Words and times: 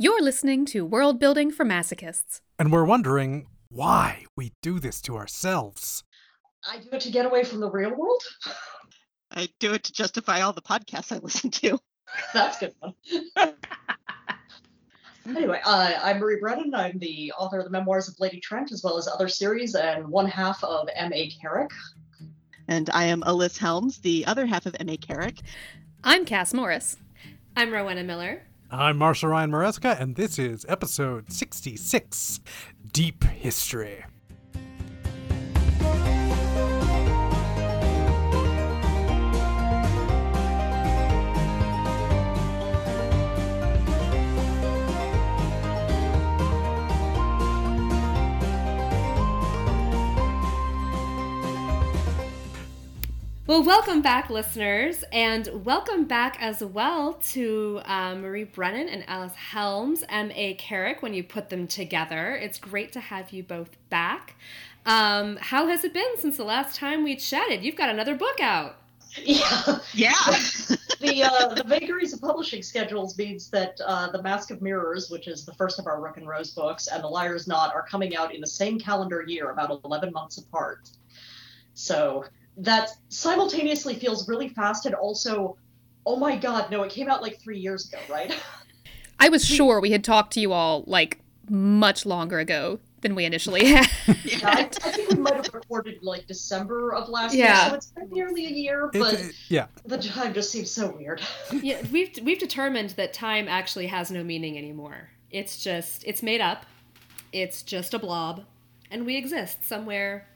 You're 0.00 0.22
listening 0.22 0.64
to 0.66 0.86
World 0.86 1.18
Building 1.18 1.50
for 1.50 1.64
Masochists. 1.64 2.40
And 2.56 2.70
we're 2.70 2.84
wondering 2.84 3.48
why 3.68 4.26
we 4.36 4.52
do 4.62 4.78
this 4.78 5.02
to 5.02 5.16
ourselves. 5.16 6.04
I 6.64 6.78
do 6.78 6.90
it 6.92 7.00
to 7.00 7.10
get 7.10 7.26
away 7.26 7.42
from 7.42 7.58
the 7.58 7.68
real 7.68 7.92
world. 7.96 8.22
I 9.32 9.48
do 9.58 9.74
it 9.74 9.82
to 9.82 9.92
justify 9.92 10.42
all 10.42 10.52
the 10.52 10.62
podcasts 10.62 11.10
I 11.10 11.18
listen 11.18 11.50
to. 11.50 11.80
That's 12.32 12.62
a 12.62 12.66
good 12.66 12.74
one. 12.78 13.54
anyway, 15.26 15.60
uh, 15.64 15.94
I'm 16.00 16.20
Marie 16.20 16.38
Brennan. 16.38 16.76
I'm 16.76 17.00
the 17.00 17.32
author 17.36 17.58
of 17.58 17.64
the 17.64 17.70
memoirs 17.72 18.06
of 18.06 18.14
Lady 18.20 18.38
Trent, 18.38 18.70
as 18.70 18.84
well 18.84 18.98
as 18.98 19.08
other 19.08 19.26
series, 19.26 19.74
and 19.74 20.06
one 20.06 20.26
half 20.26 20.62
of 20.62 20.88
M.A. 20.94 21.28
Carrick. 21.42 21.72
And 22.68 22.88
I 22.90 23.06
am 23.06 23.22
Alyc 23.22 23.58
Helms, 23.58 23.98
the 23.98 24.24
other 24.26 24.46
half 24.46 24.64
of 24.64 24.76
M.A. 24.78 24.96
Carrick. 24.96 25.40
I'm 26.04 26.24
Cass 26.24 26.54
Morris. 26.54 26.98
I'm 27.56 27.72
Rowena 27.72 28.04
Miller. 28.04 28.44
I'm 28.70 28.98
Marshall 28.98 29.30
Ryan 29.30 29.50
Maresca, 29.50 29.98
and 29.98 30.14
this 30.14 30.38
is 30.38 30.66
episode 30.68 31.32
66 31.32 32.40
Deep 32.92 33.24
History. 33.24 34.04
Well, 53.48 53.62
welcome 53.62 54.02
back, 54.02 54.28
listeners, 54.28 55.04
and 55.10 55.64
welcome 55.64 56.04
back 56.04 56.36
as 56.38 56.62
well 56.62 57.14
to 57.30 57.80
uh, 57.86 58.14
Marie 58.14 58.44
Brennan 58.44 58.90
and 58.90 59.06
Alyc 59.06 59.32
Helms, 59.36 60.04
M.A. 60.10 60.52
Carrick, 60.52 61.00
when 61.00 61.14
you 61.14 61.24
put 61.24 61.48
them 61.48 61.66
together. 61.66 62.36
It's 62.36 62.58
great 62.58 62.92
to 62.92 63.00
have 63.00 63.30
you 63.30 63.42
both 63.42 63.70
back. 63.88 64.36
Um, 64.84 65.38
how 65.40 65.66
has 65.68 65.82
it 65.82 65.94
been 65.94 66.18
since 66.18 66.36
the 66.36 66.44
last 66.44 66.76
time 66.76 67.02
we 67.02 67.16
chatted? 67.16 67.62
You've 67.62 67.74
got 67.74 67.88
another 67.88 68.14
book 68.14 68.38
out. 68.38 68.76
Yeah. 69.16 69.78
Yeah. 69.94 70.12
the 71.00 71.22
uh, 71.24 71.54
the 71.54 71.64
vagaries 71.66 72.12
of 72.12 72.20
publishing 72.20 72.62
schedules 72.62 73.16
means 73.16 73.48
that 73.48 73.80
uh, 73.86 74.10
the 74.10 74.22
Mask 74.22 74.50
of 74.50 74.60
Mirrors, 74.60 75.08
which 75.08 75.26
is 75.26 75.46
the 75.46 75.54
first 75.54 75.78
of 75.78 75.86
our 75.86 76.02
Rook 76.02 76.18
and 76.18 76.28
Rose 76.28 76.50
books, 76.50 76.88
and 76.88 77.02
The 77.02 77.08
Liar's 77.08 77.48
Knot 77.48 77.74
are 77.74 77.86
coming 77.86 78.14
out 78.14 78.34
in 78.34 78.42
the 78.42 78.46
same 78.46 78.78
calendar 78.78 79.24
year, 79.26 79.52
about 79.52 79.70
11 79.86 80.12
months 80.12 80.36
apart. 80.36 80.90
So 81.72 82.24
that 82.58 82.90
simultaneously 83.08 83.94
feels 83.94 84.28
really 84.28 84.48
fast 84.48 84.86
and 84.86 84.94
also, 84.94 85.56
oh 86.06 86.16
my 86.16 86.36
god, 86.36 86.70
no, 86.70 86.82
it 86.82 86.90
came 86.90 87.08
out 87.08 87.22
like 87.22 87.40
three 87.40 87.58
years 87.58 87.88
ago, 87.88 87.98
right? 88.10 88.34
I 89.20 89.28
was 89.28 89.44
sure 89.44 89.80
we 89.80 89.90
had 89.90 90.04
talked 90.04 90.32
to 90.34 90.40
you 90.40 90.52
all 90.52 90.84
like 90.86 91.18
much 91.48 92.04
longer 92.06 92.38
ago 92.38 92.78
than 93.00 93.14
we 93.14 93.24
initially 93.24 93.64
had. 93.64 93.86
yeah, 94.24 94.38
I, 94.48 94.60
I 94.60 94.64
think 94.92 95.10
we 95.10 95.16
might 95.18 95.34
have 95.34 95.52
recorded 95.54 95.98
like 96.02 96.26
December 96.26 96.94
of 96.94 97.08
last 97.08 97.34
Yeah. 97.34 97.60
year, 97.62 97.70
so 97.70 97.74
it's 97.76 97.86
been 97.92 98.10
nearly 98.10 98.46
a 98.46 98.50
year, 98.50 98.90
but 98.92 99.14
It's, 99.14 99.50
yeah, 99.50 99.66
the 99.84 99.98
time 99.98 100.34
just 100.34 100.50
seems 100.50 100.70
so 100.70 100.94
weird. 100.96 101.20
yeah, 101.62 101.80
we've 101.92 102.10
we've 102.22 102.38
determined 102.40 102.90
that 102.90 103.12
time 103.12 103.46
actually 103.48 103.86
has 103.86 104.10
no 104.10 104.24
meaning 104.24 104.58
anymore. 104.58 105.10
It's 105.30 105.62
just 105.62 106.04
it's 106.04 106.22
made 106.22 106.40
up. 106.40 106.66
It's 107.32 107.62
just 107.62 107.94
a 107.94 107.98
blob, 107.98 108.44
and 108.90 109.04
we 109.06 109.16
exist 109.16 109.64
somewhere 109.66 110.28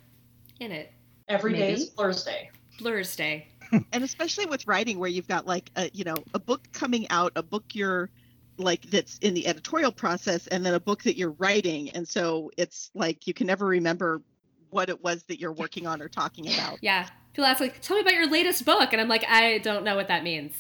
in 0.61 0.70
it. 0.70 0.93
Every 1.28 1.53
day 1.53 1.73
Maybe. 1.73 1.83
is 1.83 1.91
Thursday. 1.91 2.51
Blur's 2.78 3.15
Day. 3.15 3.48
and 3.92 4.05
especially 4.05 4.47
with 4.47 4.67
writing 4.67 4.98
where 4.98 5.09
you've 5.09 5.28
got 5.28 5.47
like 5.47 5.70
a 5.77 5.91
you 5.92 6.05
know, 6.05 6.17
a 6.34 6.39
book 6.39 6.62
coming 6.73 7.09
out, 7.11 7.33
a 7.37 7.42
book 7.42 7.65
you're 7.73 8.11
like 8.59 8.83
that's 8.91 9.19
in 9.19 9.34
the 9.34 9.47
editorial 9.47 9.93
process 9.93 10.47
and 10.48 10.65
then 10.65 10.75
a 10.75 10.81
book 10.81 11.03
that 11.05 11.17
you're 11.17 11.33
writing 11.33 11.89
and 11.91 12.06
so 12.06 12.50
it's 12.59 12.91
like 12.95 13.27
you 13.27 13.33
can 13.33 13.47
never 13.47 13.67
remember 13.67 14.20
what 14.69 14.89
it 14.91 15.03
was 15.03 15.23
that 15.25 15.41
you're 15.41 15.53
working 15.53 15.87
on 15.87 16.03
or 16.03 16.09
talking 16.09 16.53
about. 16.53 16.78
Yeah. 16.83 17.09
People 17.32 17.47
ask 17.47 17.61
like, 17.61 17.81
"Tell 17.81 17.97
me 17.97 18.03
about 18.03 18.12
your 18.12 18.31
latest 18.31 18.66
book," 18.66 18.93
and 18.93 19.00
I'm 19.00 19.09
like, 19.09 19.25
"I 19.27 19.56
don't 19.59 19.84
know 19.84 19.97
what 19.97 20.09
that 20.09 20.22
means." 20.22 20.53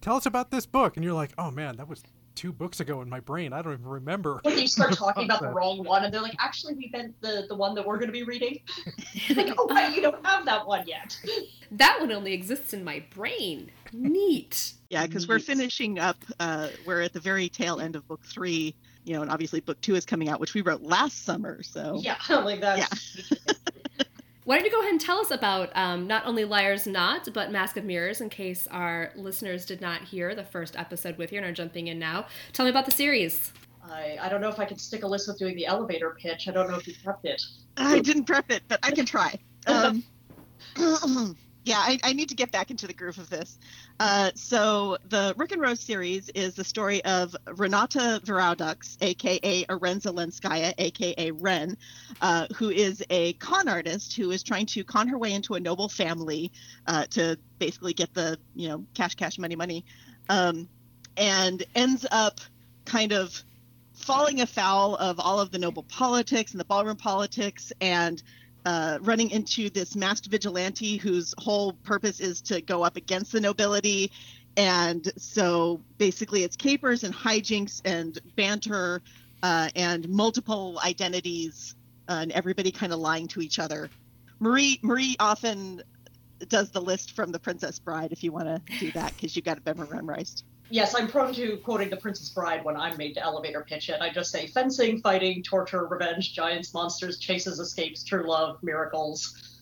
tell 0.00 0.16
us 0.16 0.26
about 0.26 0.50
this 0.50 0.66
book. 0.66 0.96
And 0.96 1.04
you're 1.04 1.14
like, 1.14 1.32
oh 1.38 1.50
man, 1.50 1.76
that 1.76 1.88
was 1.88 2.02
two 2.34 2.52
books 2.52 2.80
ago 2.80 3.02
in 3.02 3.08
my 3.08 3.20
brain. 3.20 3.52
I 3.52 3.62
don't 3.62 3.74
even 3.74 3.86
remember. 3.86 4.40
When 4.42 4.58
you 4.58 4.66
start 4.66 4.92
talking 4.94 5.24
about 5.24 5.40
the 5.40 5.48
wrong 5.48 5.84
one, 5.84 6.04
and 6.04 6.12
they're 6.12 6.22
like, 6.22 6.36
actually, 6.38 6.74
we 6.74 6.90
meant 6.92 7.20
the, 7.20 7.46
the 7.48 7.54
one 7.54 7.74
that 7.74 7.86
we're 7.86 7.96
going 7.96 8.08
to 8.08 8.12
be 8.12 8.22
reading. 8.22 8.60
like, 9.36 9.54
oh, 9.58 9.68
right, 9.68 9.94
you 9.94 10.02
don't 10.02 10.24
have 10.24 10.44
that 10.46 10.66
one 10.66 10.86
yet. 10.86 11.16
That 11.72 12.00
one 12.00 12.10
only 12.10 12.32
exists 12.32 12.72
in 12.72 12.82
my 12.82 13.04
brain. 13.14 13.70
Neat. 13.92 14.72
Yeah, 14.88 15.06
because 15.06 15.28
we're 15.28 15.38
finishing 15.38 16.00
up. 16.00 16.16
Uh, 16.40 16.66
we're 16.84 17.00
at 17.00 17.12
the 17.12 17.20
very 17.20 17.48
tail 17.48 17.78
end 17.78 17.94
of 17.94 18.08
book 18.08 18.24
three, 18.24 18.74
you 19.04 19.14
know, 19.14 19.22
and 19.22 19.30
obviously 19.30 19.60
book 19.60 19.80
two 19.80 19.94
is 19.94 20.04
coming 20.04 20.28
out, 20.28 20.40
which 20.40 20.52
we 20.52 20.62
wrote 20.62 20.82
last 20.82 21.24
summer. 21.24 21.62
So 21.62 22.00
Yeah, 22.02 22.16
like 22.28 22.60
that's. 22.60 23.32
Why 24.50 24.56
don't 24.56 24.64
you 24.64 24.72
go 24.72 24.80
ahead 24.80 24.90
and 24.90 25.00
tell 25.00 25.20
us 25.20 25.30
about 25.30 25.70
um, 25.76 26.08
not 26.08 26.26
only 26.26 26.44
Liar's 26.44 26.84
Knot, 26.84 27.28
but 27.32 27.52
Mask 27.52 27.76
of 27.76 27.84
Mirrors, 27.84 28.20
in 28.20 28.28
case 28.28 28.66
our 28.72 29.12
listeners 29.14 29.64
did 29.64 29.80
not 29.80 30.02
hear 30.02 30.34
the 30.34 30.42
first 30.42 30.74
episode 30.74 31.16
with 31.18 31.30
you 31.30 31.38
and 31.38 31.46
are 31.46 31.52
jumping 31.52 31.86
in 31.86 32.00
now. 32.00 32.26
Tell 32.52 32.64
me 32.64 32.70
about 32.70 32.84
the 32.84 32.90
series. 32.90 33.52
I, 33.88 34.18
I 34.20 34.28
don't 34.28 34.40
know 34.40 34.48
if 34.48 34.58
I 34.58 34.64
can 34.64 34.76
stick 34.76 35.02
Alyc 35.02 35.28
with 35.28 35.38
doing 35.38 35.54
the 35.54 35.66
elevator 35.66 36.16
pitch. 36.20 36.48
I 36.48 36.50
don't 36.50 36.68
know 36.68 36.74
if 36.74 36.88
you 36.88 36.94
prepped 36.94 37.26
it. 37.26 37.40
I 37.76 38.00
didn't 38.00 38.24
prep 38.24 38.50
it, 38.50 38.64
but 38.66 38.80
I 38.82 38.90
can 38.90 39.06
try. 39.06 39.38
Um, 39.68 40.02
yeah, 41.64 41.78
I, 41.78 42.00
I 42.02 42.12
need 42.12 42.30
to 42.30 42.34
get 42.34 42.50
back 42.50 42.72
into 42.72 42.88
the 42.88 42.94
groove 42.94 43.18
of 43.18 43.30
this. 43.30 43.56
Uh, 44.00 44.30
so 44.34 44.96
the 45.10 45.34
Rook 45.36 45.52
and 45.52 45.60
Rose 45.60 45.78
series 45.78 46.30
is 46.30 46.54
the 46.54 46.64
story 46.64 47.04
of 47.04 47.36
Renata 47.46 48.18
Viraudax, 48.24 48.96
aka 49.02 49.64
Arenza 49.66 50.10
Lenskaya, 50.10 50.72
aka 50.78 51.30
Ren, 51.32 51.76
uh, 52.22 52.46
who 52.56 52.70
is 52.70 53.04
a 53.10 53.34
con 53.34 53.68
artist 53.68 54.16
who 54.16 54.30
is 54.30 54.42
trying 54.42 54.64
to 54.64 54.82
con 54.84 55.06
her 55.06 55.18
way 55.18 55.34
into 55.34 55.52
a 55.52 55.60
noble 55.60 55.90
family 55.90 56.50
uh, 56.86 57.04
to 57.10 57.38
basically 57.58 57.92
get 57.92 58.14
the 58.14 58.38
you 58.54 58.68
know 58.68 58.86
cash, 58.94 59.16
cash, 59.16 59.38
money, 59.38 59.54
money, 59.54 59.84
um, 60.30 60.66
and 61.18 61.62
ends 61.74 62.06
up 62.10 62.40
kind 62.86 63.12
of 63.12 63.42
falling 63.92 64.40
afoul 64.40 64.96
of 64.96 65.20
all 65.20 65.38
of 65.38 65.50
the 65.50 65.58
noble 65.58 65.82
politics 65.82 66.52
and 66.52 66.60
the 66.60 66.64
ballroom 66.64 66.96
politics 66.96 67.70
and 67.82 68.22
uh, 68.64 68.98
running 69.02 69.30
into 69.30 69.70
this 69.70 69.96
masked 69.96 70.26
vigilante 70.26 70.96
whose 70.96 71.34
whole 71.38 71.72
purpose 71.72 72.20
is 72.20 72.40
to 72.42 72.60
go 72.60 72.82
up 72.82 72.96
against 72.96 73.32
the 73.32 73.40
nobility. 73.40 74.10
And 74.56 75.10
so 75.16 75.80
basically, 75.98 76.44
it's 76.44 76.56
capers 76.56 77.04
and 77.04 77.14
hijinks 77.14 77.80
and 77.84 78.18
banter 78.36 79.00
uh, 79.42 79.70
and 79.76 80.08
multiple 80.08 80.78
identities 80.84 81.74
uh, 82.08 82.18
and 82.22 82.32
everybody 82.32 82.70
kind 82.70 82.92
of 82.92 82.98
lying 82.98 83.28
to 83.28 83.40
each 83.40 83.58
other. 83.58 83.88
Marie 84.40 84.80
Marie 84.82 85.16
often 85.20 85.82
does 86.48 86.70
the 86.70 86.80
list 86.80 87.14
from 87.14 87.32
the 87.32 87.38
Princess 87.38 87.78
Bride 87.78 88.12
if 88.12 88.24
you 88.24 88.32
want 88.32 88.46
to 88.46 88.78
do 88.78 88.90
that 88.92 89.14
because 89.14 89.36
you 89.36 89.42
got 89.42 89.58
it 89.58 89.76
memorized. 89.90 90.44
Yes, 90.72 90.94
I'm 90.94 91.08
prone 91.08 91.34
to 91.34 91.56
quoting 91.58 91.90
The 91.90 91.96
Princess 91.96 92.28
Bride 92.28 92.64
when 92.64 92.76
I'm 92.76 92.96
made 92.96 93.14
to 93.14 93.22
elevator 93.22 93.66
pitch 93.68 93.88
it. 93.90 94.00
I 94.00 94.10
just 94.10 94.30
say 94.30 94.46
fencing, 94.46 95.00
fighting, 95.00 95.42
torture, 95.42 95.84
revenge, 95.84 96.32
giants, 96.32 96.72
monsters, 96.72 97.18
chases, 97.18 97.58
escapes, 97.58 98.04
true 98.04 98.28
love, 98.28 98.62
miracles. 98.62 99.58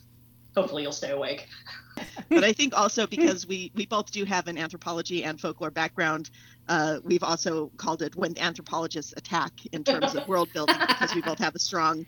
Hopefully, 0.55 0.83
you'll 0.83 0.93
stay 0.93 1.11
awake. 1.11 1.49
but 2.29 2.45
I 2.45 2.53
think 2.53 2.77
also 2.77 3.07
because 3.07 3.47
we 3.47 3.73
we 3.75 3.87
both 3.87 4.11
do 4.13 4.25
have 4.27 4.49
an 4.49 4.59
anthropology 4.59 5.25
and 5.25 5.41
folklore 5.41 5.71
background, 5.71 6.31
uh, 6.69 6.99
we've 7.03 7.23
also 7.23 7.71
called 7.79 8.03
it 8.03 8.15
when 8.15 8.37
anthropologists 8.39 9.15
attack 9.17 9.53
in 9.73 9.85
terms 9.85 10.15
of 10.15 10.29
world 10.29 10.51
building 10.53 10.77
because 10.87 11.15
we 11.15 11.23
both 11.23 11.39
have 11.39 11.55
a 11.55 11.59
strong 11.59 12.05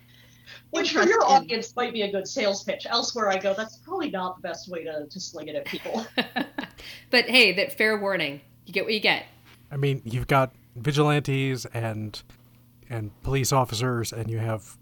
Which 0.70 0.92
for 0.92 1.02
your 1.02 1.24
audience 1.24 1.74
might 1.76 1.92
be 1.92 2.02
a 2.02 2.10
good 2.10 2.26
sales 2.26 2.62
pitch. 2.64 2.86
Elsewhere, 2.88 3.30
I 3.30 3.38
go, 3.38 3.54
that's 3.54 3.78
probably 3.78 4.10
not 4.10 4.36
the 4.36 4.42
best 4.42 4.68
way 4.68 4.84
to, 4.84 5.06
to 5.08 5.20
sling 5.20 5.48
it 5.48 5.56
at 5.56 5.64
people. 5.64 6.06
but 7.10 7.24
hey, 7.26 7.52
that 7.52 7.76
fair 7.76 7.98
warning. 7.98 8.40
You 8.66 8.72
get 8.72 8.84
what 8.84 8.94
you 8.94 9.00
get. 9.00 9.26
I 9.70 9.76
mean, 9.76 10.02
you've 10.04 10.26
got 10.26 10.52
vigilantes 10.76 11.66
and 11.66 12.22
and 12.88 13.10
police 13.22 13.52
officers, 13.52 14.12
and 14.12 14.28
you 14.28 14.38
have 14.38 14.76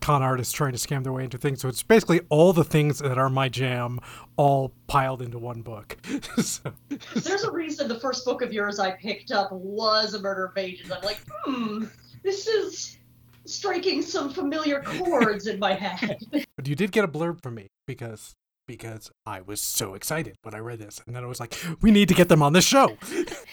con 0.00 0.22
artists 0.22 0.52
trying 0.52 0.72
to 0.72 0.78
scam 0.78 1.02
their 1.02 1.12
way 1.12 1.24
into 1.24 1.36
things. 1.36 1.60
So 1.60 1.68
it's 1.68 1.82
basically 1.82 2.20
all 2.28 2.52
the 2.52 2.62
things 2.64 3.00
that 3.00 3.18
are 3.18 3.28
my 3.28 3.48
jam, 3.48 3.98
all 4.36 4.72
piled 4.86 5.20
into 5.20 5.38
one 5.38 5.62
book. 5.62 5.96
so, 6.36 6.72
There's 7.14 7.42
a 7.42 7.50
reason 7.50 7.88
the 7.88 8.00
first 8.00 8.24
book 8.24 8.40
of 8.40 8.52
yours 8.52 8.78
I 8.78 8.92
picked 8.92 9.32
up 9.32 9.50
was 9.50 10.14
a 10.14 10.20
Murder 10.20 10.46
of 10.46 10.54
Mages. 10.54 10.90
I'm 10.90 11.02
like, 11.02 11.20
hmm, 11.44 11.86
this 12.22 12.46
is 12.46 12.98
striking 13.46 14.02
some 14.02 14.30
familiar 14.30 14.82
chords 14.82 15.46
in 15.46 15.58
my 15.58 15.74
head. 15.74 16.18
but 16.56 16.66
you 16.66 16.74
did 16.74 16.92
get 16.92 17.04
a 17.04 17.08
blurb 17.08 17.42
from 17.42 17.54
me 17.54 17.68
because 17.86 18.34
because 18.66 19.10
I 19.24 19.42
was 19.42 19.60
so 19.60 19.94
excited 19.94 20.36
when 20.42 20.52
I 20.52 20.58
read 20.58 20.80
this, 20.80 21.00
and 21.06 21.14
then 21.14 21.22
I 21.22 21.26
was 21.26 21.38
like, 21.38 21.54
we 21.82 21.92
need 21.92 22.08
to 22.08 22.14
get 22.14 22.28
them 22.28 22.42
on 22.42 22.52
the 22.52 22.60
show. 22.60 22.96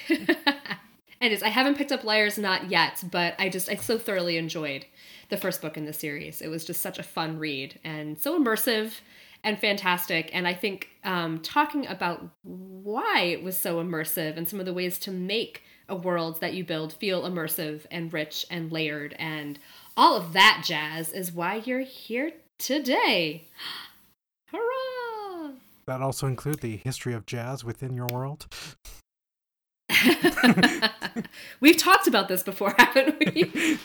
And 1.24 1.31
it's, 1.31 1.42
I 1.42 1.48
haven't 1.48 1.78
picked 1.78 1.94
up 1.94 2.04
Liar's 2.04 2.38
Knot 2.38 2.69
yet, 2.69 3.01
but 3.10 3.36
I 3.40 3.48
just 3.48 3.69
I 3.69 3.75
so 3.75 3.98
thoroughly 3.98 4.36
enjoyed 4.36 4.86
the 5.30 5.38
first 5.38 5.62
book 5.62 5.78
in 5.78 5.86
the 5.86 5.94
series. 5.94 6.42
It 6.42 6.50
was 6.50 6.66
just 6.66 6.81
such 6.81 7.00
a 7.00 7.04
fun 7.04 7.40
read 7.40 7.80
and 7.86 8.19
so 8.19 8.38
immersive 8.38 8.95
and 9.42 9.57
fantastic. 9.57 10.30
And 10.34 10.45
I 10.45 10.54
think 10.54 10.90
um, 11.06 11.40
talking 11.40 11.88
about 11.88 12.28
why 12.44 13.22
it 13.22 13.42
was 13.42 13.56
so 13.56 13.81
immersive 13.81 14.36
and 14.36 14.50
some 14.50 14.60
of 14.60 14.66
the 14.66 14.74
ways 14.74 15.00
to 15.00 15.12
make 15.12 15.63
a 15.88 15.95
world 15.95 16.42
that 16.42 16.56
you 16.56 16.66
build 16.66 16.92
feel 16.92 17.24
immersive 17.24 17.86
and 17.90 18.12
rich 18.12 18.45
and 18.50 18.69
layered 18.69 19.16
and 19.18 19.60
all 19.95 20.16
of 20.16 20.34
that 20.34 20.63
jazz 20.66 21.12
is 21.12 21.31
why 21.31 21.62
you're 21.66 21.81
here 21.81 22.31
today. 22.60 23.48
Hurrah! 24.51 25.51
That 25.86 26.01
also 26.01 26.28
include 26.28 26.60
the 26.60 26.78
history 26.78 27.13
of 27.13 27.25
jazz 27.25 27.63
within 27.63 27.95
your 27.95 28.07
world. 28.13 28.48
We've 31.60 31.78
talked 31.78 32.07
about 32.07 32.28
this 32.28 32.44
before, 32.44 32.74
haven't 32.78 33.19
we? 33.19 33.78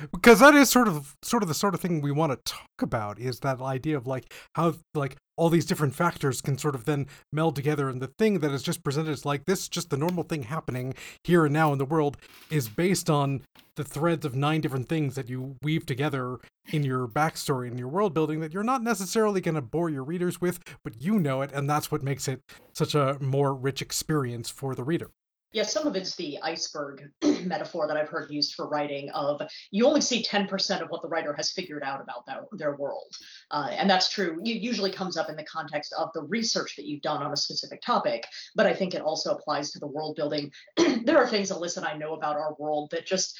because 0.12 0.40
that 0.40 0.54
is 0.54 0.70
sort 0.70 0.88
of 0.88 1.16
sort 1.22 1.42
of 1.42 1.48
the 1.48 1.54
sort 1.54 1.74
of 1.74 1.80
thing 1.80 2.00
we 2.00 2.12
want 2.12 2.32
to 2.32 2.52
talk 2.52 2.82
about 2.82 3.18
is 3.18 3.40
that 3.40 3.60
idea 3.60 3.96
of 3.96 4.06
like 4.06 4.32
how 4.54 4.74
like 4.94 5.16
all 5.40 5.48
these 5.48 5.64
different 5.64 5.94
factors 5.94 6.42
can 6.42 6.58
sort 6.58 6.74
of 6.74 6.84
then 6.84 7.06
meld 7.32 7.56
together 7.56 7.88
and 7.88 8.02
the 8.02 8.12
thing 8.18 8.40
that 8.40 8.50
is 8.50 8.62
just 8.62 8.84
presented 8.84 9.10
as 9.10 9.24
like 9.24 9.46
this 9.46 9.68
just 9.68 9.88
the 9.88 9.96
normal 9.96 10.22
thing 10.22 10.42
happening 10.42 10.92
here 11.24 11.46
and 11.46 11.54
now 11.54 11.72
in 11.72 11.78
the 11.78 11.84
world 11.86 12.18
is 12.50 12.68
based 12.68 13.08
on 13.08 13.40
the 13.76 13.82
threads 13.82 14.26
of 14.26 14.34
nine 14.34 14.60
different 14.60 14.86
things 14.86 15.14
that 15.14 15.30
you 15.30 15.56
weave 15.62 15.86
together 15.86 16.38
in 16.72 16.84
your 16.84 17.08
backstory 17.08 17.68
and 17.68 17.78
your 17.78 17.88
world 17.88 18.12
building 18.12 18.40
that 18.40 18.52
you're 18.52 18.62
not 18.62 18.82
necessarily 18.82 19.40
going 19.40 19.54
to 19.54 19.62
bore 19.62 19.88
your 19.88 20.04
readers 20.04 20.42
with 20.42 20.60
but 20.84 21.00
you 21.00 21.18
know 21.18 21.40
it 21.40 21.50
and 21.52 21.70
that's 21.70 21.90
what 21.90 22.02
makes 22.02 22.28
it 22.28 22.42
such 22.74 22.94
a 22.94 23.16
more 23.18 23.54
rich 23.54 23.80
experience 23.80 24.50
for 24.50 24.74
the 24.74 24.84
reader. 24.84 25.10
Yeah, 25.52 25.64
some 25.64 25.86
of 25.86 25.96
it's 25.96 26.14
the 26.16 26.38
iceberg 26.42 27.10
metaphor 27.46 27.86
that 27.86 27.96
I've 27.96 28.08
heard 28.08 28.30
used 28.30 28.54
for 28.54 28.68
writing 28.68 29.10
of 29.10 29.40
you 29.70 29.86
only 29.86 30.00
see 30.00 30.22
10% 30.22 30.82
of 30.82 30.88
what 30.88 31.02
the 31.02 31.08
writer 31.08 31.34
has 31.34 31.50
figured 31.50 31.82
out 31.82 32.00
about 32.00 32.26
their, 32.26 32.46
their 32.52 32.76
world. 32.76 33.14
Uh, 33.50 33.68
and 33.70 33.88
that's 33.88 34.10
true. 34.10 34.40
It 34.44 34.62
usually 34.62 34.90
comes 34.90 35.16
up 35.16 35.28
in 35.28 35.36
the 35.36 35.44
context 35.44 35.94
of 35.98 36.10
the 36.14 36.22
research 36.22 36.76
that 36.76 36.86
you've 36.86 37.02
done 37.02 37.22
on 37.22 37.32
a 37.32 37.36
specific 37.36 37.82
topic, 37.82 38.26
but 38.54 38.66
I 38.66 38.74
think 38.74 38.94
it 38.94 39.02
also 39.02 39.32
applies 39.32 39.70
to 39.72 39.78
the 39.78 39.86
world 39.86 40.16
building. 40.16 40.52
there 41.04 41.18
are 41.18 41.28
things, 41.28 41.50
Alyc 41.50 41.76
and 41.76 41.86
I 41.86 41.96
know 41.96 42.14
about 42.14 42.36
our 42.36 42.54
world 42.58 42.90
that 42.92 43.06
just 43.06 43.38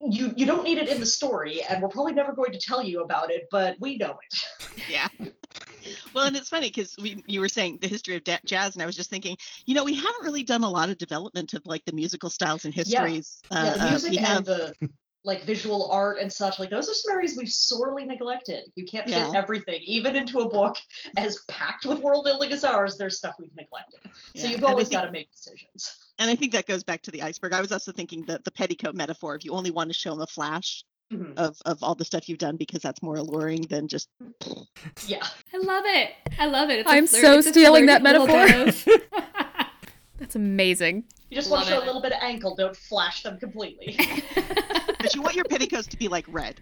you 0.00 0.32
you 0.36 0.46
don't 0.46 0.62
need 0.62 0.78
it 0.78 0.88
in 0.88 1.00
the 1.00 1.06
story 1.06 1.60
and 1.68 1.82
we're 1.82 1.88
probably 1.88 2.12
never 2.12 2.32
going 2.32 2.52
to 2.52 2.60
tell 2.60 2.82
you 2.82 3.02
about 3.02 3.32
it 3.32 3.48
but 3.50 3.76
we 3.80 3.96
know 3.96 4.16
it 4.30 4.78
yeah 4.88 5.08
well 6.14 6.26
and 6.26 6.36
it's 6.36 6.48
funny 6.48 6.68
because 6.68 6.94
you 6.98 7.40
were 7.40 7.48
saying 7.48 7.78
the 7.80 7.88
history 7.88 8.16
of 8.16 8.24
da- 8.24 8.38
jazz 8.44 8.74
and 8.74 8.82
i 8.82 8.86
was 8.86 8.96
just 8.96 9.10
thinking 9.10 9.36
you 9.66 9.74
know 9.74 9.84
we 9.84 9.94
haven't 9.94 10.22
really 10.22 10.42
done 10.42 10.64
a 10.64 10.70
lot 10.70 10.88
of 10.88 10.98
development 10.98 11.54
of 11.54 11.64
like 11.66 11.84
the 11.84 11.92
musical 11.92 12.30
styles 12.30 12.64
and 12.64 12.74
histories 12.74 13.40
yeah, 13.50 13.64
yeah 13.64 13.74
the 13.74 13.84
uh, 13.84 13.90
music 13.90 14.22
uh, 14.22 14.26
and 14.26 14.44
the 14.46 14.74
like 15.24 15.42
visual 15.44 15.90
art 15.90 16.18
and 16.18 16.32
such 16.32 16.58
like 16.58 16.70
those 16.70 16.88
are 16.88 16.94
some 16.94 17.12
areas 17.12 17.36
we've 17.36 17.48
sorely 17.48 18.04
neglected 18.04 18.64
you 18.76 18.84
can't 18.84 19.06
fit 19.06 19.16
yeah. 19.16 19.32
everything 19.34 19.80
even 19.82 20.16
into 20.16 20.38
a 20.40 20.48
book 20.48 20.76
as 21.16 21.40
packed 21.48 21.84
with 21.84 21.98
world 21.98 22.24
building 22.24 22.52
as 22.52 22.64
ours 22.64 22.96
there's 22.96 23.18
stuff 23.18 23.34
we've 23.38 23.54
neglected 23.56 24.00
so 24.36 24.46
yeah. 24.46 24.48
you've 24.48 24.64
always 24.64 24.88
got 24.88 25.02
to 25.02 25.10
make 25.10 25.30
decisions 25.30 25.98
and 26.18 26.28
I 26.28 26.34
think 26.34 26.52
that 26.52 26.66
goes 26.66 26.82
back 26.82 27.02
to 27.02 27.10
the 27.10 27.22
iceberg. 27.22 27.52
I 27.52 27.60
was 27.60 27.70
also 27.70 27.92
thinking 27.92 28.24
that 28.24 28.44
the 28.44 28.50
petticoat 28.50 28.94
metaphor, 28.94 29.36
if 29.36 29.44
you 29.44 29.52
only 29.52 29.70
want 29.70 29.88
to 29.90 29.94
show 29.94 30.10
them 30.10 30.20
a 30.20 30.26
flash 30.26 30.84
mm-hmm. 31.12 31.32
of, 31.36 31.60
of 31.66 31.82
all 31.82 31.94
the 31.94 32.04
stuff 32.04 32.28
you've 32.28 32.38
done 32.38 32.56
because 32.56 32.82
that's 32.82 33.02
more 33.02 33.16
alluring 33.16 33.62
than 33.62 33.88
just 33.88 34.08
Yeah. 35.06 35.26
I 35.52 35.58
love 35.58 35.84
it. 35.86 36.10
I 36.38 36.46
love 36.46 36.70
it. 36.70 36.80
It's 36.80 36.90
I'm 36.90 37.06
flirt, 37.06 37.22
so 37.22 37.40
stealing 37.40 37.86
that 37.86 38.02
metaphor. 38.02 38.94
that's 40.18 40.36
amazing. 40.36 41.04
You 41.30 41.36
just 41.36 41.50
love 41.50 41.58
want 41.58 41.68
to 41.68 41.74
show 41.74 41.80
it. 41.80 41.82
a 41.82 41.86
little 41.86 42.02
bit 42.02 42.12
of 42.12 42.18
ankle, 42.22 42.54
don't 42.54 42.76
flash 42.76 43.22
them 43.22 43.38
completely. 43.38 43.96
but 44.34 45.14
you 45.14 45.22
want 45.22 45.36
your 45.36 45.44
petticoats 45.44 45.86
to 45.88 45.96
be 45.96 46.08
like 46.08 46.24
red. 46.28 46.60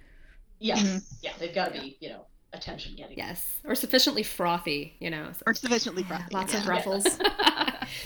Yes. 0.59 0.83
Mm-hmm. 0.83 0.99
Yeah, 1.23 1.33
they've 1.39 1.55
got 1.55 1.75
to 1.75 1.81
be, 1.81 1.97
you 2.01 2.09
know, 2.09 2.27
attention 2.53 2.97
getting. 2.97 3.19
Yes, 3.19 3.45
or 3.65 3.75
sufficiently 3.75 4.23
frothy, 4.23 4.97
you 4.99 5.11
know. 5.11 5.29
Or 5.47 5.55
sufficiently 5.55 6.03
frothy. 6.03 6.35
Lots 6.35 6.55
yeah. 6.55 6.61
of 6.61 6.69
ruffles. 6.69 7.19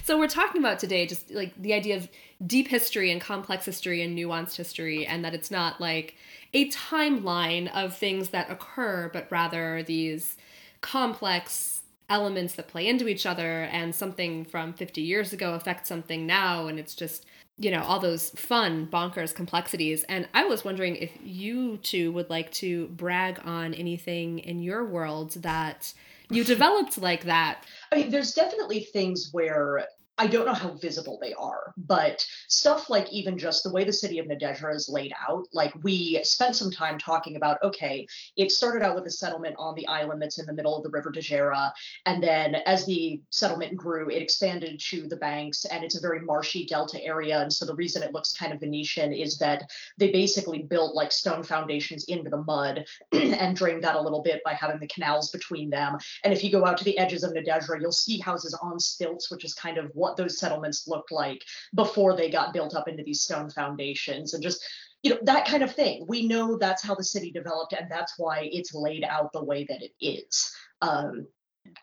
So 0.05 0.19
we're 0.19 0.29
talking 0.29 0.61
about 0.61 0.79
today 0.79 1.07
just 1.07 1.31
like 1.31 1.53
the 1.61 1.73
idea 1.73 1.97
of 1.97 2.09
deep 2.47 2.69
history 2.69 3.11
and 3.11 3.21
complex 3.21 3.65
history 3.65 4.03
and 4.03 4.17
nuanced 4.17 4.57
history, 4.57 5.07
and 5.07 5.25
that 5.25 5.35
it's 5.35 5.51
not 5.51 5.81
like 5.81 6.17
a 6.55 6.69
timeline 6.71 7.73
of 7.75 7.97
things 7.97 8.31
that 8.31 8.51
occur, 8.51 9.11
but 9.13 9.27
rather 9.31 9.83
these 9.83 10.37
complex 10.81 11.83
elements 12.09 12.55
that 12.55 12.67
play 12.67 12.89
into 12.89 13.07
each 13.07 13.25
other, 13.25 13.63
and 13.65 13.95
something 13.95 14.45
from 14.45 14.73
50 14.73 15.01
years 15.01 15.33
ago 15.33 15.55
affects 15.55 15.89
something 15.89 16.27
now, 16.27 16.67
and 16.67 16.79
it's 16.79 16.95
just 16.95 17.25
you 17.61 17.71
know 17.71 17.83
all 17.83 18.01
those 18.01 18.31
fun 18.31 18.89
bonkers 18.91 19.35
complexities. 19.35 20.03
And 20.05 20.27
i 20.35 20.45
was 20.45 20.65
wondering 20.65 20.97
if 20.97 21.11
you 21.23 21.77
two 21.79 22.11
would 22.13 22.31
like 22.31 22.51
to 22.53 22.89
brag 22.89 23.41
on 23.45 23.75
anything 23.75 24.39
in 24.41 24.63
your 24.63 24.85
world 24.85 25.33
that 25.43 25.93
you 26.31 26.43
developed 26.43 26.97
like 26.99 27.25
that. 27.25 27.65
I 27.93 27.97
mean 27.97 28.11
there's 28.11 28.33
definitely 28.33 28.81
things 28.81 29.29
where 29.33 29.87
I 30.21 30.27
don't 30.27 30.45
know 30.45 30.53
how 30.53 30.75
visible 30.75 31.19
they 31.19 31.33
are, 31.33 31.73
but 31.79 32.23
stuff 32.47 32.91
like 32.91 33.11
even 33.11 33.39
just 33.39 33.65
the 33.65 33.73
way 33.73 33.85
the 33.85 33.93
city 33.93 34.19
of 34.19 34.27
Nadezhra 34.27 34.75
is 34.75 34.87
laid 34.87 35.15
out, 35.27 35.47
like 35.55 35.73
we 35.83 36.21
spent 36.25 36.55
some 36.55 36.71
time 36.71 36.99
talking 36.99 37.37
about, 37.37 37.57
okay, 37.63 38.07
it 38.37 38.53
started 38.53 38.85
out 38.85 38.97
with 38.97 39.07
a 39.07 39.11
settlement 39.11 39.57
on 39.59 39.75
the 39.75 39.87
island 39.87 40.21
that's 40.21 40.39
in 40.39 40.45
the 40.45 40.53
middle 40.53 40.77
of 40.77 40.83
the 40.83 40.91
river 40.91 41.11
Dejera. 41.11 41.73
And 42.05 42.23
then 42.23 42.57
as 42.67 42.85
the 42.85 43.23
settlement 43.31 43.79
grew, 43.79 44.11
it 44.11 44.21
expanded 44.21 44.79
to 44.91 45.09
the 45.09 45.17
banks 45.17 45.65
and 45.65 45.83
it's 45.83 45.97
a 45.97 46.03
very 46.03 46.21
marshy 46.21 46.67
delta 46.67 47.03
area. 47.03 47.41
And 47.41 47.51
so 47.51 47.65
the 47.65 47.75
reason 47.75 48.03
it 48.03 48.13
looks 48.13 48.35
kind 48.37 48.53
of 48.53 48.61
Venetian 48.61 49.15
is 49.15 49.39
that 49.39 49.71
they 49.97 50.13
basically 50.13 50.59
built 50.59 50.95
like 50.95 51.13
stone 51.13 51.43
foundations 51.43 52.05
into 52.09 52.29
the 52.29 52.43
mud 52.43 52.85
and 53.13 53.57
drained 53.57 53.85
that 53.85 53.97
a 53.97 54.03
little 54.03 54.21
bit 54.21 54.43
by 54.45 54.53
having 54.53 54.81
the 54.81 54.87
canals 54.89 55.31
between 55.31 55.71
them. 55.71 55.97
And 56.25 56.35
if 56.35 56.45
you 56.45 56.53
go 56.53 56.67
out 56.67 56.77
to 56.77 56.85
the 56.85 56.99
edges 56.99 57.25
of 57.25 57.33
Nadezhra, 57.33 57.81
you'll 57.81 57.91
see 57.91 58.19
houses 58.19 58.53
on 58.61 58.79
stilts, 58.79 59.31
which 59.31 59.47
is 59.47 59.55
kind 59.55 59.79
of 59.79 59.91
what 59.95 60.10
what 60.11 60.17
those 60.17 60.39
settlements 60.39 60.89
looked 60.89 61.13
like 61.13 61.43
before 61.75 62.17
they 62.17 62.31
got 62.31 62.53
built 62.53 62.75
up 62.75 62.89
into 62.89 63.03
these 63.03 63.23
stone 63.23 63.51
foundations 63.51 64.35
and 64.35 64.43
just 64.43 64.65
you 65.03 65.11
know 65.11 65.19
that 65.23 65.47
kind 65.47 65.63
of 65.63 65.75
thing. 65.75 66.05
We 66.09 66.27
know 66.27 66.59
that's 66.59 66.83
how 66.83 66.95
the 66.95 67.05
city 67.05 67.31
developed 67.31 67.73
and 67.73 67.91
that's 67.91 68.15
why 68.19 68.49
it's 68.53 68.75
laid 68.75 69.05
out 69.05 69.33
the 69.33 69.45
way 69.45 69.65
that 69.65 69.83
it 69.83 69.93
is. 70.01 70.53
Um, 70.83 71.27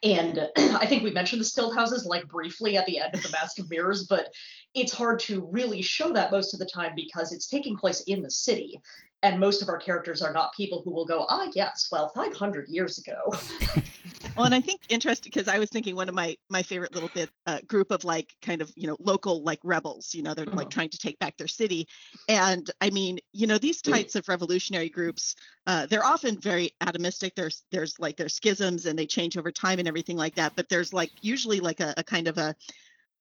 and 0.03 0.49
I 0.57 0.85
think 0.85 1.03
we 1.03 1.11
mentioned 1.11 1.41
the 1.41 1.45
stilt 1.45 1.75
houses 1.75 2.05
like 2.05 2.27
briefly 2.27 2.77
at 2.77 2.85
the 2.85 2.99
end 2.99 3.15
of 3.15 3.23
the 3.23 3.29
Mask 3.29 3.57
of 3.59 3.69
Mirrors, 3.69 4.05
but 4.05 4.31
it's 4.73 4.93
hard 4.93 5.19
to 5.19 5.47
really 5.51 5.81
show 5.81 6.13
that 6.13 6.31
most 6.31 6.53
of 6.53 6.59
the 6.59 6.65
time 6.65 6.93
because 6.95 7.31
it's 7.31 7.47
taking 7.47 7.77
place 7.77 8.01
in 8.01 8.21
the 8.21 8.31
city. 8.31 8.79
And 9.23 9.39
most 9.39 9.63
of 9.63 9.69
our 9.69 9.79
characters 9.79 10.21
are 10.21 10.31
not 10.31 10.53
people 10.53 10.83
who 10.83 10.91
will 10.91 11.05
go, 11.05 11.25
ah, 11.27 11.47
yes, 11.55 11.89
well, 11.91 12.09
500 12.09 12.69
years 12.69 12.99
ago. 12.99 13.33
well, 14.37 14.45
and 14.45 14.53
I 14.53 14.61
think 14.61 14.81
interesting 14.89 15.31
because 15.33 15.47
I 15.47 15.57
was 15.57 15.71
thinking 15.71 15.95
one 15.95 16.07
of 16.07 16.13
my 16.13 16.37
my 16.49 16.61
favorite 16.61 16.93
little 16.93 17.09
bit 17.13 17.29
uh, 17.47 17.59
group 17.67 17.89
of 17.89 18.03
like 18.03 18.35
kind 18.43 18.61
of 18.61 18.71
you 18.75 18.85
know 18.87 18.95
local 18.99 19.43
like 19.43 19.59
rebels. 19.63 20.13
You 20.13 20.21
know, 20.21 20.35
they're 20.35 20.45
like 20.45 20.57
uh-huh. 20.57 20.69
trying 20.69 20.89
to 20.89 20.97
take 20.99 21.17
back 21.17 21.35
their 21.37 21.47
city, 21.47 21.87
and 22.29 22.69
I 22.79 22.91
mean, 22.91 23.17
you 23.33 23.47
know, 23.47 23.57
these 23.57 23.81
types 23.81 24.15
of 24.15 24.27
revolutionary 24.29 24.89
groups, 24.89 25.35
uh, 25.65 25.87
they're 25.87 26.05
often 26.05 26.39
very 26.39 26.71
atomistic. 26.81 27.31
There's 27.35 27.63
there's 27.71 27.99
like 27.99 28.17
there's 28.17 28.35
schisms 28.35 28.85
and 28.85 28.97
they 28.97 29.07
change 29.07 29.35
over 29.35 29.51
time 29.51 29.79
and 29.79 29.87
everything 29.87 30.17
like 30.17 30.35
that. 30.35 30.53
But 30.55 30.69
there's 30.69 30.93
like 30.93 31.11
usually 31.21 31.59
like 31.59 31.79
a, 31.79 31.95
a 31.97 32.03
kind 32.03 32.27
of 32.27 32.37
a 32.37 32.55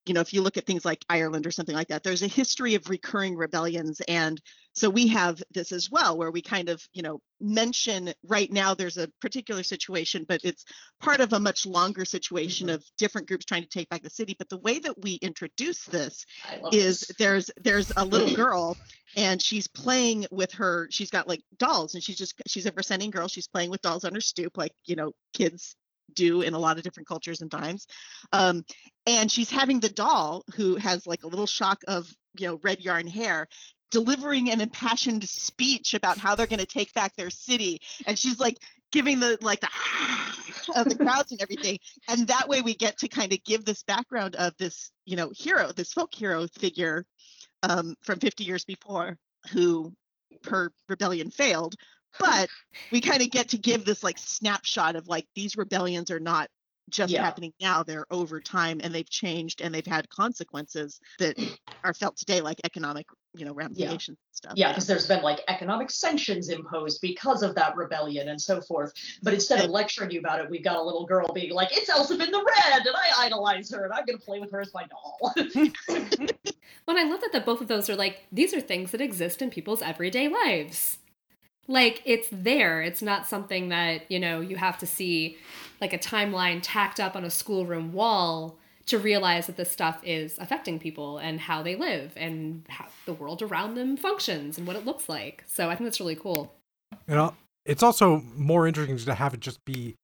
you 0.07 0.13
know, 0.13 0.21
if 0.21 0.33
you 0.33 0.41
look 0.41 0.57
at 0.57 0.65
things 0.65 0.85
like 0.85 1.03
Ireland 1.09 1.45
or 1.45 1.51
something 1.51 1.75
like 1.75 1.89
that, 1.89 2.03
there's 2.03 2.23
a 2.23 2.27
history 2.27 2.75
of 2.75 2.89
recurring 2.89 3.35
rebellions. 3.35 4.01
And 4.07 4.39
so 4.73 4.89
we 4.89 5.07
have 5.07 5.41
this 5.51 5.71
as 5.71 5.89
well, 5.91 6.17
where 6.17 6.31
we 6.31 6.41
kind 6.41 6.69
of, 6.69 6.81
you 6.93 7.01
know, 7.01 7.19
mention 7.41 8.13
right 8.23 8.51
now 8.51 8.73
there's 8.73 8.97
a 8.97 9.09
particular 9.21 9.63
situation, 9.63 10.25
but 10.27 10.39
it's 10.43 10.65
part 10.99 11.19
of 11.19 11.33
a 11.33 11.39
much 11.39 11.65
longer 11.65 12.05
situation 12.05 12.67
mm-hmm. 12.67 12.75
of 12.75 12.85
different 12.97 13.27
groups 13.27 13.45
trying 13.45 13.63
to 13.63 13.69
take 13.69 13.89
back 13.89 14.01
the 14.01 14.09
city. 14.09 14.35
But 14.37 14.49
the 14.49 14.59
way 14.59 14.79
that 14.79 15.01
we 15.01 15.15
introduce 15.15 15.83
this 15.85 16.25
is 16.71 17.01
this. 17.01 17.17
there's 17.17 17.51
there's 17.61 17.91
a 17.97 18.05
little 18.05 18.35
girl 18.35 18.77
and 19.15 19.41
she's 19.41 19.67
playing 19.67 20.25
with 20.31 20.51
her 20.51 20.87
she's 20.91 21.09
got 21.09 21.27
like 21.27 21.41
dolls 21.57 21.93
and 21.93 22.03
she's 22.03 22.17
just 22.17 22.33
she's 22.45 22.65
a 22.65 22.71
Vraszenian 22.71 23.09
girl 23.09 23.27
she's 23.27 23.47
playing 23.47 23.69
with 23.69 23.81
dolls 23.81 24.03
on 24.03 24.13
her 24.13 24.21
stoop 24.21 24.57
like 24.57 24.73
you 24.85 24.95
know 24.97 25.13
kids 25.33 25.75
do 26.13 26.41
in 26.41 26.53
a 26.53 26.59
lot 26.59 26.77
of 26.77 26.83
different 26.83 27.07
cultures 27.07 27.41
and 27.41 27.51
times. 27.51 27.87
Um, 28.31 28.63
and 29.05 29.31
she's 29.31 29.49
having 29.49 29.79
the 29.79 29.89
doll 29.89 30.43
who 30.55 30.75
has 30.75 31.07
like 31.07 31.23
a 31.23 31.27
little 31.27 31.47
shock 31.47 31.81
of 31.87 32.11
you 32.37 32.47
know 32.47 32.59
red 32.63 32.79
yarn 32.79 33.07
hair 33.07 33.47
delivering 33.91 34.51
an 34.51 34.61
impassioned 34.61 35.27
speech 35.27 35.93
about 35.93 36.17
how 36.17 36.35
they're 36.35 36.47
going 36.47 36.59
to 36.59 36.65
take 36.65 36.93
back 36.93 37.15
their 37.15 37.29
city 37.29 37.81
and 38.05 38.19
she's 38.19 38.39
like 38.39 38.57
giving 38.91 39.19
the 39.19 39.37
like 39.41 39.61
the 39.61 39.69
of 40.75 40.89
the 40.89 40.95
crowds 40.95 41.31
and 41.31 41.41
everything 41.41 41.79
and 42.09 42.27
that 42.27 42.47
way 42.49 42.61
we 42.61 42.75
get 42.75 42.97
to 42.97 43.07
kind 43.07 43.31
of 43.31 43.43
give 43.43 43.63
this 43.63 43.83
background 43.83 44.35
of 44.35 44.55
this 44.57 44.91
you 45.05 45.15
know 45.15 45.31
hero 45.33 45.71
this 45.71 45.93
folk 45.93 46.13
hero 46.13 46.47
figure 46.47 47.05
um, 47.63 47.95
from 48.03 48.19
50 48.19 48.43
years 48.43 48.65
before 48.65 49.17
who 49.51 49.93
her 50.49 50.71
rebellion 50.89 51.31
failed 51.31 51.75
but 52.19 52.49
we 52.91 53.01
kind 53.01 53.21
of 53.21 53.29
get 53.29 53.49
to 53.49 53.57
give 53.57 53.85
this 53.85 54.03
like 54.03 54.17
snapshot 54.17 54.95
of 54.95 55.07
like 55.07 55.25
these 55.35 55.57
rebellions 55.57 56.11
are 56.11 56.19
not 56.19 56.49
just 56.89 57.11
yeah. 57.11 57.21
happening 57.21 57.51
now 57.59 57.83
they're 57.83 58.05
over 58.11 58.39
time 58.39 58.79
and 58.81 58.95
they've 58.95 59.09
changed 59.09 59.59
and 59.59 59.75
they've 59.75 59.85
had 59.85 60.09
consequences 60.09 61.01
that 61.19 61.37
are 61.83 61.93
felt 61.93 62.15
today 62.15 62.39
like 62.39 62.57
economic 62.63 63.05
you 63.33 63.45
know 63.45 63.53
ramifications 63.53 64.17
and 64.17 64.35
stuff. 64.35 64.53
Yeah, 64.55 64.69
because 64.69 64.87
there's 64.87 65.05
been 65.05 65.21
like 65.21 65.41
economic 65.47 65.91
sanctions 65.91 66.49
imposed 66.49 67.01
because 67.01 67.43
of 67.43 67.53
that 67.55 67.75
rebellion 67.75 68.29
and 68.29 68.41
so 68.41 68.61
forth. 68.61 68.93
But 69.21 69.33
instead 69.33 69.63
of 69.63 69.69
lecturing 69.69 70.11
you 70.11 70.19
about 70.19 70.39
it, 70.39 70.49
we've 70.49 70.63
got 70.63 70.77
a 70.77 70.81
little 70.81 71.05
girl 71.05 71.31
being 71.33 71.53
like, 71.53 71.69
"It's 71.71 71.89
Elsa 71.89 72.13
in 72.13 72.31
the 72.31 72.45
Red," 72.45 72.87
and 72.87 72.95
I 72.95 73.25
idolize 73.25 73.69
her, 73.71 73.83
and 73.83 73.93
I'm 73.93 74.05
gonna 74.05 74.17
play 74.17 74.39
with 74.39 74.51
her 74.51 74.61
as 74.61 74.73
my 74.73 74.85
doll. 74.87 75.33
Well, 76.87 76.97
I 76.97 77.03
love 77.03 77.19
that, 77.19 77.33
that 77.33 77.45
both 77.45 77.59
of 77.59 77.67
those 77.67 77.89
are 77.89 77.97
like, 77.97 78.23
these 78.31 78.53
are 78.53 78.61
things 78.61 78.91
that 78.91 79.01
exist 79.01 79.41
in 79.41 79.49
people's 79.49 79.81
everyday 79.81 80.29
lives. 80.29 80.99
Like, 81.67 82.01
it's 82.05 82.27
there. 82.31 82.81
It's 82.81 83.01
not 83.01 83.27
something 83.27 83.69
that, 83.69 84.09
you 84.09 84.19
know, 84.19 84.41
you 84.41 84.55
have 84.55 84.77
to 84.79 84.87
see 84.87 85.37
like 85.81 85.93
a 85.93 85.97
timeline 85.97 86.59
tacked 86.61 86.99
up 86.99 87.15
on 87.15 87.23
a 87.23 87.29
schoolroom 87.29 87.91
wall 87.93 88.57
to 88.87 88.97
realize 88.97 89.47
that 89.47 89.57
this 89.57 89.71
stuff 89.71 89.99
is 90.03 90.37
affecting 90.39 90.79
people 90.79 91.17
and 91.17 91.41
how 91.41 91.61
they 91.61 91.75
live 91.75 92.13
and 92.15 92.63
how 92.69 92.87
the 93.05 93.13
world 93.13 93.41
around 93.41 93.75
them 93.75 93.97
functions 93.97 94.57
and 94.57 94.65
what 94.65 94.75
it 94.77 94.85
looks 94.85 95.09
like. 95.09 95.43
So 95.45 95.69
I 95.69 95.75
think 95.75 95.87
that's 95.87 95.99
really 95.99 96.15
cool. 96.15 96.53
You 97.07 97.15
know, 97.15 97.35
it's 97.65 97.83
also 97.83 98.23
more 98.33 98.65
interesting 98.65 98.97
to 98.97 99.13
have 99.13 99.33
it 99.33 99.41
just 99.41 99.63
be 99.65 99.95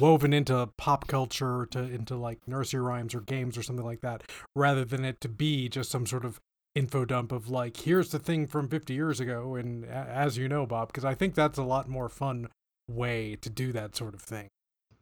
woven 0.00 0.32
into 0.32 0.68
pop 0.76 1.06
culture 1.06 1.66
to 1.70 1.78
into 1.78 2.16
like 2.16 2.40
nursery 2.46 2.80
rhymes 2.80 3.14
or 3.14 3.20
games 3.20 3.56
or 3.56 3.62
something 3.62 3.86
like 3.86 4.00
that 4.00 4.24
rather 4.54 4.84
than 4.84 5.04
it 5.04 5.20
to 5.20 5.28
be 5.28 5.68
just 5.68 5.90
some 5.90 6.04
sort 6.04 6.24
of 6.24 6.40
info 6.78 7.04
dump 7.04 7.32
of 7.32 7.50
like 7.50 7.76
here's 7.78 8.10
the 8.10 8.18
thing 8.18 8.46
from 8.46 8.68
50 8.68 8.94
years 8.94 9.18
ago 9.18 9.56
and 9.56 9.84
as 9.84 10.36
you 10.36 10.48
know 10.48 10.64
bob 10.64 10.88
because 10.88 11.04
i 11.04 11.14
think 11.14 11.34
that's 11.34 11.58
a 11.58 11.62
lot 11.62 11.88
more 11.88 12.08
fun 12.08 12.48
way 12.88 13.36
to 13.36 13.50
do 13.50 13.72
that 13.72 13.94
sort 13.94 14.14
of 14.14 14.20
thing. 14.20 14.48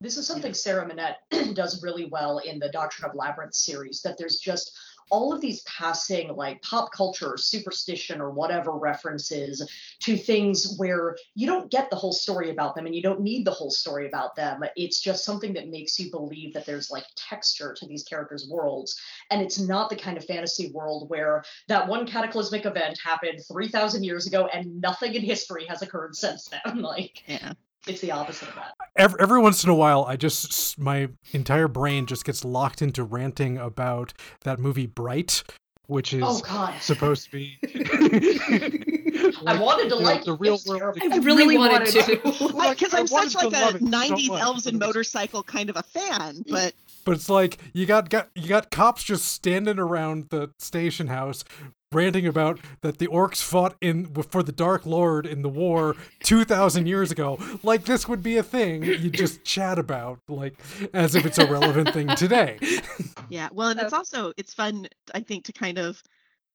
This 0.00 0.18
is 0.18 0.26
something 0.26 0.52
Sarah 0.52 0.86
Monette 0.86 1.18
does 1.54 1.82
really 1.82 2.06
well 2.06 2.38
in 2.38 2.58
the 2.58 2.68
Doctrine 2.68 3.08
of 3.08 3.16
Labyrinth 3.16 3.54
series, 3.54 4.02
that 4.02 4.18
there's 4.18 4.36
just 4.36 4.76
all 5.10 5.32
of 5.32 5.40
these 5.40 5.62
passing 5.62 6.34
like 6.34 6.60
pop 6.62 6.92
culture 6.92 7.34
or 7.34 7.38
superstition 7.38 8.20
or 8.20 8.30
whatever 8.30 8.72
references 8.72 9.68
to 10.00 10.16
things 10.16 10.74
where 10.76 11.16
you 11.34 11.46
don't 11.46 11.70
get 11.70 11.90
the 11.90 11.96
whole 11.96 12.12
story 12.12 12.50
about 12.50 12.74
them 12.74 12.86
and 12.86 12.94
you 12.94 13.02
don't 13.02 13.20
need 13.20 13.44
the 13.44 13.50
whole 13.50 13.70
story 13.70 14.06
about 14.06 14.34
them. 14.36 14.60
It's 14.76 15.00
just 15.00 15.24
something 15.24 15.52
that 15.54 15.68
makes 15.68 15.98
you 15.98 16.10
believe 16.10 16.52
that 16.54 16.66
there's 16.66 16.90
like 16.90 17.04
texture 17.16 17.74
to 17.78 17.86
these 17.86 18.04
characters' 18.04 18.48
worlds. 18.50 19.00
And 19.30 19.42
it's 19.42 19.58
not 19.58 19.90
the 19.90 19.96
kind 19.96 20.16
of 20.16 20.24
fantasy 20.24 20.70
world 20.72 21.08
where 21.08 21.44
that 21.68 21.86
one 21.86 22.06
cataclysmic 22.06 22.66
event 22.66 22.98
happened 23.02 23.40
3,000 23.50 24.04
years 24.04 24.26
ago 24.26 24.48
and 24.52 24.80
nothing 24.80 25.14
in 25.14 25.22
history 25.22 25.66
has 25.68 25.82
occurred 25.82 26.14
since 26.16 26.48
then. 26.48 26.82
Like, 26.86 27.24
Yeah. 27.26 27.54
It's 27.86 28.00
the 28.00 28.10
opposite 28.10 28.48
of 28.48 28.54
that. 28.56 28.74
every, 28.96 29.20
every 29.20 29.40
once 29.40 29.62
in 29.64 29.70
a 29.70 29.74
while 29.74 30.04
i 30.06 30.16
just 30.16 30.78
my 30.78 31.08
entire 31.32 31.68
brain 31.68 32.06
just 32.06 32.24
gets 32.24 32.44
locked 32.44 32.82
into 32.82 33.02
ranting 33.04 33.56
about 33.58 34.12
that 34.42 34.58
movie 34.58 34.86
bright 34.86 35.42
which 35.88 36.12
is 36.12 36.22
Oh, 36.24 36.40
God. 36.40 36.74
supposed 36.80 37.24
to 37.26 37.30
be 37.30 37.58
I 39.46 39.58
wanted 39.60 39.88
to 39.90 39.96
the- 39.96 40.02
like 40.02 40.24
the 40.24 40.34
real 40.34 40.58
world 40.66 40.96
terrible. 40.96 41.14
I 41.14 41.18
really 41.18 41.56
wanted 41.56 41.86
to. 41.88 42.16
Because 42.22 42.94
I 42.94 42.98
I'm 43.00 43.06
such 43.06 43.34
like 43.34 43.50
to 43.50 43.56
a 43.56 43.68
it 43.68 43.72
so 43.80 43.86
90s 43.86 44.28
much, 44.28 44.40
elves 44.42 44.66
and 44.66 44.78
motorcycle 44.78 45.42
kind 45.42 45.70
of 45.70 45.76
a 45.76 45.82
fan, 45.82 46.36
mm. 46.36 46.44
but 46.50 46.74
But 47.04 47.12
it's 47.14 47.28
like 47.28 47.58
you 47.72 47.86
got, 47.86 48.10
got 48.10 48.28
you 48.34 48.48
got 48.48 48.70
cops 48.70 49.02
just 49.04 49.26
standing 49.26 49.78
around 49.78 50.26
the 50.30 50.50
station 50.58 51.06
house 51.08 51.44
ranting 51.92 52.26
about 52.26 52.58
that 52.80 52.98
the 52.98 53.06
orcs 53.06 53.42
fought 53.42 53.76
in 53.80 54.06
for 54.06 54.42
the 54.42 54.52
Dark 54.52 54.86
Lord 54.86 55.26
in 55.26 55.42
the 55.42 55.48
war 55.48 55.94
2000 56.24 56.86
years 56.86 57.10
ago. 57.10 57.38
Like 57.62 57.84
this 57.84 58.08
would 58.08 58.22
be 58.22 58.36
a 58.36 58.42
thing 58.42 58.82
you 58.82 59.10
just 59.10 59.44
chat 59.44 59.78
about 59.78 60.20
like 60.28 60.58
as 60.92 61.14
if 61.14 61.24
it's 61.24 61.38
a 61.38 61.46
relevant 61.46 61.92
thing 61.92 62.08
today. 62.08 62.58
yeah. 63.28 63.48
Well, 63.52 63.68
and 63.68 63.80
it's 63.80 63.92
also 63.92 64.32
it's 64.36 64.54
fun, 64.54 64.88
I 65.14 65.20
think, 65.20 65.44
to 65.44 65.52
kind 65.52 65.78
of 65.78 66.02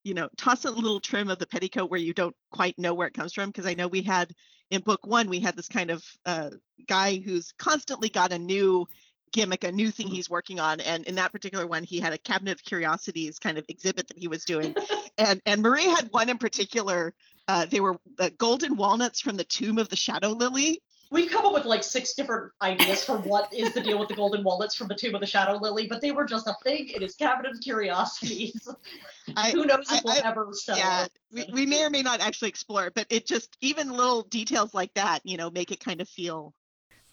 you 0.04 0.14
know 0.14 0.30
toss 0.38 0.66
a 0.66 0.72
little 0.72 1.00
trim 1.00 1.30
of 1.30 1.40
the 1.40 1.48
petticoat 1.48 1.90
where 1.90 2.00
you 2.00 2.14
don't 2.14 2.36
quite 2.52 2.78
know 2.78 2.94
where 2.94 3.08
it 3.08 3.14
comes 3.14 3.34
from 3.34 3.50
because 3.50 3.66
I 3.66 3.74
know 3.74 3.88
we 3.88 4.02
had 4.02 4.34
in 4.70 4.82
book 4.82 5.06
one 5.06 5.30
we 5.30 5.40
had 5.40 5.56
this 5.56 5.68
kind 5.68 5.92
of 5.92 6.04
uh, 6.26 6.50
guy 6.88 7.18
who's 7.18 7.54
constantly 7.58 8.10
got 8.10 8.34
a 8.34 8.40
new 8.40 8.88
gimmick, 9.32 9.64
a 9.64 9.72
new 9.72 9.92
thing 9.92 10.08
he's 10.08 10.30
working 10.30 10.60
on, 10.60 10.80
and 10.82 11.06
in 11.06 11.16
that 11.16 11.32
particular 11.32 11.66
one 11.68 11.84
he 11.84 12.00
had 12.00 12.14
a 12.14 12.18
cabinet 12.18 12.52
of 12.54 12.64
curiosities 12.64 13.40
kind 13.40 13.58
of 13.58 13.66
exhibit 13.70 14.08
that 14.08 14.18
he 14.18 14.28
was 14.28 14.46
doing, 14.46 14.76
and 15.18 15.42
and 15.46 15.62
Marie 15.62 15.86
had 15.86 16.10
one 16.12 16.30
in 16.30 16.38
particular. 16.38 17.14
Uh, 17.48 17.66
they 17.66 17.80
were 17.80 17.98
the 18.18 18.30
golden 18.32 18.76
walnuts 18.78 19.20
from 19.20 19.36
the 19.36 19.44
tomb 19.44 19.78
of 19.78 19.90
the 19.90 19.96
shadow 19.96 20.30
lily. 20.30 20.82
We've 21.10 21.30
come 21.30 21.46
up 21.46 21.52
with 21.54 21.66
like 21.66 21.84
six 21.84 22.14
different 22.14 22.54
ideas 22.62 23.04
for 23.04 23.18
what 23.18 23.54
is 23.54 23.74
the 23.74 23.82
deal 23.82 24.00
with 24.00 24.08
the 24.08 24.16
golden 24.16 24.46
walnuts 24.46 24.76
from 24.76 24.88
the 24.88 24.96
Tomb 24.96 25.14
of 25.14 25.20
the 25.20 25.28
Shadow 25.28 25.58
Lily, 25.58 25.86
but 25.86 26.00
they 26.00 26.12
were 26.12 26.24
just 26.24 26.48
a 26.48 26.56
thing 26.64 26.88
in 26.88 27.02
his 27.02 27.16
cabinet 27.16 27.52
of 27.52 27.60
curiosities. 27.60 28.66
I, 29.36 29.52
Who 29.52 29.66
knows 29.66 29.92
if 29.92 30.06
we'll 30.06 30.14
I- 30.14 30.22
ever 30.24 30.48
sell 30.54 30.78
yeah, 30.78 31.04
it. 31.04 31.12
we, 31.34 31.46
we 31.52 31.66
may 31.66 31.84
or 31.84 31.90
may 31.90 32.02
not 32.02 32.22
actually 32.22 32.48
explore 32.48 32.86
it, 32.86 32.94
but 32.94 33.08
it 33.10 33.26
just 33.26 33.58
even 33.60 33.92
little 33.92 34.22
details 34.24 34.74
like 34.74 34.94
that, 34.94 35.20
you 35.26 35.36
know, 35.36 35.50
make 35.52 35.72
it 35.72 35.82
kind 35.82 36.00
of 36.00 36.08
feel. 36.08 36.54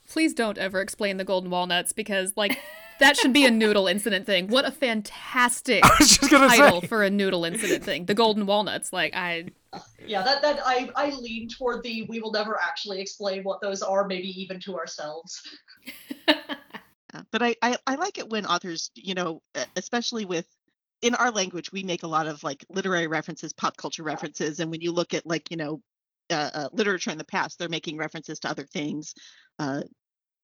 Please 0.09 0.35
don't 0.35 0.59
ever 0.59 0.81
explain 0.81 1.17
the 1.17 1.25
golden 1.25 1.51
walnuts 1.51 1.93
because, 1.93 2.33
like, 2.37 2.59
that 2.99 3.17
should 3.17 3.33
be 3.33 3.45
a 3.45 3.51
noodle 3.51 3.87
incident 3.87 4.27
thing. 4.27 4.49
What 4.49 4.67
a 4.67 4.71
fantastic 4.71 5.85
I 5.85 5.91
was 5.99 6.17
just 6.17 6.31
gonna 6.31 6.49
title 6.49 6.81
say. 6.81 6.87
for 6.87 7.03
a 7.05 7.11
noodle 7.11 7.45
incident 7.45 7.85
thing. 7.85 8.07
The 8.07 8.15
golden 8.15 8.47
walnuts. 8.47 8.93
Like, 8.93 9.15
I. 9.15 9.47
Yeah, 10.07 10.23
that 10.23 10.41
that 10.43 10.61
I 10.65 10.91
I 10.97 11.11
lean 11.11 11.49
toward 11.49 11.83
the 11.83 12.05
we 12.09 12.21
will 12.21 12.33
never 12.33 12.59
actually 12.61 13.01
explain 13.01 13.43
what 13.45 13.61
those 13.61 13.83
are, 13.83 14.07
maybe 14.07 14.29
even 14.41 14.59
to 14.61 14.77
ourselves. 14.77 15.43
But 17.31 17.43
I, 17.43 17.57
I 17.63 17.77
I 17.87 17.95
like 17.95 18.19
it 18.19 18.29
when 18.29 18.47
authors, 18.47 18.91
you 18.95 19.15
know, 19.15 19.43
especially 19.77 20.25
with 20.25 20.47
in 21.01 21.15
our 21.15 21.31
language, 21.31 21.73
we 21.73 21.83
make 21.83 22.03
a 22.03 22.09
lot 22.09 22.27
of 22.27 22.43
like 22.43 22.65
literary 22.69 23.07
references, 23.07 23.53
pop 23.53 23.77
culture 23.77 24.03
references, 24.03 24.61
and 24.61 24.71
when 24.71 24.81
you 24.81 24.93
look 24.93 25.15
at 25.15 25.27
like 25.27 25.51
you 25.51 25.57
know, 25.57 25.81
uh, 26.31 26.51
uh, 26.53 26.69
literature 26.73 27.11
in 27.11 27.19
the 27.19 27.25
past, 27.25 27.59
they're 27.59 27.69
making 27.69 27.97
references 27.97 28.39
to 28.41 28.49
other 28.49 28.65
things. 28.65 29.15
Uh, 29.59 29.83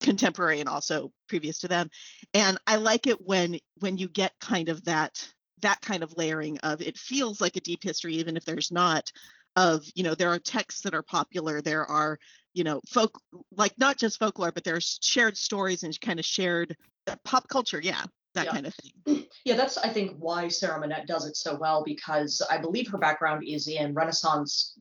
contemporary 0.05 0.61
and 0.61 0.69
also 0.69 1.11
previous 1.29 1.59
to 1.61 1.69
them. 1.69 1.89
And 2.35 2.59
i 2.67 2.77
like 2.77 3.07
it 3.07 3.21
when 3.21 3.59
when 3.81 3.97
you 3.97 4.09
get 4.09 4.33
kind 4.41 4.69
of 4.69 4.85
that 4.85 5.27
that 5.63 5.81
kind 5.81 6.03
of 6.03 6.17
layering 6.17 6.59
of 6.59 6.83
it 6.83 6.99
feels 6.99 7.41
like 7.41 7.57
a 7.57 7.61
deep 7.61 7.83
history 7.83 8.15
even 8.15 8.37
if 8.37 8.45
there's 8.45 8.71
not 8.71 9.11
of 9.57 9.83
you 9.95 10.05
know 10.05 10.15
there 10.15 10.31
are 10.31 10.39
texts 10.39 10.83
that 10.83 10.95
are 10.95 11.03
popular 11.03 11.63
there 11.63 11.87
are 11.87 12.19
you 12.53 12.65
know 12.65 12.81
folk 12.89 13.19
like 13.57 13.73
not 13.79 13.97
just 13.97 14.19
folklore 14.19 14.53
but 14.53 14.65
there's 14.65 14.99
shared 15.03 15.37
stories 15.37 15.83
and 15.85 15.99
kind 16.01 16.19
of 16.19 16.25
shared 16.25 16.77
uh, 17.07 17.17
pop 17.25 17.49
culture. 17.49 17.81
Yeah 17.81 18.05
that 18.35 18.47
Yeah. 18.47 18.53
kind 18.53 18.67
of 18.67 18.75
thing. 18.75 19.27
Yeah, 19.45 19.57
that's 19.57 19.77
I 19.77 19.89
think 19.91 20.17
why 20.19 20.49
Sarah 20.49 20.81
Monette 20.81 21.07
does 21.07 21.27
it 21.27 21.37
so 21.37 21.55
well 21.55 21.83
because 21.85 22.41
I 22.51 22.57
believe 22.57 22.89
her 22.89 22.97
background 22.97 23.45
is 23.47 23.69
in 23.69 23.93
Renaissance 23.93 24.79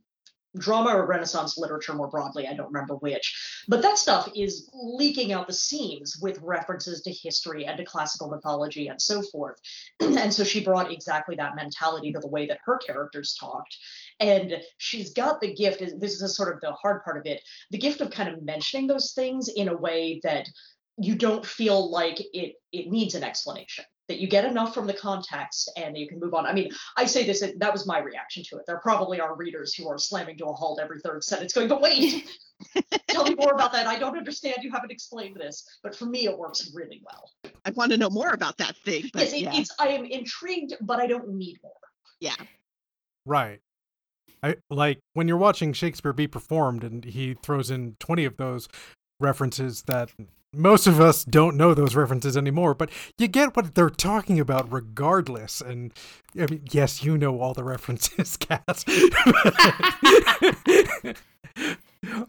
drama 0.57 0.95
or 0.95 1.05
Renaissance 1.05 1.57
literature 1.57 1.93
more 1.93 2.09
broadly. 2.09 2.47
I 2.47 2.53
don't 2.53 2.71
remember 2.71 2.95
which, 2.95 3.63
but 3.67 3.81
that 3.81 3.97
stuff 3.97 4.29
is 4.35 4.69
leaking 4.73 5.33
out 5.33 5.47
the 5.47 5.53
seams 5.53 6.17
with 6.21 6.39
references 6.41 7.01
to 7.01 7.11
history 7.11 7.65
and 7.65 7.77
to 7.77 7.85
classical 7.85 8.29
mythology 8.29 8.87
and 8.87 9.01
so 9.01 9.21
forth. 9.21 9.59
and 9.99 10.33
so 10.33 10.43
she 10.43 10.63
brought 10.63 10.91
exactly 10.91 11.35
that 11.35 11.55
mentality 11.55 12.11
to 12.11 12.19
the 12.19 12.27
way 12.27 12.45
that 12.47 12.59
her 12.65 12.77
characters 12.77 13.35
talked. 13.39 13.75
And 14.19 14.57
she's 14.77 15.13
got 15.13 15.41
the 15.41 15.53
gift. 15.53 15.81
This 15.99 16.21
is 16.21 16.35
sort 16.35 16.53
of 16.53 16.61
the 16.61 16.71
hard 16.71 17.03
part 17.03 17.17
of 17.17 17.25
it. 17.25 17.41
The 17.71 17.77
gift 17.77 18.01
of 18.01 18.11
kind 18.11 18.29
of 18.29 18.43
mentioning 18.43 18.87
those 18.87 19.13
things 19.13 19.49
in 19.49 19.67
a 19.67 19.77
way 19.77 20.19
that 20.23 20.47
you 20.97 21.15
don't 21.15 21.45
feel 21.45 21.89
like 21.89 22.19
it 22.33 22.55
it 22.71 22.91
needs 22.91 23.15
an 23.15 23.23
explanation 23.23 23.85
that 24.13 24.21
you 24.21 24.27
get 24.27 24.45
enough 24.45 24.75
from 24.75 24.85
the 24.85 24.93
context 24.93 25.71
and 25.75 25.97
you 25.97 26.07
can 26.07 26.19
move 26.19 26.35
on. 26.35 26.45
I 26.45 26.53
mean 26.53 26.71
i 26.97 27.05
say 27.05 27.25
this 27.25 27.43
that 27.57 27.73
was 27.73 27.87
my 27.87 27.99
reaction 27.99 28.43
to 28.49 28.57
it. 28.57 28.63
There 28.67 28.77
probably 28.77 29.19
are 29.19 29.35
readers 29.35 29.73
who 29.73 29.89
are 29.89 29.97
slamming 29.97 30.37
to 30.37 30.45
a 30.45 30.53
halt 30.53 30.79
every 30.81 30.99
third 30.99 31.23
sentence 31.23 31.53
going 31.53 31.67
but 31.67 31.81
wait 31.81 32.29
tell 33.07 33.23
me 33.23 33.35
more 33.35 33.53
about 33.53 33.71
that. 33.73 33.87
I 33.87 33.97
don't 33.97 34.17
understand. 34.17 34.57
You 34.61 34.71
haven't 34.71 34.91
explained 34.91 35.35
this. 35.35 35.67
But 35.81 35.95
for 35.95 36.05
me 36.05 36.27
it 36.27 36.37
works 36.37 36.71
really 36.75 37.01
well. 37.03 37.51
I 37.65 37.71
want 37.71 37.91
to 37.91 37.97
know 37.97 38.11
more 38.11 38.33
about 38.33 38.57
that 38.57 38.75
thing 38.77 39.09
but 39.13 39.23
yes 39.23 39.33
it, 39.33 39.41
yeah. 39.41 39.55
it's 39.55 39.71
i 39.79 39.87
am 39.87 40.05
intrigued 40.05 40.75
but 40.81 40.99
i 40.99 41.07
don't 41.07 41.29
need 41.29 41.57
more. 41.63 41.73
Yeah. 42.19 42.35
Right. 43.25 43.61
I 44.43 44.57
like 44.69 44.99
when 45.13 45.27
you're 45.27 45.37
watching 45.37 45.73
Shakespeare 45.73 46.13
be 46.13 46.27
performed 46.27 46.83
and 46.83 47.03
he 47.03 47.33
throws 47.33 47.71
in 47.71 47.95
20 47.99 48.25
of 48.25 48.37
those 48.37 48.67
references 49.19 49.83
that 49.83 50.11
most 50.53 50.87
of 50.87 50.99
us 50.99 51.23
don't 51.23 51.57
know 51.57 51.73
those 51.73 51.95
references 51.95 52.37
anymore, 52.37 52.73
but 52.73 52.89
you 53.17 53.27
get 53.27 53.55
what 53.55 53.75
they're 53.75 53.89
talking 53.89 54.39
about 54.39 54.71
regardless. 54.71 55.61
And 55.61 55.93
I 56.39 56.45
mean, 56.45 56.63
yes, 56.71 57.03
you 57.03 57.17
know 57.17 57.39
all 57.39 57.53
the 57.53 57.63
references, 57.63 58.37
Cass. 58.37 58.85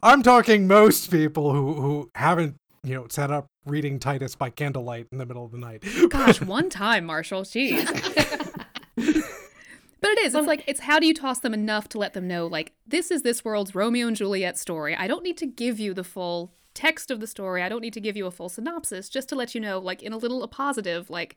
I'm 0.03 0.23
talking 0.23 0.67
most 0.67 1.11
people 1.11 1.53
who 1.53 1.75
who 1.75 2.11
haven't, 2.15 2.57
you 2.83 2.95
know, 2.95 3.07
sat 3.09 3.31
up 3.31 3.47
reading 3.67 3.99
Titus 3.99 4.35
by 4.35 4.51
candlelight 4.51 5.09
in 5.11 5.19
the 5.19 5.27
middle 5.27 5.45
of 5.45 5.53
the 5.53 5.59
night. 5.59 5.85
Gosh, 6.11 6.41
one 6.41 6.71
time, 6.71 7.07
Marshall. 7.07 7.43
Jeez. 7.43 7.85
But 10.05 10.11
it 10.11 10.19
is. 10.19 10.35
It's 10.35 10.47
like 10.47 10.65
it's 10.67 10.81
how 10.81 10.99
do 10.99 11.07
you 11.07 11.15
toss 11.15 11.41
them 11.41 11.55
enough 11.55 11.89
to 11.89 11.99
let 11.99 12.13
them 12.13 12.29
know 12.29 12.47
like 12.47 12.75
this 12.87 13.11
is 13.11 13.23
this 13.23 13.43
world's 13.43 13.75
Romeo 13.75 14.07
and 14.07 14.15
Juliet 14.15 14.59
story. 14.59 14.95
I 14.95 15.07
don't 15.07 15.25
need 15.25 15.39
to 15.39 15.47
give 15.47 15.81
you 15.81 15.95
the 15.95 16.05
full 16.05 16.53
text 16.75 17.11
of 17.11 17.21
the 17.21 17.27
story. 17.27 17.63
I 17.63 17.69
don't 17.69 17.81
need 17.81 17.95
to 17.95 18.01
give 18.01 18.17
you 18.17 18.27
a 18.27 18.31
full 18.31 18.49
synopsis 18.49 19.09
just 19.09 19.29
to 19.31 19.35
let 19.37 19.55
you 19.55 19.61
know 19.61 19.79
like 19.79 20.03
in 20.03 20.13
a 20.13 20.19
little 20.19 20.43
a 20.43 20.49
positive 20.49 21.11
like 21.11 21.37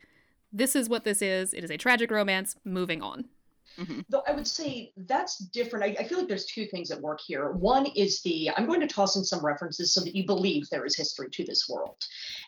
this 0.51 0.75
is 0.75 0.89
what 0.89 1.03
this 1.03 1.21
is. 1.21 1.53
It 1.53 1.63
is 1.63 1.71
a 1.71 1.77
tragic 1.77 2.09
romance. 2.11 2.55
Moving 2.63 3.01
on. 3.01 3.25
Mhm. 3.77 4.05
Though 4.09 4.23
I 4.25 4.31
would 4.31 4.47
say 4.47 4.91
that's 4.97 5.37
different. 5.37 5.85
I, 5.85 6.03
I 6.03 6.07
feel 6.07 6.17
like 6.17 6.27
there's 6.27 6.45
two 6.45 6.65
things 6.65 6.89
at 6.89 6.99
work 6.99 7.19
here. 7.21 7.51
One 7.51 7.85
is 7.85 8.21
the 8.21 8.49
I'm 8.57 8.65
going 8.65 8.79
to 8.79 8.87
toss 8.87 9.15
in 9.17 9.23
some 9.23 9.45
references 9.45 9.93
so 9.93 10.01
that 10.01 10.15
you 10.15 10.25
believe 10.25 10.67
there 10.69 10.85
is 10.85 10.95
history 10.95 11.29
to 11.29 11.45
this 11.45 11.69
world. 11.69 11.97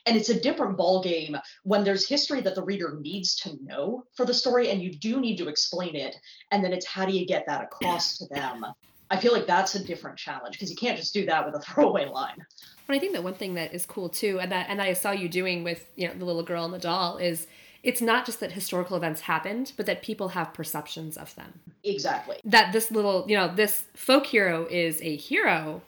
And 0.05 0.17
it's 0.17 0.29
a 0.29 0.39
different 0.39 0.77
ballgame 0.77 1.39
when 1.63 1.83
there's 1.83 2.07
history 2.07 2.41
that 2.41 2.55
the 2.55 2.63
reader 2.63 2.97
needs 2.99 3.35
to 3.41 3.63
know 3.63 4.05
for 4.15 4.25
the 4.25 4.33
story, 4.33 4.71
and 4.71 4.81
you 4.81 4.91
do 4.91 5.19
need 5.19 5.37
to 5.37 5.49
explain 5.49 5.95
it. 5.95 6.15
And 6.51 6.63
then 6.63 6.73
it's 6.73 6.87
how 6.87 7.05
do 7.05 7.11
you 7.15 7.27
get 7.27 7.45
that 7.45 7.63
across 7.63 8.17
to 8.17 8.25
them? 8.27 8.65
I 9.11 9.17
feel 9.17 9.33
like 9.33 9.47
that's 9.47 9.75
a 9.75 9.83
different 9.83 10.17
challenge 10.17 10.53
because 10.53 10.69
you 10.69 10.77
can't 10.77 10.97
just 10.97 11.13
do 11.13 11.25
that 11.25 11.45
with 11.45 11.55
a 11.55 11.59
throwaway 11.65 12.05
line. 12.05 12.45
But 12.87 12.95
I 12.95 12.99
think 12.99 13.13
that 13.13 13.23
one 13.23 13.35
thing 13.35 13.53
that 13.55 13.73
is 13.73 13.85
cool 13.85 14.09
too, 14.09 14.39
and 14.39 14.51
that 14.51 14.67
and 14.69 14.81
I 14.81 14.93
saw 14.93 15.11
you 15.11 15.29
doing 15.29 15.63
with 15.63 15.85
you 15.95 16.07
know 16.07 16.13
the 16.13 16.25
little 16.25 16.43
girl 16.43 16.65
and 16.65 16.73
the 16.73 16.79
doll 16.79 17.17
is 17.17 17.47
it's 17.81 18.01
not 18.01 18.25
just 18.25 18.39
that 18.41 18.51
historical 18.51 18.97
events 18.97 19.21
happened, 19.21 19.71
but 19.77 19.85
that 19.85 20.01
people 20.01 20.29
have 20.29 20.53
perceptions 20.53 21.15
of 21.15 21.33
them. 21.35 21.59
Exactly. 21.83 22.37
That 22.43 22.73
this 22.73 22.91
little 22.91 23.25
you 23.27 23.37
know 23.37 23.53
this 23.53 23.85
folk 23.95 24.25
hero 24.27 24.67
is 24.69 25.01
a 25.01 25.15
hero 25.15 25.81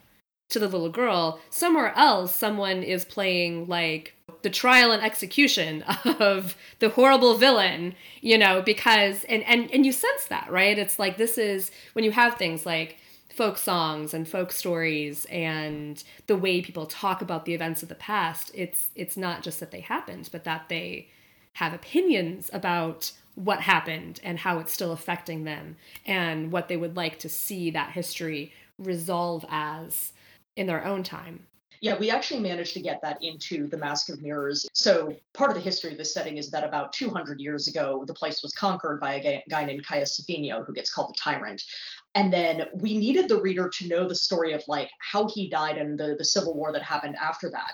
to 0.50 0.60
the 0.60 0.68
little 0.68 0.90
girl. 0.90 1.40
Somewhere 1.50 1.94
else, 1.98 2.34
someone 2.36 2.84
is 2.84 3.06
playing 3.06 3.68
like 3.68 4.14
the 4.42 4.50
trial 4.50 4.92
and 4.92 5.04
execution 5.04 5.84
of 6.20 6.56
the 6.80 6.90
horrible 6.90 7.36
villain, 7.36 7.96
you 8.22 8.38
know, 8.38 8.62
because 8.62 9.24
and 9.26 9.44
and 9.44 9.72
and 9.72 9.86
you 9.86 9.92
sense 9.92 10.26
that, 10.26 10.50
right? 10.52 10.78
It's 10.78 11.00
like 11.00 11.18
this 11.18 11.38
is 11.38 11.72
when 11.94 12.06
you 12.06 12.12
have 12.12 12.36
things 12.36 12.66
like 12.66 12.98
folk 13.34 13.58
songs 13.58 14.14
and 14.14 14.28
folk 14.28 14.52
stories 14.52 15.26
and 15.26 16.04
the 16.28 16.36
way 16.36 16.62
people 16.62 16.86
talk 16.86 17.22
about 17.22 17.46
the 17.46 17.54
events 17.54 17.82
of 17.82 17.90
the 17.90 17.96
past 17.96 18.52
it's 18.54 18.90
it's 18.96 19.18
not 19.18 19.42
just 19.42 19.60
that 19.60 19.72
they 19.72 19.82
happened 19.82 20.30
but 20.32 20.44
that 20.44 20.68
they 20.70 21.08
have 21.54 21.74
opinions 21.74 22.50
about 22.54 23.12
what 23.36 23.62
happened 23.62 24.20
and 24.24 24.40
how 24.40 24.60
it's 24.60 24.74
still 24.74 24.92
affecting 24.92 25.44
them 25.44 25.76
and 26.06 26.52
what 26.52 26.68
they 26.68 26.78
would 26.78 26.96
like 26.96 27.18
to 27.20 27.30
see 27.30 27.72
that 27.72 27.92
history 27.92 28.52
resolve 28.78 29.46
as 29.50 30.12
in 30.56 30.68
their 30.68 30.86
own 30.86 31.04
time 31.04 31.48
Yeah, 31.82 31.98
we 31.98 32.12
actually 32.12 32.42
managed 32.42 32.76
to 32.76 32.80
get 32.80 33.02
that 33.02 33.18
into 33.24 33.66
the 33.68 33.78
Mask 33.78 34.10
of 34.10 34.22
Mirrors. 34.22 34.68
So 34.72 35.16
part 35.34 35.50
of 35.50 35.56
the 35.56 35.64
history 35.64 35.92
of 35.92 35.98
this 35.98 36.14
setting 36.14 36.38
is 36.38 36.52
that 36.52 36.64
about 36.64 36.94
200 36.94 37.40
years 37.40 37.68
ago, 37.68 38.04
the 38.06 38.14
place 38.14 38.44
was 38.44 38.54
conquered 38.54 39.00
by 39.02 39.16
a 39.16 39.44
guy, 39.50 39.66
named 39.66 39.84
Kaius 39.84 40.22
Sifigno, 40.22 40.64
who 40.64 40.74
gets 40.74 40.94
called 40.94 41.10
the 41.10 41.20
Tyrant. 41.20 41.64
And 42.14 42.32
then 42.32 42.68
we 42.76 42.96
needed 42.96 43.28
the 43.28 43.42
reader 43.42 43.68
to 43.68 43.88
know 43.88 44.08
the 44.08 44.14
story 44.14 44.54
of 44.54 44.64
like 44.68 44.92
how 45.00 45.28
he 45.28 45.50
died 45.50 45.80
and 45.80 45.98
the, 45.98 46.16
the 46.20 46.26
civil 46.26 46.54
war 46.54 46.72
that 46.72 46.84
happened 46.84 47.16
after 47.20 47.50
that. 47.50 47.74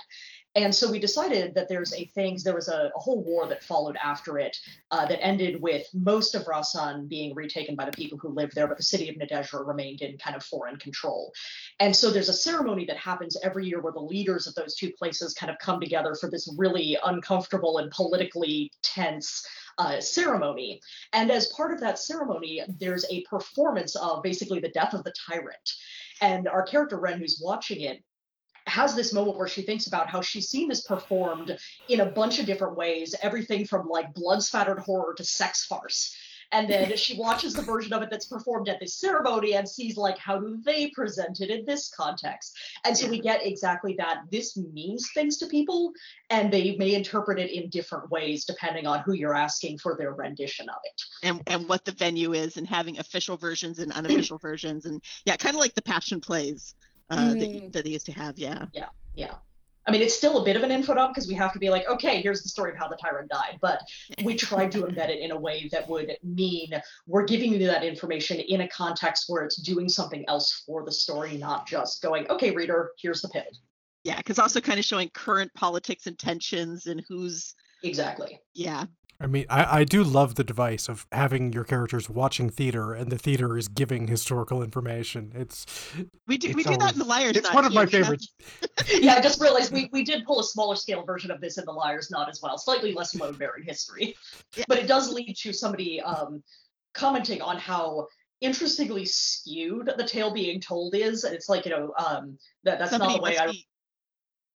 And 0.58 0.74
so 0.74 0.90
we 0.90 0.98
decided 0.98 1.54
that 1.54 1.70
there's 1.70 1.94
a 1.94 2.06
things 2.16 2.44
there 2.44 2.56
was 2.56 2.68
a, 2.68 2.92
a 2.96 3.00
whole 3.00 3.24
war 3.24 3.48
that 3.48 3.64
followed 3.64 3.96
after 4.04 4.40
it 4.40 4.58
uh, 4.90 5.06
that 5.06 5.24
ended 5.24 5.62
with 5.62 5.88
most 5.94 6.34
of 6.34 6.46
Vraszan 6.46 7.08
being 7.08 7.36
retaken 7.36 7.76
by 7.76 7.86
the 7.86 7.92
people 7.92 8.18
who 8.18 8.30
lived 8.30 8.56
there, 8.56 8.68
but 8.68 8.76
the 8.76 8.84
city 8.84 9.08
of 9.08 9.18
Nadezhra 9.18 9.66
remained 9.68 10.02
in 10.02 10.18
kind 10.18 10.36
of 10.36 10.44
foreign 10.44 10.78
control. 10.78 11.32
And 11.80 11.96
so 11.96 12.10
there's 12.10 12.30
a 12.30 12.34
ceremony 12.34 12.86
that 12.86 12.98
happens 12.98 13.38
every 13.44 13.68
year 13.68 13.82
where 13.82 13.94
the 13.94 14.00
leaders 14.00 14.48
of 14.48 14.56
those 14.56 14.74
two 14.74 14.92
places 14.98 15.36
kind 15.36 15.52
of 15.52 15.60
come 15.60 15.80
together 15.80 16.16
for 16.16 16.28
this 16.28 16.52
really 16.58 16.98
uncomfortable 17.06 17.78
and 17.78 17.92
politically 17.92 18.72
tense 18.82 19.46
uh, 19.78 20.02
ceremony. 20.02 20.82
And 21.14 21.30
as 21.30 21.54
part 21.56 21.72
of 21.72 21.80
that 21.82 22.00
ceremony, 22.00 22.64
there's 22.80 23.06
a 23.12 23.24
performance 23.26 23.96
of 23.96 24.24
basically 24.24 24.60
the 24.60 24.70
death 24.70 24.96
of 24.96 25.04
the 25.04 25.14
tyrant. 25.30 25.70
And 26.20 26.48
our 26.48 26.64
character 26.64 27.00
Ren, 27.00 27.20
who's 27.20 27.40
watching 27.44 27.82
it, 27.82 28.02
has 28.67 28.95
this 28.95 29.13
moment 29.13 29.38
where 29.38 29.47
she 29.47 29.62
thinks 29.62 29.88
about 29.88 30.09
how 30.09 30.21
she's 30.21 30.50
seen 30.50 30.67
this 30.69 30.81
performed 30.81 31.57
in 31.88 32.01
a 32.01 32.05
bunch 32.05 32.39
of 32.39 32.45
different 32.45 32.75
ways, 32.75 33.15
everything 33.21 33.65
from 33.65 33.88
like 33.88 34.13
blood 34.13 34.43
spattered 34.43 34.79
horror 34.79 35.13
to 35.15 35.24
sex 35.24 35.65
farce. 35.65 36.15
And 36.53 36.69
then 36.69 36.95
she 36.95 37.17
watches 37.17 37.53
the 37.53 37.62
version 37.62 37.91
of 37.91 38.01
it 38.03 38.09
that's 38.09 38.27
performed 38.27 38.69
at 38.69 38.79
this 38.79 38.93
ceremony 38.95 39.55
and 39.55 39.67
sees 39.67 39.97
like 39.97 40.17
how 40.17 40.39
do 40.39 40.57
they 40.63 40.89
present 40.91 41.41
it 41.41 41.50
in 41.50 41.65
this 41.65 41.89
context. 41.89 42.57
And 42.86 42.97
so 42.97 43.09
we 43.09 43.19
get 43.19 43.45
exactly 43.45 43.95
that. 43.97 44.19
This 44.31 44.55
means 44.55 45.09
things 45.13 45.38
to 45.39 45.47
people, 45.47 45.91
and 46.29 46.51
they 46.51 46.77
may 46.77 46.93
interpret 46.93 47.38
it 47.38 47.51
in 47.51 47.69
different 47.69 48.09
ways 48.09 48.45
depending 48.45 48.88
on 48.88 49.01
who 49.01 49.13
you're 49.13 49.36
asking 49.36 49.79
for 49.79 49.97
their 49.97 50.13
rendition 50.13 50.69
of 50.69 50.77
it. 50.86 51.01
and 51.24 51.41
and 51.47 51.67
what 51.67 51.83
the 51.83 51.91
venue 51.91 52.33
is 52.33 52.55
and 52.55 52.65
having 52.67 52.97
official 53.00 53.36
versions 53.36 53.79
and 53.79 53.91
unofficial 53.91 54.38
versions 54.38 54.86
and 54.86 55.01
yeah 55.25 55.36
kind 55.36 55.55
of 55.55 55.59
like 55.59 55.74
the 55.75 55.81
passion 55.81 56.21
plays 56.21 56.75
uh, 57.10 57.34
that, 57.34 57.48
you- 57.48 57.62
Mm. 57.62 57.72
that 57.74 57.84
they 57.86 57.91
used 57.91 58.06
to 58.08 58.12
have 58.12 58.38
yeah 58.38 58.65
Yeah. 59.15 59.36
I 59.86 59.91
mean, 59.91 60.02
it's 60.02 60.13
still 60.17 60.39
a 60.41 60.43
bit 60.43 60.58
of 60.58 60.63
an 60.63 60.72
info 60.72 60.93
dump 60.96 61.13
because 61.15 61.30
we 61.30 61.34
have 61.36 61.54
to 61.54 61.60
be 61.60 61.70
like, 61.70 61.88
okay, 61.88 62.22
here's 62.22 62.43
the 62.43 62.50
story 62.50 62.72
of 62.72 62.78
how 62.78 62.89
the 62.89 62.98
tyrant 62.98 63.30
died. 63.32 63.58
But 63.62 63.80
we 64.22 64.36
tried 64.48 64.70
to 64.74 64.80
embed 64.80 65.08
it 65.08 65.20
in 65.22 65.32
a 65.32 65.39
way 65.39 65.70
that 65.72 65.88
would 65.88 66.12
mean 66.22 66.72
we're 67.08 67.24
giving 67.24 67.54
you 67.54 67.60
that 67.67 67.86
information 67.86 68.38
in 68.38 68.60
a 68.62 68.67
context 68.67 69.26
where 69.30 69.46
it's 69.46 69.56
doing 69.56 69.88
something 69.88 70.26
else 70.28 70.62
for 70.65 70.84
the 70.84 70.91
story, 70.91 71.38
not 71.38 71.65
just 71.67 72.02
going, 72.02 72.30
okay, 72.30 72.52
reader, 72.52 72.91
here's 73.02 73.22
the 73.22 73.30
pivot. 73.30 73.56
yeah 74.04 74.17
because 74.17 74.39
also 74.39 74.60
kind 74.60 74.78
of 74.78 74.84
showing 74.84 75.08
current 75.13 75.54
politics 75.54 76.06
and 76.06 76.20
tensions 76.20 76.88
and 76.88 77.02
who's 77.08 77.56
Exactly. 77.82 78.41
yeah 78.54 78.84
I 79.19 79.25
mean, 79.25 79.45
I, 79.49 79.80
I 79.80 79.84
do 79.84 80.03
love 80.03 80.36
the 80.36 80.43
device 80.43 80.88
of 80.88 81.08
having 81.12 81.51
your 81.51 81.63
characters 81.63 82.08
watching 82.08 82.49
theater 82.51 82.93
and 82.93 83.12
the 83.12 83.17
theater 83.17 83.58
is 83.58 83.67
giving 83.67 84.08
historical 84.08 84.62
information. 84.62 85.32
It's 85.34 85.65
we 86.27 86.38
do 86.38 86.53
we 86.53 86.62
It's 86.62 86.69
do 86.69 86.77
that 86.77 86.93
in 86.93 86.99
the 86.99 87.06
liars 87.06 87.36
it's 87.36 87.47
Knot 87.47 87.56
one 87.56 87.65
of 87.65 87.73
my 87.73 87.86
here, 87.86 87.99
you 87.99 87.99
know? 87.99 88.03
favorites. 88.06 88.34
yeah, 89.01 89.15
I 89.15 89.21
just 89.21 89.41
realized 89.41 89.73
we, 89.73 89.89
we 89.91 90.03
did 90.03 90.23
pull 90.25 90.39
a 90.39 90.43
smaller 90.43 90.75
scale 90.75 91.03
version 91.03 91.32
of 91.32 91.41
this 91.41 91.58
in 91.58 91.65
the 91.65 91.71
Liar's 91.71 92.12
Knot 92.12 92.30
as 92.30 92.41
well, 92.43 92.60
slightly 92.60 92.93
less 92.93 93.15
load 93.15 93.39
bearing 93.39 93.63
history. 93.67 94.15
Yeah. 94.56 94.65
But 94.67 94.77
it 94.77 94.88
does 94.88 95.12
lead 95.12 95.36
to 95.38 95.51
somebody 95.51 95.99
um, 96.01 96.43
commenting 96.93 97.41
on 97.41 97.58
how 97.58 98.08
interestingly 98.41 99.06
skewed 99.06 99.91
the 99.97 100.03
tale 100.03 100.32
being 100.32 100.62
told 100.62 100.93
is. 100.93 101.23
And 101.23 101.34
it's 101.34 101.49
like, 101.49 101.65
you 101.65 101.71
know, 101.71 101.91
um, 101.97 102.38
that, 102.65 102.77
that's 102.77 102.91
somebody 102.91 103.13
not 103.13 103.17
the 103.17 103.23
way 103.23 103.38
I. 103.39 103.47
be, 103.47 103.67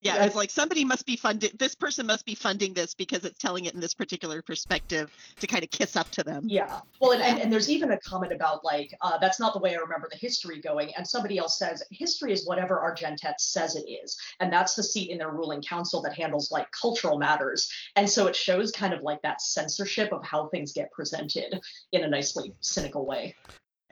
yeah, 0.02 0.16
Yeah. 0.16 0.24
it's 0.24 0.34
like 0.34 0.50
somebody 0.50 0.84
must 0.84 1.06
be 1.06 1.16
funded. 1.16 1.58
This 1.58 1.74
person 1.74 2.06
must 2.06 2.26
be 2.26 2.34
funding 2.34 2.74
this 2.74 2.94
because 2.94 3.24
it's 3.24 3.38
telling 3.38 3.64
it 3.66 3.74
in 3.74 3.80
this 3.80 3.94
particular 3.94 4.42
perspective 4.42 5.10
to 5.40 5.46
kind 5.46 5.62
of 5.62 5.70
kiss 5.70 5.96
up 5.96 6.10
to 6.10 6.24
them. 6.24 6.44
Yeah. 6.48 6.80
Well, 7.00 7.12
and, 7.12 7.22
and, 7.22 7.38
and 7.38 7.52
there's 7.52 7.70
even 7.70 7.92
a 7.92 7.98
comment 8.00 8.32
about 8.32 8.64
like, 8.64 8.94
uh, 9.00 9.18
that's 9.18 9.38
not 9.38 9.52
the 9.52 9.60
way 9.60 9.74
I 9.74 9.78
remember 9.78 10.08
the 10.10 10.18
history 10.18 10.60
going. 10.60 10.92
And 10.96 11.06
somebody 11.06 11.38
else 11.38 11.58
says, 11.58 11.82
history 11.90 12.32
is 12.32 12.46
whatever 12.46 12.76
Argentet 12.76 13.34
says 13.38 13.76
it 13.76 13.88
is. 13.88 14.18
And 14.40 14.52
that's 14.52 14.74
the 14.74 14.82
seat 14.82 15.10
in 15.10 15.18
their 15.18 15.30
ruling 15.30 15.62
council 15.62 16.02
that 16.02 16.14
handles 16.14 16.50
like 16.50 16.66
cultural 16.72 17.18
matters. 17.18 17.70
And 17.96 18.08
so 18.08 18.26
it 18.26 18.36
shows 18.36 18.72
kind 18.72 18.92
of 18.92 19.02
like 19.02 19.22
that 19.22 19.40
censorship 19.40 20.12
of 20.12 20.24
how 20.24 20.48
things 20.48 20.72
get 20.72 20.90
presented 20.90 21.60
in 21.92 22.02
a 22.02 22.08
nicely 22.08 22.54
cynical 22.60 23.06
way. 23.06 23.34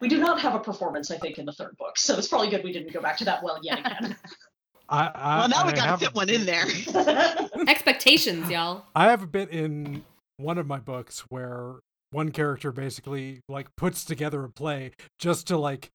We 0.01 0.09
do 0.09 0.17
not 0.19 0.41
have 0.41 0.55
a 0.55 0.59
performance, 0.59 1.11
I 1.11 1.19
think, 1.19 1.39
in 1.39 1.45
the 1.45 1.53
third 1.53 1.77
book. 1.77 1.99
So 1.99 2.17
it's 2.17 2.27
probably 2.27 2.49
good 2.49 2.65
we 2.65 2.73
didn't 2.73 2.93
go 2.93 3.03
back 3.03 3.19
to 3.19 3.25
that 3.27 3.43
well 3.43 3.59
yet 3.63 3.81
again. 3.81 4.17
I, 4.91 5.11
I 5.15 5.39
Well, 5.39 5.49
now 5.49 5.67
we 5.67 5.73
got 5.73 5.99
to 5.99 6.07
fit 6.07 6.15
one 6.15 6.29
in 6.29 6.45
there. 6.45 6.67
expectations 7.69 8.51
y'all 8.51 8.85
I 8.95 9.11
have 9.11 9.23
a 9.23 9.27
bit 9.27 9.51
in 9.51 10.05
one 10.37 10.59
of 10.59 10.67
my 10.67 10.79
books 10.79 11.21
where 11.29 11.77
one 12.11 12.33
character 12.33 12.73
basically 12.73 13.41
like 13.49 13.69
puts 13.77 14.05
together 14.05 14.45
a 14.45 14.49
play 14.49 14.93
just 15.19 15.47
to 15.49 15.57
like 15.57 15.91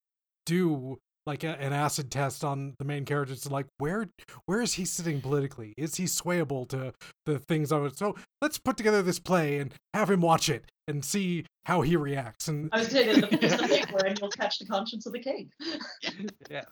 do 0.45 0.97
like 1.25 1.43
a, 1.43 1.59
an 1.59 1.73
acid 1.73 2.11
test 2.11 2.43
on 2.43 2.75
the 2.77 2.85
main 2.85 3.03
characters 3.03 3.41
to 3.41 3.49
like 3.49 3.65
where 3.79 4.07
where 4.45 4.61
is 4.61 4.73
he 4.73 4.85
sitting 4.85 5.19
politically 5.19 5.73
is 5.77 5.95
he 5.95 6.03
swayable 6.03 6.67
to 6.69 6.93
the 7.25 7.39
things 7.39 7.71
i 7.71 7.77
would 7.77 7.97
so 7.97 8.15
let's 8.41 8.57
put 8.57 8.77
together 8.77 9.01
this 9.01 9.19
play 9.19 9.57
and 9.57 9.73
have 9.93 10.09
him 10.09 10.21
watch 10.21 10.49
it 10.49 10.65
and 10.87 11.03
see 11.03 11.43
how 11.65 11.81
he 11.81 11.95
reacts 11.95 12.47
and 12.47 12.69
I 12.71 12.79
was 12.79 12.89
saying 12.89 13.21
that 13.21 13.31
the, 13.31 13.43
it's 13.43 13.57
the 13.57 13.67
thing 13.67 13.85
where 13.91 14.13
you'll 14.19 14.29
catch 14.29 14.59
the 14.59 14.65
conscience 14.65 15.07
of 15.07 15.13
the 15.13 15.19
king. 15.19 15.51
yes 16.49 16.65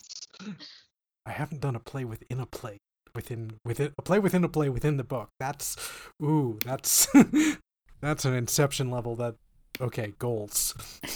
i 1.25 1.31
haven't 1.31 1.62
done 1.62 1.75
a 1.75 1.79
play 1.79 2.03
within 2.05 2.39
a 2.39 2.45
play 2.45 2.77
within 3.15 3.59
within 3.65 3.93
a 3.97 4.01
play 4.01 4.19
within 4.19 4.43
a 4.43 4.49
play 4.49 4.69
within 4.69 4.97
the 4.97 5.03
book 5.03 5.29
that's 5.39 5.75
ooh 6.21 6.57
that's 6.65 7.07
that's 8.01 8.25
an 8.25 8.33
inception 8.33 8.89
level 8.89 9.15
that 9.15 9.36
okay 9.81 10.13
goals 10.19 10.73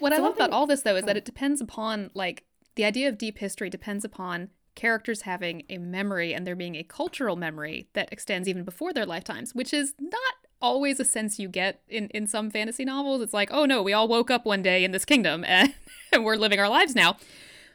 What 0.00 0.14
I 0.14 0.18
love 0.18 0.34
about 0.34 0.50
all 0.50 0.66
this 0.66 0.82
though 0.82 0.96
is 0.96 1.04
that 1.04 1.16
it 1.16 1.24
depends 1.24 1.60
upon 1.60 2.10
like 2.14 2.44
the 2.74 2.84
idea 2.84 3.08
of 3.08 3.18
deep 3.18 3.38
history 3.38 3.68
depends 3.68 4.04
upon 4.04 4.48
characters 4.74 5.22
having 5.22 5.64
a 5.68 5.76
memory 5.76 6.32
and 6.32 6.46
there 6.46 6.56
being 6.56 6.74
a 6.74 6.82
cultural 6.82 7.36
memory 7.36 7.88
that 7.92 8.10
extends 8.10 8.48
even 8.48 8.64
before 8.64 8.92
their 8.94 9.04
lifetimes, 9.04 9.54
which 9.54 9.74
is 9.74 9.94
not 10.00 10.34
always 10.62 11.00
a 11.00 11.04
sense 11.04 11.38
you 11.38 11.48
get 11.48 11.82
in 11.88 12.08
in 12.08 12.26
some 12.26 12.50
fantasy 12.50 12.84
novels. 12.84 13.20
It's 13.20 13.34
like, 13.34 13.50
oh 13.52 13.66
no, 13.66 13.82
we 13.82 13.92
all 13.92 14.08
woke 14.08 14.30
up 14.30 14.46
one 14.46 14.62
day 14.62 14.84
in 14.84 14.92
this 14.92 15.04
kingdom 15.04 15.44
and, 15.44 15.74
and 16.12 16.24
we're 16.24 16.36
living 16.36 16.58
our 16.58 16.68
lives 16.68 16.94
now. 16.94 17.18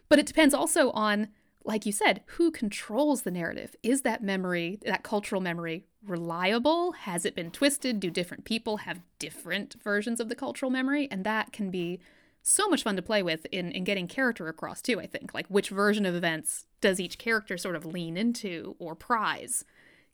But 0.10 0.20
it 0.20 0.26
depends 0.26 0.54
also 0.54 0.92
on 0.92 1.30
like 1.66 1.86
you 1.86 1.92
said, 1.92 2.22
who 2.28 2.52
controls 2.52 3.24
the 3.24 3.32
narrative? 3.32 3.76
Is 3.82 4.04
that 4.04 4.24
memory, 4.24 4.80
that 4.86 5.04
cultural 5.04 5.42
memory, 5.42 5.86
reliable? 6.06 6.92
Has 6.92 7.26
it 7.26 7.36
been 7.36 7.50
twisted? 7.50 8.00
Do 8.00 8.12
different 8.12 8.46
people 8.46 8.78
have 8.78 9.02
different 9.18 9.76
versions 9.84 10.20
of 10.20 10.30
the 10.30 10.36
cultural 10.36 10.70
memory? 10.70 11.08
And 11.10 11.24
that 11.24 11.52
can 11.52 11.72
be 11.72 12.00
so 12.44 12.68
much 12.68 12.84
fun 12.84 12.96
to 12.96 13.02
play 13.02 13.24
with 13.24 13.48
in, 13.52 13.72
in 13.72 13.84
getting 13.84 14.08
character 14.08 14.48
across 14.48 14.80
too, 14.80 15.00
I 15.00 15.08
think. 15.08 15.34
Like 15.34 15.48
which 15.48 15.70
version 15.70 16.06
of 16.06 16.14
events 16.14 16.68
does 16.82 17.00
each 17.00 17.18
character 17.18 17.58
sort 17.58 17.76
of 17.76 17.86
lean 17.86 18.16
into 18.16 18.76
or 18.78 18.94
prize? 18.94 19.66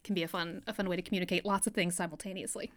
Can 0.05 0.15
be 0.15 0.23
a 0.23 0.29
fun 0.29 0.63
a 0.65 0.73
fun 0.73 0.87
way 0.87 0.95
to 0.95 1.01
communicate 1.01 1.45
lots 1.45 1.67
of 1.67 1.73
things 1.73 1.95
simultaneously. 1.95 2.71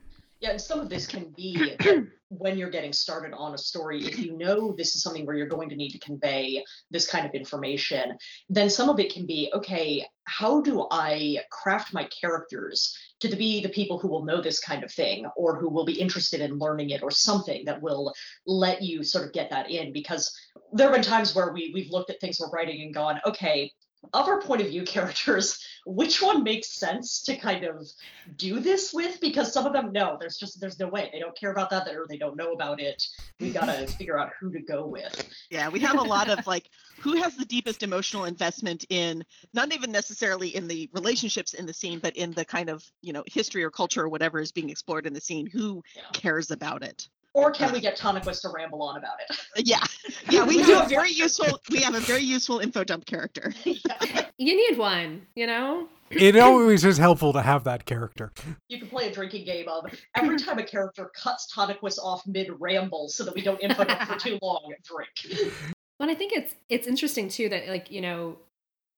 Yeah, 0.45 0.51
and 0.51 0.61
some 0.61 0.79
of 0.79 0.91
this 0.91 1.07
can 1.07 1.33
be 1.35 1.75
when 2.29 2.59
you're 2.59 2.69
getting 2.69 2.93
started 2.93 3.33
on 3.33 3.55
a 3.55 3.59
story, 3.59 4.05
if 4.05 4.19
you 4.19 4.37
know 4.37 4.75
this 4.77 4.95
is 4.95 5.03
something 5.03 5.25
where 5.25 5.37
you're 5.37 5.47
going 5.47 5.71
to 5.71 5.75
need 5.75 5.93
to 5.93 5.99
convey 5.99 6.63
this 6.91 7.09
kind 7.09 7.25
of 7.25 7.33
information, 7.33 8.19
then 8.51 8.69
some 8.69 8.91
of 8.91 9.01
it 9.01 9.11
can 9.11 9.25
be 9.25 9.51
okay, 9.55 10.05
how 10.25 10.61
do 10.61 10.87
I 10.91 11.39
craft 11.51 11.95
my 11.95 12.07
characters 12.21 12.95
to 13.21 13.35
be 13.35 13.63
the 13.63 13.71
people 13.71 13.99
who 13.99 14.09
will 14.09 14.27
know 14.27 14.43
this 14.43 14.61
kind 14.61 14.85
of 14.85 14.93
thing 14.93 15.25
or 15.35 15.59
who 15.59 15.71
will 15.71 15.87
be 15.87 15.99
interested 15.99 16.43
in 16.43 16.59
learning 16.59 16.91
it 16.91 17.03
or 17.03 17.11
something 17.11 17.65
that 17.65 17.81
will 17.81 18.13
let 18.47 18.83
you 18.83 19.03
sort 19.03 19.25
of 19.25 19.33
get 19.33 19.49
that 19.49 19.71
in? 19.71 19.95
Because 19.95 20.31
there 20.75 20.89
have 20.89 20.95
been 20.95 21.03
times 21.03 21.35
where 21.35 21.55
we, 21.55 21.71
we've 21.73 21.91
looked 21.91 22.11
at 22.11 22.21
things 22.21 22.39
we're 22.39 22.51
writing 22.51 22.83
and 22.83 22.93
gone, 22.93 23.19
okay, 23.25 23.73
of 24.12 24.29
our 24.29 24.40
point 24.40 24.62
of 24.62 24.69
view 24.69 24.85
characters, 24.85 25.64
which 25.87 26.23
one 26.23 26.43
makes 26.43 26.79
sense 26.79 27.23
to 27.23 27.37
kind 27.37 27.64
of 27.64 27.88
do 28.37 28.61
this 28.61 28.93
with? 28.93 29.21
Because 29.21 29.53
some 29.53 29.67
of 29.67 29.73
them, 29.73 29.93
no, 29.93 30.17
there's 30.19 30.37
just 30.37 30.61
there's 30.61 30.79
no 30.79 30.88
way. 30.88 31.11
They 31.12 31.19
don't 31.19 31.37
care 31.38 31.53
about 31.53 31.71
that, 31.71 31.88
or 31.88 32.07
they 32.09 32.17
don't 32.17 32.37
know 32.37 32.53
about 32.53 32.81
it. 32.81 33.03
We 33.40 33.51
gotta 33.53 33.87
figure 33.87 34.19
out 34.19 34.31
who 34.40 34.53
to 34.53 34.61
go 34.61 34.87
with. 34.87 35.29
Yeah, 35.51 35.69
we 35.69 35.81
have 35.81 35.99
a 35.99 36.03
lot 36.03 36.29
of 36.29 36.47
like 36.47 36.69
who 37.01 37.14
has 37.23 37.37
the 37.37 37.45
deepest 37.45 37.83
emotional 37.83 38.25
investment 38.25 38.85
in 38.88 39.25
not 39.53 39.73
even 39.73 39.93
necessarily 39.93 40.55
in 40.55 40.69
the 40.69 40.88
relationships 40.93 41.55
in 41.55 41.67
the 41.67 41.75
scene, 41.75 41.99
but 41.99 42.17
in 42.17 42.33
the 42.33 42.45
kind 42.45 42.69
of 42.69 42.85
you 43.03 43.12
know 43.12 43.25
history 43.27 43.64
or 43.64 43.71
culture 43.71 44.03
or 44.03 44.09
whatever 44.09 44.40
is 44.40 44.53
being 44.53 44.71
explored 44.71 45.07
in 45.07 45.12
the 45.12 45.21
scene. 45.21 45.47
Who 45.47 45.83
yeah. 45.95 46.03
cares 46.12 46.51
about 46.51 46.83
it? 46.83 47.09
Or 47.35 47.51
can 47.51 47.73
we 47.73 47.81
get 47.81 47.99
Tanaquis 47.99 48.40
to 48.42 48.49
ramble 48.49 48.81
on 48.81 48.97
about 48.97 49.16
it? 49.29 49.37
Yeah, 49.66 49.79
yeah, 50.31 50.44
we, 50.44 50.57
we 50.57 50.62
have 50.62 50.87
a 50.87 50.88
very 50.88 51.11
useful. 51.11 51.61
We 51.70 51.79
have 51.81 51.94
a 51.94 52.01
very 52.01 52.23
useful 52.23 52.61
info 52.61 52.85
dump 52.85 53.07
character. 53.07 53.53
yeah. 53.64 54.27
You 54.38 54.57
need 54.57 54.79
one, 54.79 55.27
you 55.35 55.47
know. 55.47 55.88
It 56.11 56.37
always 56.37 56.85
is 56.85 56.99
helpful 56.99 57.33
to 57.33 57.42
have 57.42 57.64
that 57.64 57.87
character. 57.87 58.33
You 58.68 58.79
can 58.79 58.88
play 58.88 59.09
a 59.09 59.12
drinking 59.12 59.47
game 59.47 59.68
of 59.68 59.92
every 60.16 60.37
time 60.38 60.59
a 60.59 60.64
character 60.64 61.11
cuts 61.14 61.53
Tanaquis 61.55 61.99
off 61.99 62.27
mid 62.27 62.51
ramble 62.61 63.09
so 63.09 63.25
that 63.25 63.35
we 63.35 63.42
don't 63.42 63.61
info 63.61 63.85
dump 63.85 64.03
for 64.03 64.18
too 64.18 64.38
long. 64.42 64.61
And 64.66 64.77
drink. 64.85 65.55
Well, 65.99 66.11
I 66.11 66.14
think 66.14 66.33
it's 66.33 66.55
it's 66.68 66.87
interesting 66.87 67.29
too 67.29 67.49
that 67.49 67.68
like 67.68 67.90
you 67.90 68.01
know, 68.01 68.38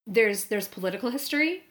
there's 0.06 0.46
there's 0.46 0.68
political 0.68 1.10
history, 1.10 1.62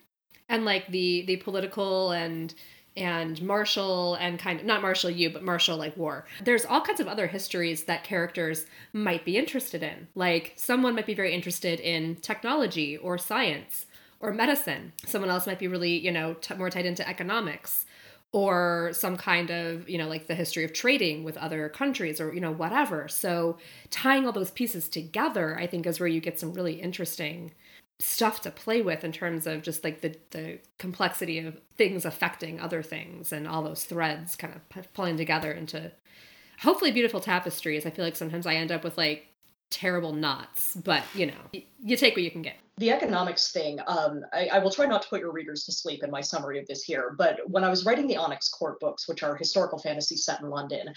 and 0.50 0.66
like 0.66 0.88
the 0.88 1.24
the 1.28 1.38
political 1.38 2.12
and 2.12 2.54
and 2.98 3.42
martial 3.42 4.16
and 4.16 4.40
kind 4.40 4.60
of 4.60 4.66
not 4.66 4.82
martial 4.82 5.10
you 5.10 5.30
but 5.30 5.44
martial 5.44 5.78
like 5.78 5.96
war. 5.98 6.26
There's 6.44 6.66
all 6.66 6.82
kinds 6.82 7.00
of 7.00 7.08
other 7.08 7.28
histories 7.28 7.84
that 7.86 8.04
characters 8.04 8.66
might 8.94 9.26
be 9.26 9.38
interested 9.38 9.84
in. 9.84 10.08
Like 10.16 10.54
someone 10.56 10.96
might 10.96 11.06
be 11.06 11.14
very 11.14 11.34
interested 11.34 11.80
in 11.80 12.16
technology 12.18 12.98
or 12.98 13.18
science 13.18 13.86
or 14.20 14.34
medicine. 14.34 14.94
Someone 15.06 15.30
else 15.30 15.46
might 15.48 15.60
be 15.60 15.68
really 15.68 15.98
you 15.98 16.12
know 16.12 16.36
t- 16.36 16.56
more 16.56 16.70
tied 16.70 16.86
into 16.86 17.08
economics 17.08 17.86
or 18.32 18.90
some 18.94 19.18
kind 19.18 19.50
of 19.50 19.88
you 19.90 19.98
know 19.98 20.08
like 20.08 20.28
the 20.28 20.36
history 20.36 20.64
of 20.64 20.74
trading 20.74 21.24
with 21.24 21.38
other 21.38 21.70
countries 21.70 22.22
or 22.22 22.34
you 22.34 22.42
know 22.42 22.52
whatever. 22.52 23.08
So 23.08 23.58
tying 23.90 24.26
all 24.26 24.32
those 24.34 24.52
pieces 24.52 24.90
together 24.90 25.58
i 25.58 25.66
think 25.66 25.86
is 25.86 26.00
where 26.00 26.08
you 26.08 26.20
get 26.20 26.40
some 26.40 26.54
really 26.54 26.82
interesting 26.82 27.52
stuff 28.00 28.42
to 28.42 28.52
play 28.52 28.82
with 28.82 29.04
in 29.04 29.12
terms 29.12 29.48
of 29.48 29.62
just 29.62 29.84
like 29.84 30.02
the 30.02 30.16
the 30.32 30.60
complexity 30.78 31.40
of 31.40 31.60
things 31.78 32.06
affecting 32.06 32.60
other 32.60 32.84
things 32.84 33.32
and 33.32 33.48
all 33.48 33.64
those 33.64 33.86
threads 33.86 34.36
kind 34.36 34.54
of 34.54 34.94
pulling 34.94 35.18
together 35.18 35.52
into 35.52 35.92
hopefully 36.60 36.92
beautiful 36.92 37.20
tapestries. 37.20 37.86
I 37.86 37.90
feel 37.90 38.06
like 38.06 38.16
sometimes 38.16 38.46
I 38.46 38.56
end 38.56 38.72
up 38.72 38.84
with 38.84 38.98
like 38.98 39.28
terrible 39.70 40.14
knots, 40.14 40.76
but 40.76 41.04
you 41.14 41.28
know, 41.28 41.62
you 41.82 41.96
take 41.96 42.16
what 42.16 42.24
you 42.24 42.32
can 42.32 42.42
get. 42.42 42.58
The 42.78 42.92
economics 42.92 43.54
thing, 43.54 43.80
um, 43.88 44.26
I, 44.34 44.48
I, 44.48 44.60
will 44.60 44.70
try 44.70 44.86
not 44.86 45.02
to 45.04 45.08
put 45.08 45.22
your 45.22 45.32
readers 45.32 45.64
to 45.64 45.72
sleep 45.72 46.04
in 46.04 46.12
my 46.12 46.20
summary 46.20 46.60
of 46.60 46.68
this 46.68 46.84
here, 46.84 47.16
but 47.18 47.40
when 47.48 47.64
I 47.64 47.70
was 47.70 47.86
writing 47.86 48.06
the 48.06 48.18
Onyx 48.18 48.50
Court 48.50 48.82
books, 48.82 49.08
which 49.08 49.24
are 49.24 49.34
historical 49.34 49.80
fantasy 49.80 50.18
set 50.18 50.42
in 50.42 50.50
London, 50.50 50.94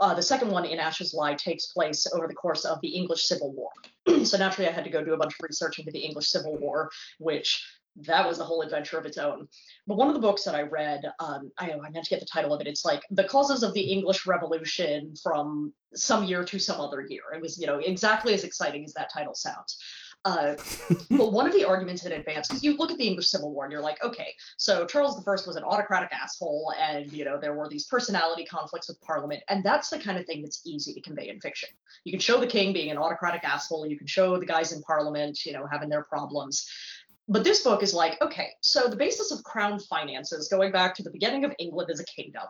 uh, 0.00 0.12
the 0.12 0.22
second 0.22 0.50
one, 0.50 0.66
In 0.66 0.78
Ashes 0.78 1.14
Lie, 1.14 1.34
takes 1.34 1.66
place 1.66 2.06
over 2.12 2.28
the 2.28 2.34
course 2.34 2.66
of 2.66 2.78
the 2.82 2.88
English 2.88 3.24
Civil 3.24 3.54
War. 3.54 3.70
so 4.24 4.36
naturally, 4.36 4.68
I 4.68 4.72
had 4.72 4.84
to 4.84 4.90
go 4.90 5.02
do 5.02 5.14
a 5.14 5.16
bunch 5.16 5.32
of 5.32 5.44
research 5.48 5.78
into 5.78 5.92
the 5.92 6.00
English 6.00 6.28
Civil 6.28 6.58
War, 6.58 6.90
which 7.18 7.64
that 7.96 8.26
was 8.26 8.40
a 8.40 8.44
whole 8.44 8.62
adventure 8.62 8.98
of 8.98 9.06
its 9.06 9.18
own. 9.18 9.48
But 9.86 9.96
one 9.96 10.08
of 10.08 10.14
the 10.14 10.20
books 10.20 10.44
that 10.44 10.54
I 10.54 10.62
read, 10.62 11.04
um, 11.20 11.52
I, 11.58 11.72
I 11.72 11.90
meant 11.90 12.04
to 12.04 12.10
get 12.10 12.20
the 12.20 12.26
title 12.26 12.52
of 12.52 12.60
it. 12.60 12.66
It's 12.66 12.84
like 12.84 13.02
the 13.10 13.24
causes 13.24 13.62
of 13.62 13.72
the 13.72 13.80
English 13.80 14.26
Revolution 14.26 15.14
from 15.22 15.72
some 15.94 16.24
year 16.24 16.44
to 16.44 16.58
some 16.58 16.80
other 16.80 17.02
year. 17.08 17.22
It 17.34 17.40
was, 17.40 17.58
you 17.58 17.66
know, 17.66 17.78
exactly 17.78 18.34
as 18.34 18.44
exciting 18.44 18.84
as 18.84 18.92
that 18.94 19.12
title 19.12 19.34
sounds. 19.34 19.78
Uh, 20.24 20.54
but 21.10 21.32
one 21.32 21.46
of 21.46 21.52
the 21.52 21.64
arguments 21.64 22.06
in 22.06 22.12
advance, 22.12 22.48
because 22.48 22.64
you 22.64 22.76
look 22.76 22.90
at 22.90 22.96
the 22.96 23.06
English 23.06 23.28
Civil 23.28 23.52
War 23.52 23.64
and 23.64 23.72
you're 23.72 23.82
like, 23.82 24.02
okay, 24.02 24.34
so 24.56 24.86
Charles 24.86 25.22
I 25.26 25.30
was 25.30 25.56
an 25.56 25.64
autocratic 25.64 26.10
asshole, 26.12 26.72
and 26.80 27.12
you 27.12 27.24
know 27.24 27.38
there 27.38 27.54
were 27.54 27.68
these 27.68 27.86
personality 27.86 28.44
conflicts 28.46 28.88
with 28.88 29.00
Parliament, 29.02 29.42
and 29.48 29.62
that's 29.62 29.90
the 29.90 29.98
kind 29.98 30.18
of 30.18 30.24
thing 30.24 30.40
that's 30.40 30.62
easy 30.66 30.94
to 30.94 31.00
convey 31.02 31.28
in 31.28 31.40
fiction. 31.40 31.68
You 32.04 32.12
can 32.12 32.20
show 32.20 32.40
the 32.40 32.46
king 32.46 32.72
being 32.72 32.90
an 32.90 32.96
autocratic 32.96 33.44
asshole, 33.44 33.86
you 33.86 33.98
can 33.98 34.06
show 34.06 34.38
the 34.38 34.46
guys 34.46 34.72
in 34.72 34.80
Parliament, 34.82 35.44
you 35.44 35.52
know, 35.52 35.66
having 35.70 35.90
their 35.90 36.04
problems. 36.04 36.66
But 37.26 37.44
this 37.44 37.62
book 37.62 37.82
is 37.82 37.94
like, 37.94 38.20
okay, 38.20 38.48
so 38.60 38.86
the 38.86 38.96
basis 38.96 39.30
of 39.30 39.42
crown 39.44 39.78
finances, 39.78 40.48
going 40.48 40.72
back 40.72 40.94
to 40.94 41.02
the 41.02 41.10
beginning 41.10 41.44
of 41.44 41.54
England 41.58 41.90
as 41.90 42.00
a 42.00 42.04
kingdom, 42.04 42.44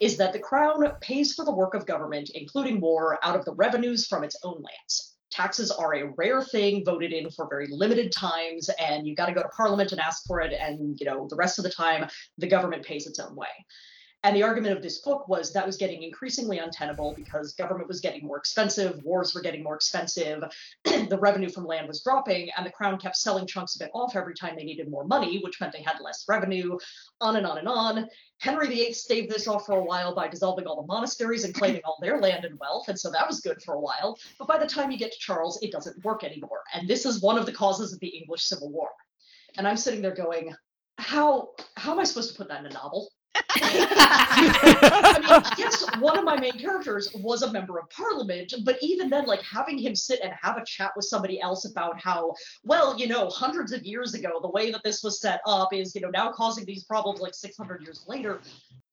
is 0.00 0.16
that 0.16 0.32
the 0.32 0.40
crown 0.40 0.84
pays 1.00 1.34
for 1.34 1.44
the 1.44 1.54
work 1.54 1.74
of 1.74 1.86
government, 1.86 2.30
including 2.34 2.80
war, 2.80 3.18
out 3.22 3.36
of 3.36 3.44
the 3.44 3.54
revenues 3.54 4.06
from 4.06 4.24
its 4.24 4.36
own 4.42 4.62
lands 4.62 5.15
taxes 5.30 5.70
are 5.70 5.94
a 5.94 6.12
rare 6.16 6.42
thing 6.42 6.84
voted 6.84 7.12
in 7.12 7.30
for 7.30 7.48
very 7.48 7.66
limited 7.70 8.12
times 8.12 8.70
and 8.80 9.06
you've 9.06 9.16
got 9.16 9.26
to 9.26 9.32
go 9.32 9.42
to 9.42 9.48
parliament 9.48 9.92
and 9.92 10.00
ask 10.00 10.24
for 10.26 10.40
it 10.40 10.52
and 10.52 10.98
you 11.00 11.06
know 11.06 11.26
the 11.28 11.36
rest 11.36 11.58
of 11.58 11.64
the 11.64 11.70
time 11.70 12.08
the 12.38 12.46
government 12.46 12.84
pays 12.84 13.06
its 13.06 13.18
own 13.18 13.34
way 13.34 13.48
and 14.22 14.34
the 14.34 14.42
argument 14.42 14.76
of 14.76 14.82
this 14.82 14.98
book 14.98 15.28
was 15.28 15.52
that 15.52 15.66
was 15.66 15.76
getting 15.76 16.02
increasingly 16.02 16.58
untenable 16.58 17.14
because 17.16 17.52
government 17.52 17.88
was 17.88 18.00
getting 18.00 18.26
more 18.26 18.38
expensive, 18.38 19.00
wars 19.04 19.34
were 19.34 19.40
getting 19.40 19.62
more 19.62 19.76
expensive, 19.76 20.42
the 20.84 21.18
revenue 21.20 21.48
from 21.48 21.64
land 21.64 21.86
was 21.86 22.02
dropping, 22.02 22.50
and 22.56 22.66
the 22.66 22.70
crown 22.70 22.98
kept 22.98 23.16
selling 23.16 23.46
chunks 23.46 23.76
of 23.76 23.86
it 23.86 23.90
off 23.94 24.16
every 24.16 24.34
time 24.34 24.56
they 24.56 24.64
needed 24.64 24.90
more 24.90 25.04
money, 25.04 25.40
which 25.44 25.60
meant 25.60 25.72
they 25.72 25.82
had 25.82 26.00
less 26.00 26.24
revenue, 26.28 26.76
on 27.20 27.36
and 27.36 27.46
on 27.46 27.58
and 27.58 27.68
on. 27.68 28.08
Henry 28.38 28.68
VIII 28.68 28.92
staved 28.92 29.30
this 29.30 29.46
off 29.46 29.66
for 29.66 29.78
a 29.78 29.84
while 29.84 30.14
by 30.14 30.28
dissolving 30.28 30.66
all 30.66 30.80
the 30.80 30.86
monasteries 30.86 31.44
and 31.44 31.54
claiming 31.54 31.82
all 31.84 31.98
their 32.00 32.18
land 32.18 32.44
and 32.44 32.58
wealth, 32.58 32.88
and 32.88 32.98
so 32.98 33.10
that 33.10 33.26
was 33.26 33.40
good 33.40 33.62
for 33.62 33.74
a 33.74 33.80
while. 33.80 34.18
But 34.38 34.48
by 34.48 34.58
the 34.58 34.66
time 34.66 34.90
you 34.90 34.98
get 34.98 35.12
to 35.12 35.18
Charles, 35.18 35.62
it 35.62 35.72
doesn't 35.72 36.04
work 36.04 36.24
anymore. 36.24 36.62
And 36.74 36.88
this 36.88 37.06
is 37.06 37.22
one 37.22 37.38
of 37.38 37.46
the 37.46 37.52
causes 37.52 37.92
of 37.92 38.00
the 38.00 38.08
English 38.08 38.42
Civil 38.42 38.72
War. 38.72 38.88
And 39.56 39.68
I'm 39.68 39.76
sitting 39.76 40.02
there 40.02 40.14
going, 40.14 40.54
how 40.98 41.50
how 41.76 41.92
am 41.92 41.98
I 41.98 42.04
supposed 42.04 42.32
to 42.32 42.36
put 42.36 42.48
that 42.48 42.60
in 42.60 42.66
a 42.66 42.74
novel? 42.74 43.08
I 43.56 45.18
mean, 45.20 45.52
yes, 45.58 45.84
one 45.98 46.18
of 46.18 46.24
my 46.24 46.38
main 46.38 46.52
characters 46.52 47.10
was 47.14 47.42
a 47.42 47.52
member 47.52 47.78
of 47.78 47.88
parliament, 47.90 48.52
but 48.64 48.76
even 48.80 49.10
then, 49.10 49.26
like 49.26 49.42
having 49.42 49.78
him 49.78 49.94
sit 49.94 50.20
and 50.22 50.32
have 50.40 50.56
a 50.56 50.64
chat 50.64 50.92
with 50.96 51.04
somebody 51.04 51.40
else 51.40 51.64
about 51.64 52.00
how, 52.00 52.34
well, 52.64 52.98
you 52.98 53.06
know, 53.06 53.28
hundreds 53.28 53.72
of 53.72 53.82
years 53.82 54.14
ago, 54.14 54.38
the 54.42 54.50
way 54.50 54.70
that 54.70 54.82
this 54.84 55.02
was 55.02 55.20
set 55.20 55.40
up 55.46 55.72
is, 55.72 55.94
you 55.94 56.00
know, 56.00 56.10
now 56.10 56.30
causing 56.32 56.64
these 56.64 56.84
problems 56.84 57.20
like 57.20 57.34
600 57.34 57.82
years 57.82 58.04
later. 58.06 58.40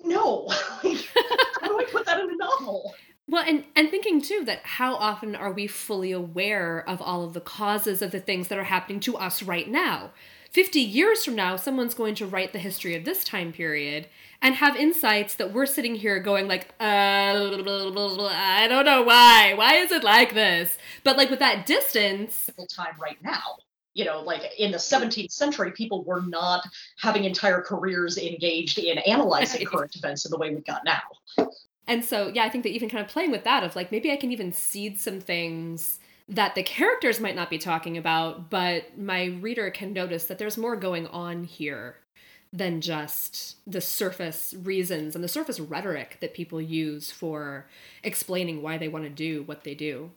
No, 0.02 0.48
how 0.50 0.82
do 0.82 1.80
I 1.80 1.86
put 1.92 2.06
that 2.06 2.20
in 2.20 2.30
a 2.30 2.36
novel? 2.36 2.94
Well, 3.28 3.46
and 3.48 3.64
and 3.76 3.90
thinking 3.90 4.22
too 4.22 4.44
that 4.46 4.62
how 4.64 4.96
often 4.96 5.36
are 5.36 5.54
we 5.54 5.66
fully 5.66 6.12
aware 6.12 6.84
of 6.88 7.02
all 7.02 7.24
of 7.24 7.34
the 7.34 7.42
causes 7.42 8.02
of 8.02 8.12
the 8.12 8.20
things 8.20 8.50
that 8.50 8.60
are 8.60 8.66
happening 8.66 9.00
to 9.02 9.18
us 9.18 9.42
right 9.42 9.70
now? 9.70 10.12
50 10.52 10.80
years 10.80 11.26
from 11.26 11.36
now, 11.36 11.56
someone's 11.56 11.96
going 11.96 12.14
to 12.16 12.28
write 12.28 12.54
the 12.54 12.60
history 12.60 12.96
of 12.96 13.06
this 13.06 13.24
time 13.24 13.52
period 13.52 14.08
and 14.44 14.56
have 14.56 14.76
insights 14.76 15.36
that 15.36 15.54
we're 15.54 15.66
sitting 15.66 15.96
here 15.96 16.20
going 16.20 16.50
like, 16.50 16.68
uh, 16.80 16.84
I 16.84 18.68
don't 18.70 18.86
know 18.86 19.02
why. 19.02 19.54
Why 19.56 19.76
is 19.76 19.92
it 19.92 20.04
like 20.04 20.34
this? 20.34 20.78
But 21.06 21.16
like 21.16 21.30
with 21.30 21.40
that 21.40 21.66
distance, 21.66 22.50
time 22.76 22.96
right 23.02 23.18
now. 23.24 23.58
You 23.94 24.06
know, 24.06 24.22
like 24.22 24.42
in 24.58 24.72
the 24.72 24.78
17th 24.78 25.32
century, 25.32 25.72
people 25.72 26.04
were 26.04 26.22
not 26.22 26.68
having 27.00 27.24
entire 27.24 27.62
careers 27.62 28.18
engaged 28.18 28.80
in 28.80 28.98
analyzing 28.98 29.66
current 29.66 29.96
events 29.96 30.26
in 30.26 30.32
the 30.32 30.38
way 30.38 30.54
we've 30.54 30.66
got 30.66 30.84
now. 30.84 31.48
And 31.88 32.04
so, 32.04 32.28
yeah, 32.28 32.44
I 32.44 32.50
think 32.50 32.64
that 32.64 32.72
even 32.72 32.90
kind 32.90 33.06
of 33.06 33.10
playing 33.10 33.32
with 33.32 33.46
that 33.46 33.64
of 33.64 33.76
like 33.76 33.92
maybe 33.92 34.12
I 34.12 34.18
can 34.18 34.32
even 34.32 34.52
seed 34.52 35.00
some 35.00 35.22
things 35.22 36.00
that 36.28 36.56
the 36.56 36.64
characters 36.64 37.20
might 37.20 37.36
not 37.36 37.50
be 37.50 37.58
talking 37.58 37.98
about, 37.98 38.50
but 38.50 38.98
my 38.98 39.26
reader 39.26 39.70
can 39.70 39.94
notice 39.94 40.26
that 40.26 40.38
there's 40.38 40.58
more 40.58 40.76
going 40.76 41.08
on 41.08 41.44
here 41.44 41.98
than 42.54 42.80
just 42.82 43.58
the 43.66 43.82
surface 43.82 44.54
reasons 44.62 45.16
and 45.16 45.24
the 45.24 45.28
surface 45.28 45.60
rhetoric 45.60 46.18
that 46.22 46.36
people 46.36 46.62
use 46.62 47.10
for 47.10 47.66
explaining 48.04 48.62
why 48.62 48.78
they 48.78 48.88
want 48.88 49.04
to 49.04 49.10
do 49.10 49.42
what 49.44 49.64
they 49.64 49.74
do. 49.74 50.12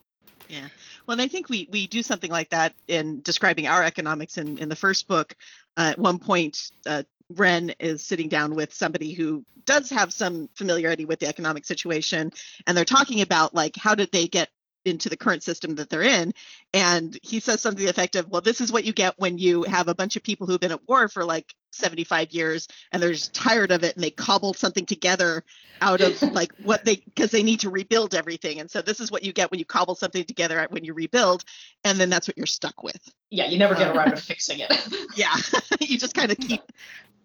Yeah. 0.48 0.68
Well, 1.06 1.14
and 1.14 1.22
I 1.22 1.28
think 1.28 1.48
we 1.48 1.68
we 1.72 1.86
do 1.86 2.02
something 2.02 2.30
like 2.30 2.50
that 2.50 2.74
in 2.86 3.22
describing 3.22 3.66
our 3.66 3.82
economics 3.82 4.38
in 4.38 4.58
in 4.58 4.68
the 4.68 4.76
first 4.76 5.08
book. 5.08 5.34
Uh, 5.76 5.92
at 5.92 5.98
one 5.98 6.18
point, 6.18 6.70
uh, 6.86 7.02
Ren 7.34 7.70
is 7.80 8.04
sitting 8.04 8.28
down 8.28 8.54
with 8.54 8.72
somebody 8.72 9.12
who 9.12 9.44
does 9.64 9.90
have 9.90 10.12
some 10.12 10.48
familiarity 10.54 11.04
with 11.04 11.18
the 11.18 11.26
economic 11.26 11.64
situation, 11.64 12.32
and 12.66 12.76
they're 12.76 12.84
talking 12.84 13.22
about 13.22 13.54
like 13.54 13.76
how 13.76 13.94
did 13.94 14.12
they 14.12 14.28
get 14.28 14.50
into 14.86 15.08
the 15.08 15.16
current 15.16 15.42
system 15.42 15.74
that 15.76 15.90
they're 15.90 16.02
in. 16.02 16.32
And 16.72 17.18
he 17.22 17.40
says 17.40 17.60
something 17.60 17.78
to 17.78 17.84
the 17.84 17.90
effect 17.90 18.16
of, 18.16 18.28
well, 18.28 18.40
this 18.40 18.60
is 18.60 18.72
what 18.72 18.84
you 18.84 18.92
get 18.92 19.18
when 19.18 19.38
you 19.38 19.64
have 19.64 19.88
a 19.88 19.94
bunch 19.94 20.16
of 20.16 20.22
people 20.22 20.46
who've 20.46 20.60
been 20.60 20.72
at 20.72 20.88
war 20.88 21.08
for 21.08 21.24
like 21.24 21.54
75 21.72 22.32
years 22.32 22.68
and 22.92 23.02
they're 23.02 23.12
just 23.12 23.34
tired 23.34 23.70
of 23.70 23.84
it 23.84 23.94
and 23.94 24.02
they 24.02 24.10
cobble 24.10 24.54
something 24.54 24.86
together 24.86 25.44
out 25.80 26.00
of 26.00 26.20
like 26.32 26.52
what 26.62 26.84
they 26.84 26.96
because 26.96 27.30
they 27.30 27.42
need 27.42 27.60
to 27.60 27.70
rebuild 27.70 28.14
everything. 28.14 28.60
And 28.60 28.70
so 28.70 28.82
this 28.82 29.00
is 29.00 29.10
what 29.10 29.24
you 29.24 29.32
get 29.32 29.50
when 29.50 29.58
you 29.58 29.66
cobble 29.66 29.94
something 29.94 30.24
together 30.24 30.66
when 30.70 30.84
you 30.84 30.94
rebuild 30.94 31.44
and 31.84 31.98
then 31.98 32.10
that's 32.10 32.28
what 32.28 32.36
you're 32.36 32.46
stuck 32.46 32.82
with. 32.82 33.00
Yeah, 33.30 33.46
you 33.46 33.58
never 33.58 33.74
get 33.74 33.94
around 33.94 34.10
to 34.10 34.16
fixing 34.16 34.60
it. 34.60 34.72
yeah. 35.16 35.34
You 35.80 35.98
just 35.98 36.14
kind 36.14 36.32
of 36.32 36.38
keep 36.38 36.62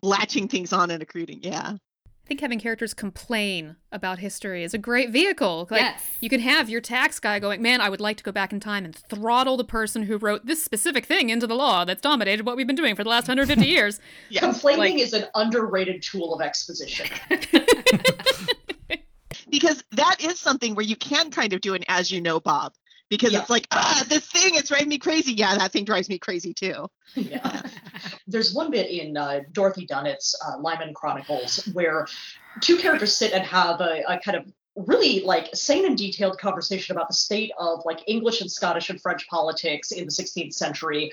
latching 0.02 0.48
things 0.48 0.74
on 0.74 0.92
and 0.92 1.02
accruing 1.02 1.40
yeah 1.42 1.78
think 2.32 2.40
having 2.40 2.62
characters 2.62 2.94
complain 2.94 3.76
about 3.92 4.20
history 4.20 4.64
is 4.64 4.74
a 4.74 4.78
great 4.78 5.10
vehicle. 5.10 5.68
Like, 5.70 5.82
Yes. 5.82 6.02
You 6.22 6.30
can 6.30 6.40
have 6.40 6.70
your 6.70 6.80
tax 6.80 7.20
guy 7.20 7.40
going, 7.40 7.62
man, 7.62 7.82
I 7.82 7.90
would 7.90 8.00
like 8.00 8.16
to 8.18 8.24
go 8.24 8.32
back 8.32 8.54
in 8.54 8.62
time 8.62 8.86
and 8.86 8.96
throttle 8.96 9.58
the 9.58 9.66
person 9.66 10.04
who 10.04 10.16
wrote 10.18 10.46
this 10.46 10.64
specific 10.64 11.06
thing 11.06 11.30
into 11.30 11.46
the 11.46 11.56
law 11.56 11.84
that's 11.84 12.00
dominated 12.00 12.46
what 12.46 12.56
we've 12.56 12.66
been 12.68 12.78
doing 12.78 12.96
for 12.96 13.04
the 13.04 13.10
last 13.10 13.28
150 13.28 13.68
years. 13.70 14.00
yeah 14.30 14.40
Complaining 14.40 14.96
like- 14.96 15.04
is 15.04 15.12
an 15.12 15.26
underrated 15.36 16.02
tool 16.02 16.34
of 16.34 16.40
exposition. 16.40 17.06
because 19.50 19.84
that 19.92 20.24
is 20.24 20.40
something 20.40 20.74
where 20.76 20.86
you 20.86 20.96
can 20.96 21.32
kind 21.32 21.52
of 21.52 21.60
do 21.60 21.74
an 21.74 21.84
as 21.90 22.12
you 22.12 22.22
know 22.22 22.40
bob 22.40 22.72
because 23.12 23.32
Yeah. 23.34 23.42
it's 23.42 23.50
like 23.52 23.68
ah 23.72 24.04
this 24.10 24.26
thing 24.26 24.56
it's 24.56 24.70
driving 24.70 24.90
me 24.90 24.98
crazy 24.98 25.34
yeah 25.34 25.56
that 25.58 25.72
thing 25.72 25.86
drives 25.86 26.10
me 26.10 26.18
crazy 26.18 26.56
too 26.56 26.88
yeah. 27.16 27.62
There's 28.26 28.54
one 28.54 28.72
bit 28.72 28.90
in 28.90 29.18
uh, 29.18 29.42
Dorothy 29.52 29.86
Dunnett's 29.86 30.34
uh, 30.46 30.58
Lymond 30.60 30.96
Chronicles 30.96 31.68
where 31.74 32.08
two 32.62 32.78
characters 32.78 33.14
sit 33.16 33.34
and 33.34 33.44
have 33.44 33.82
a, 33.82 34.02
a 34.08 34.18
kind 34.24 34.38
of 34.38 34.46
really 34.78 35.20
like 35.20 35.50
sane 35.54 35.86
and 35.86 35.98
detailed 35.98 36.38
conversation 36.40 36.96
about 36.96 37.10
the 37.10 37.14
state 37.14 37.52
of 37.60 37.82
like 37.84 38.00
English 38.08 38.40
and 38.40 38.50
Scottish 38.50 38.90
and 38.90 39.02
French 39.02 39.28
politics 39.28 39.92
in 39.92 40.06
the 40.06 40.12
16th 40.12 40.54
century. 40.54 41.12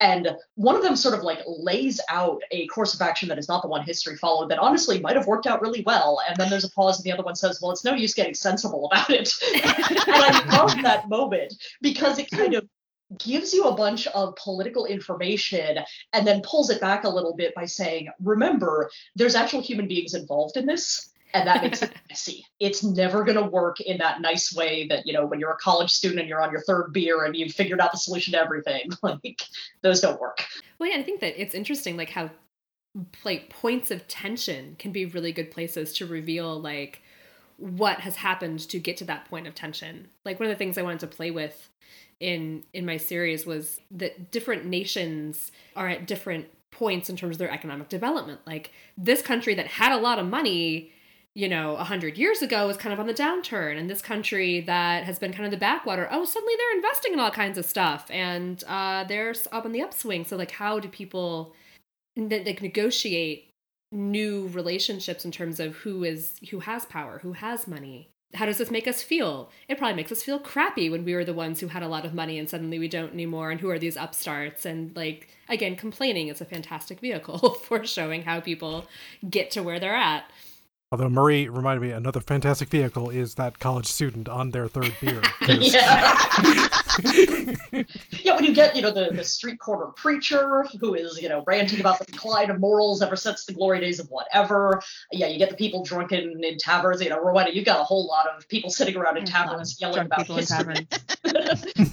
And 0.00 0.34
one 0.54 0.76
of 0.76 0.82
them 0.82 0.96
sort 0.96 1.14
of 1.14 1.22
like 1.22 1.40
lays 1.46 2.00
out 2.08 2.42
a 2.50 2.66
course 2.68 2.94
of 2.94 3.02
action 3.02 3.28
that 3.28 3.38
is 3.38 3.48
not 3.48 3.60
the 3.60 3.68
one 3.68 3.84
history 3.84 4.16
followed 4.16 4.50
that 4.50 4.58
honestly 4.58 4.98
might 4.98 5.16
have 5.16 5.26
worked 5.26 5.46
out 5.46 5.60
really 5.60 5.82
well. 5.84 6.20
And 6.26 6.36
then 6.36 6.48
there's 6.48 6.64
a 6.64 6.70
pause 6.70 6.98
and 6.98 7.04
the 7.04 7.12
other 7.12 7.22
one 7.22 7.36
says, 7.36 7.60
well, 7.60 7.70
it's 7.70 7.84
no 7.84 7.94
use 7.94 8.14
getting 8.14 8.34
sensible 8.34 8.86
about 8.90 9.10
it. 9.10 9.30
and 9.54 9.62
I 9.66 10.56
love 10.56 10.82
that 10.82 11.08
moment 11.08 11.54
because 11.82 12.18
it 12.18 12.30
kind 12.30 12.54
of 12.54 12.66
gives 13.18 13.52
you 13.52 13.64
a 13.64 13.74
bunch 13.74 14.06
of 14.08 14.36
political 14.36 14.86
information 14.86 15.78
and 16.12 16.26
then 16.26 16.40
pulls 16.42 16.70
it 16.70 16.80
back 16.80 17.04
a 17.04 17.08
little 17.08 17.34
bit 17.34 17.54
by 17.54 17.66
saying, 17.66 18.08
remember, 18.22 18.90
there's 19.16 19.34
actual 19.34 19.60
human 19.60 19.88
beings 19.88 20.14
involved 20.14 20.56
in 20.56 20.64
this. 20.64 21.10
And 21.34 21.46
that 21.46 21.62
makes 21.62 21.82
it 21.82 21.92
messy. 22.08 22.44
It's 22.58 22.82
never 22.82 23.24
going 23.24 23.38
to 23.38 23.44
work 23.44 23.80
in 23.80 23.98
that 23.98 24.20
nice 24.20 24.52
way 24.54 24.86
that, 24.88 25.06
you 25.06 25.12
know, 25.12 25.26
when 25.26 25.40
you're 25.40 25.52
a 25.52 25.56
college 25.56 25.90
student 25.90 26.20
and 26.20 26.28
you're 26.28 26.42
on 26.42 26.50
your 26.50 26.62
third 26.62 26.92
beer 26.92 27.24
and 27.24 27.36
you've 27.36 27.52
figured 27.52 27.80
out 27.80 27.92
the 27.92 27.98
solution 27.98 28.32
to 28.32 28.40
everything. 28.40 28.90
Like, 29.02 29.40
those 29.82 30.00
don't 30.00 30.20
work. 30.20 30.44
Well, 30.78 30.90
yeah, 30.90 30.96
I 30.96 31.02
think 31.02 31.20
that 31.20 31.40
it's 31.40 31.54
interesting, 31.54 31.96
like 31.96 32.10
how 32.10 32.30
like 33.24 33.50
points 33.50 33.90
of 33.90 34.06
tension 34.08 34.76
can 34.78 34.92
be 34.92 35.04
really 35.06 35.32
good 35.32 35.50
places 35.50 35.92
to 35.94 36.06
reveal 36.06 36.60
like 36.60 37.02
what 37.56 38.00
has 38.00 38.16
happened 38.16 38.58
to 38.58 38.78
get 38.78 38.96
to 38.96 39.04
that 39.04 39.26
point 39.26 39.46
of 39.46 39.54
tension. 39.54 40.08
Like 40.24 40.40
one 40.40 40.48
of 40.48 40.54
the 40.54 40.58
things 40.58 40.76
I 40.76 40.82
wanted 40.82 41.00
to 41.00 41.06
play 41.06 41.30
with 41.30 41.68
in 42.18 42.64
in 42.72 42.84
my 42.84 42.96
series 42.96 43.46
was 43.46 43.80
that 43.90 44.30
different 44.30 44.66
nations 44.66 45.52
are 45.76 45.88
at 45.88 46.06
different 46.06 46.46
points 46.70 47.10
in 47.10 47.16
terms 47.16 47.34
of 47.34 47.38
their 47.38 47.50
economic 47.50 47.88
development. 47.88 48.40
Like 48.46 48.72
this 48.96 49.22
country 49.22 49.54
that 49.54 49.66
had 49.66 49.92
a 49.92 49.98
lot 49.98 50.18
of 50.18 50.26
money 50.26 50.92
you 51.34 51.48
know, 51.48 51.76
a 51.76 51.84
hundred 51.84 52.18
years 52.18 52.42
ago 52.42 52.66
was 52.66 52.76
kind 52.76 52.92
of 52.92 52.98
on 52.98 53.06
the 53.06 53.14
downturn, 53.14 53.78
and 53.78 53.88
this 53.88 54.02
country 54.02 54.60
that 54.62 55.04
has 55.04 55.18
been 55.18 55.32
kind 55.32 55.44
of 55.44 55.52
the 55.52 55.56
backwater, 55.56 56.08
oh, 56.10 56.24
suddenly 56.24 56.54
they're 56.56 56.76
investing 56.76 57.12
in 57.12 57.20
all 57.20 57.30
kinds 57.30 57.56
of 57.56 57.64
stuff, 57.64 58.06
and 58.10 58.64
uh, 58.66 59.04
they're 59.04 59.34
up 59.52 59.64
on 59.64 59.72
the 59.72 59.82
upswing. 59.82 60.24
So, 60.24 60.36
like, 60.36 60.50
how 60.50 60.80
do 60.80 60.88
people 60.88 61.54
like 62.16 62.62
negotiate 62.62 63.50
new 63.92 64.48
relationships 64.48 65.24
in 65.24 65.30
terms 65.30 65.60
of 65.60 65.76
who 65.76 66.04
is 66.04 66.40
who 66.50 66.60
has 66.60 66.84
power, 66.84 67.20
who 67.20 67.32
has 67.32 67.68
money? 67.68 68.08
How 68.34 68.46
does 68.46 68.58
this 68.58 68.70
make 68.70 68.86
us 68.86 69.02
feel? 69.02 69.50
It 69.68 69.76
probably 69.76 69.96
makes 69.96 70.12
us 70.12 70.22
feel 70.22 70.38
crappy 70.38 70.88
when 70.88 71.04
we 71.04 71.14
were 71.14 71.24
the 71.24 71.34
ones 71.34 71.58
who 71.58 71.66
had 71.66 71.82
a 71.82 71.88
lot 71.88 72.04
of 72.04 72.14
money 72.14 72.38
and 72.38 72.48
suddenly 72.48 72.78
we 72.78 72.86
don't 72.86 73.12
anymore. 73.12 73.50
And 73.50 73.60
who 73.60 73.68
are 73.70 73.78
these 73.78 73.96
upstarts? 73.96 74.64
And 74.64 74.94
like 74.96 75.28
again, 75.48 75.74
complaining 75.74 76.28
is 76.28 76.40
a 76.40 76.44
fantastic 76.44 77.00
vehicle 77.00 77.50
for 77.64 77.84
showing 77.84 78.22
how 78.22 78.40
people 78.40 78.86
get 79.28 79.50
to 79.52 79.62
where 79.64 79.80
they're 79.80 79.96
at. 79.96 80.30
Although 80.92 81.08
Marie 81.08 81.48
reminded 81.48 81.82
me, 81.82 81.92
another 81.92 82.18
fantastic 82.20 82.68
vehicle 82.68 83.10
is 83.10 83.36
that 83.36 83.60
college 83.60 83.86
student 83.86 84.28
on 84.28 84.50
their 84.50 84.66
third 84.66 84.92
beer. 85.00 85.22
yeah. 85.48 86.18
yeah, 88.22 88.34
when 88.34 88.42
you 88.44 88.52
get, 88.52 88.74
you 88.74 88.82
know, 88.82 88.90
the, 88.90 89.10
the 89.12 89.22
street 89.22 89.60
corner 89.60 89.86
preacher 89.94 90.64
who 90.80 90.94
is, 90.94 91.22
you 91.22 91.28
know, 91.28 91.44
ranting 91.46 91.78
about 91.78 92.00
the 92.00 92.06
decline 92.06 92.50
of 92.50 92.58
morals 92.58 93.02
ever 93.02 93.14
since 93.14 93.44
the 93.44 93.52
glory 93.52 93.78
days 93.78 94.00
of 94.00 94.08
whatever. 94.08 94.82
Yeah, 95.12 95.28
you 95.28 95.38
get 95.38 95.50
the 95.50 95.56
people 95.56 95.84
drunken 95.84 96.42
in 96.42 96.58
taverns. 96.58 97.00
You 97.00 97.10
know, 97.10 97.20
Rowena, 97.22 97.50
you 97.50 97.64
got 97.64 97.78
a 97.78 97.84
whole 97.84 98.08
lot 98.08 98.26
of 98.26 98.48
people 98.48 98.68
sitting 98.70 98.96
around 98.96 99.16
in 99.16 99.24
taverns 99.24 99.80
yelling 99.80 99.94
Drunk 99.94 100.06
about 100.08 100.18
people 100.18 100.36
history. 100.38 100.56
taverns. 100.56 100.86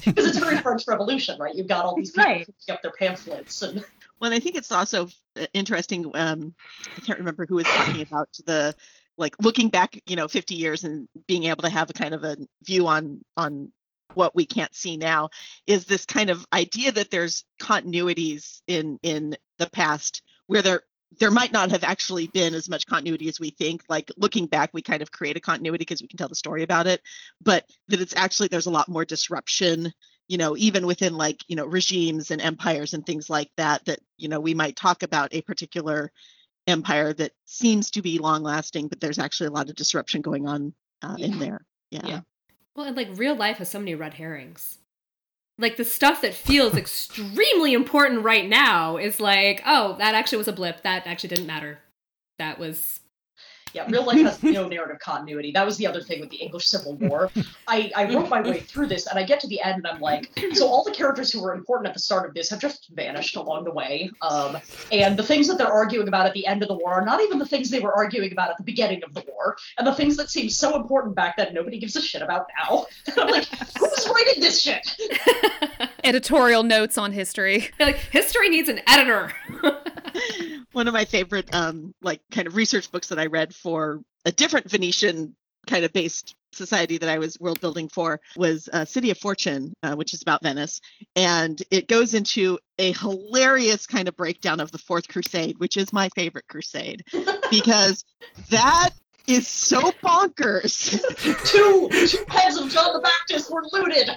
Because 0.05 0.27
it's 0.27 0.37
a 0.37 0.41
very 0.41 0.57
French 0.57 0.85
Revolution, 0.87 1.39
right? 1.39 1.53
You've 1.53 1.67
got 1.67 1.85
all 1.85 1.95
these 1.95 2.09
people 2.09 2.31
Right. 2.31 2.47
picking 2.47 2.73
up 2.73 2.81
their 2.81 2.93
pamphlets 2.97 3.61
and 3.61 3.85
Well, 4.19 4.33
I 4.33 4.39
think 4.39 4.55
it's 4.55 4.71
also 4.71 5.07
uh, 5.39 5.45
interesting. 5.53 6.11
Um, 6.13 6.53
I 6.95 7.01
can't 7.01 7.19
remember 7.19 7.45
who 7.45 7.55
was 7.55 7.65
talking 7.65 8.01
about 8.09 8.29
the 8.45 8.75
like 9.17 9.35
looking 9.41 9.69
back, 9.69 9.99
you 10.05 10.15
know, 10.15 10.27
50 10.27 10.55
years 10.55 10.83
and 10.83 11.07
being 11.27 11.45
able 11.45 11.63
to 11.63 11.69
have 11.69 11.89
a 11.89 11.93
kind 11.93 12.13
of 12.13 12.23
a 12.23 12.37
view 12.63 12.87
on 12.87 13.23
on 13.35 13.71
what 14.13 14.35
we 14.35 14.45
can't 14.45 14.73
see 14.73 14.97
now 14.97 15.29
is 15.67 15.85
this 15.85 16.05
kind 16.05 16.29
of 16.29 16.45
idea 16.53 16.91
that 16.91 17.11
there's 17.11 17.43
continuities 17.61 18.61
in 18.67 18.99
in 19.03 19.35
the 19.59 19.69
past 19.69 20.23
where 20.47 20.61
there 20.61 20.81
there 21.19 21.31
might 21.31 21.53
not 21.53 21.71
have 21.71 21.83
actually 21.83 22.27
been 22.27 22.53
as 22.53 22.67
much 22.67 22.87
continuity 22.87 23.29
as 23.29 23.39
we 23.39 23.49
think 23.51 23.83
like 23.89 24.11
looking 24.17 24.45
back 24.45 24.71
we 24.73 24.81
kind 24.81 25.01
of 25.01 25.11
create 25.11 25.37
a 25.37 25.41
continuity 25.41 25.83
because 25.83 26.01
we 26.01 26.07
can 26.07 26.17
tell 26.17 26.27
the 26.27 26.35
story 26.35 26.63
about 26.63 26.87
it 26.87 27.01
but 27.41 27.65
that 27.87 28.01
it's 28.01 28.15
actually 28.15 28.47
there's 28.47 28.65
a 28.65 28.71
lot 28.71 28.89
more 28.89 29.05
disruption 29.05 29.91
you 30.27 30.37
know 30.37 30.55
even 30.57 30.85
within 30.85 31.15
like 31.15 31.43
you 31.47 31.55
know 31.55 31.65
regimes 31.65 32.31
and 32.31 32.41
empires 32.41 32.93
and 32.93 33.05
things 33.05 33.29
like 33.29 33.49
that 33.57 33.83
that 33.85 33.99
you 34.17 34.27
know 34.27 34.39
we 34.39 34.53
might 34.53 34.75
talk 34.75 35.03
about 35.03 35.33
a 35.33 35.41
particular 35.41 36.11
empire 36.67 37.13
that 37.13 37.31
seems 37.45 37.91
to 37.91 38.01
be 38.01 38.19
long 38.19 38.43
lasting 38.43 38.87
but 38.87 38.99
there's 38.99 39.19
actually 39.19 39.47
a 39.47 39.51
lot 39.51 39.69
of 39.69 39.75
disruption 39.75 40.21
going 40.21 40.47
on 40.47 40.73
uh, 41.01 41.15
in 41.17 41.39
there 41.39 41.61
yeah. 41.91 42.05
Yeah. 42.05 42.19
Well, 42.75 42.85
and 42.85 42.97
like 42.97 43.09
real 43.13 43.35
life 43.35 43.57
has 43.57 43.69
so 43.69 43.79
many 43.79 43.95
red 43.95 44.15
herrings. 44.15 44.77
Like 45.57 45.77
the 45.77 45.85
stuff 45.85 46.21
that 46.21 46.35
feels 46.35 46.75
extremely 46.75 47.73
important 47.73 48.23
right 48.23 48.47
now 48.47 48.97
is 48.97 49.19
like, 49.19 49.63
oh, 49.65 49.95
that 49.97 50.13
actually 50.13 50.37
was 50.37 50.47
a 50.47 50.53
blip. 50.53 50.83
That 50.83 51.07
actually 51.07 51.29
didn't 51.29 51.47
matter. 51.47 51.79
That 52.37 52.59
was 52.59 52.99
Yeah, 53.73 53.85
real 53.89 54.05
life 54.05 54.17
has 54.17 54.41
no 54.43 54.67
narrative 54.69 54.99
continuity. 54.99 55.51
That 55.51 55.65
was 55.65 55.77
the 55.77 55.87
other 55.87 56.01
thing 56.01 56.19
with 56.19 56.29
the 56.29 56.37
English 56.37 56.67
Civil 56.67 56.95
War. 56.95 57.29
I, 57.67 57.91
I 57.95 58.13
wrote 58.13 58.29
my 58.29 58.41
way 58.41 58.59
through 58.59 58.87
this 58.87 59.07
and 59.07 59.19
I 59.19 59.23
get 59.23 59.39
to 59.41 59.47
the 59.47 59.61
end 59.61 59.77
and 59.77 59.87
I'm 59.87 60.01
like, 60.01 60.31
so 60.53 60.67
all 60.67 60.83
the 60.83 60.91
characters 60.91 61.31
who 61.31 61.41
were 61.41 61.53
important 61.53 61.87
at 61.87 61.93
the 61.93 61.99
start 61.99 62.27
of 62.27 62.33
this 62.33 62.49
have 62.49 62.59
just 62.59 62.89
vanished 62.89 63.35
along 63.35 63.65
the 63.65 63.71
way. 63.71 64.09
Um, 64.21 64.57
and 64.91 65.17
the 65.17 65.23
things 65.23 65.47
that 65.47 65.57
they're 65.57 65.71
arguing 65.71 66.07
about 66.07 66.25
at 66.25 66.33
the 66.33 66.45
end 66.47 66.61
of 66.61 66.69
the 66.69 66.75
war 66.75 66.93
are 66.93 67.05
not 67.05 67.21
even 67.21 67.39
the 67.39 67.45
things 67.45 67.69
they 67.69 67.79
were 67.79 67.93
arguing 67.93 68.31
about 68.31 68.49
at 68.49 68.57
the 68.57 68.63
beginning 68.63 69.03
of 69.03 69.13
the 69.13 69.23
war. 69.27 69.57
And 69.77 69.85
the 69.85 69.93
things 69.93 70.17
that 70.17 70.29
seemed 70.29 70.51
so 70.51 70.75
important 70.75 71.15
back 71.15 71.37
then, 71.37 71.53
nobody 71.53 71.77
gives 71.79 71.95
a 71.95 72.01
shit 72.01 72.21
about 72.21 72.47
now. 72.57 72.85
And 73.07 73.19
I'm 73.19 73.29
like, 73.29 73.45
who's 73.79 74.07
writing 74.07 74.41
this 74.41 74.61
shit? 74.61 74.95
Editorial 76.07 76.63
notes 76.63 76.97
on 76.97 77.11
history. 77.11 77.69
like 77.79 77.97
history 77.97 78.49
needs 78.49 78.69
an 78.69 78.79
editor. 78.87 79.33
one 80.71 80.87
of 80.87 80.93
my 80.93 81.05
favorite 81.05 81.53
um 81.53 81.93
like 82.01 82.21
kind 82.31 82.47
of 82.47 82.55
research 82.55 82.91
books 82.91 83.09
that 83.09 83.19
I 83.19 83.25
read 83.25 83.53
for 83.53 84.01
a 84.25 84.31
different 84.31 84.69
Venetian 84.69 85.35
kind 85.67 85.83
of 85.83 85.91
based 85.91 86.35
society 86.53 86.97
that 86.97 87.09
I 87.09 87.19
was 87.19 87.37
world 87.39 87.59
building 87.59 87.89
for 87.89 88.21
was 88.37 88.69
uh, 88.71 88.85
City 88.85 89.11
of 89.11 89.17
Fortune, 89.17 89.73
uh, 89.83 89.95
which 89.95 90.13
is 90.13 90.21
about 90.21 90.41
Venice, 90.41 90.79
and 91.15 91.61
it 91.69 91.87
goes 91.87 92.13
into 92.13 92.57
a 92.79 92.93
hilarious 92.93 93.85
kind 93.85 94.07
of 94.07 94.15
breakdown 94.15 94.59
of 94.61 94.71
the 94.71 94.77
Fourth 94.77 95.07
Crusade, 95.09 95.59
which 95.59 95.75
is 95.75 95.91
my 95.91 96.09
favorite 96.15 96.47
crusade 96.47 97.03
because 97.51 98.05
that 98.49 98.91
is 99.27 99.47
so 99.47 99.91
bonkers. 100.03 100.91
two, 101.51 101.89
two 102.07 102.25
heads 102.29 102.57
of 102.57 102.69
John 102.69 102.93
the 102.93 103.01
Baptist 103.01 103.51
were 103.51 103.63
looted. 103.73 104.09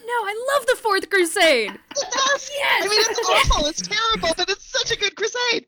No, 0.00 0.12
I 0.12 0.54
love 0.54 0.66
the 0.66 0.76
Fourth 0.76 1.08
Crusade. 1.10 1.72
Yes. 1.94 2.50
I 2.84 2.88
mean, 2.88 3.00
it's 3.00 3.28
awful. 3.28 3.66
It's 3.66 3.82
terrible, 3.82 4.34
but 4.36 4.48
it's 4.48 4.64
such 4.64 4.90
a 4.92 4.96
good 4.98 5.16
crusade. 5.16 5.66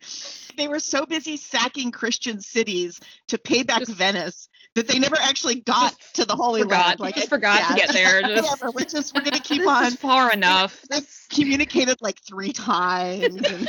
They 0.56 0.68
were 0.68 0.78
so 0.80 1.04
busy 1.06 1.36
sacking 1.36 1.90
Christian 1.90 2.40
cities 2.40 3.00
to 3.28 3.38
pay 3.38 3.62
back 3.62 3.80
Just- 3.80 3.92
Venice 3.92 4.48
that 4.74 4.86
they 4.88 4.98
never 4.98 5.16
actually 5.20 5.60
got 5.60 5.94
to 6.14 6.24
the 6.24 6.34
Holy 6.34 6.62
forgot. 6.62 7.00
Land. 7.00 7.14
Just 7.14 7.28
forgot 7.28 7.68
to 7.68 7.74
get 7.74 7.92
there. 7.92 8.20
Just- 8.26 8.42
whatever. 8.42 8.70
We're 8.72 8.84
just 8.84 9.14
we're 9.14 9.22
gonna 9.22 9.38
keep 9.42 9.66
on. 9.66 9.92
far 9.92 10.32
enough. 10.32 10.82
They've 10.90 11.06
communicated 11.30 11.98
like 12.00 12.20
three 12.20 12.52
times. 12.52 13.36
and- 13.36 13.68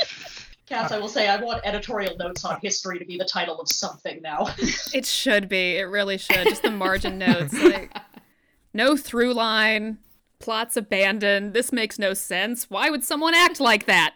Cass, 0.66 0.90
I 0.92 0.98
will 0.98 1.08
say 1.08 1.28
I 1.28 1.36
want 1.40 1.62
editorial 1.64 2.16
notes 2.16 2.44
on 2.44 2.58
history 2.60 2.98
to 2.98 3.04
be 3.04 3.16
the 3.16 3.24
title 3.24 3.60
of 3.60 3.68
something 3.68 4.20
now. 4.22 4.48
It 4.92 5.06
should 5.06 5.48
be. 5.48 5.76
It 5.76 5.84
really 5.84 6.18
should. 6.18 6.44
Just 6.48 6.62
the 6.62 6.70
margin 6.72 7.18
notes. 7.18 7.52
Like, 7.52 7.96
No 8.74 8.96
through 8.96 9.34
line. 9.34 9.98
Plots 10.38 10.76
abandoned. 10.76 11.54
This 11.54 11.72
makes 11.72 11.98
no 11.98 12.14
sense. 12.14 12.70
Why 12.70 12.90
would 12.90 13.04
someone 13.04 13.34
act 13.34 13.60
like 13.60 13.86
that? 13.86 14.14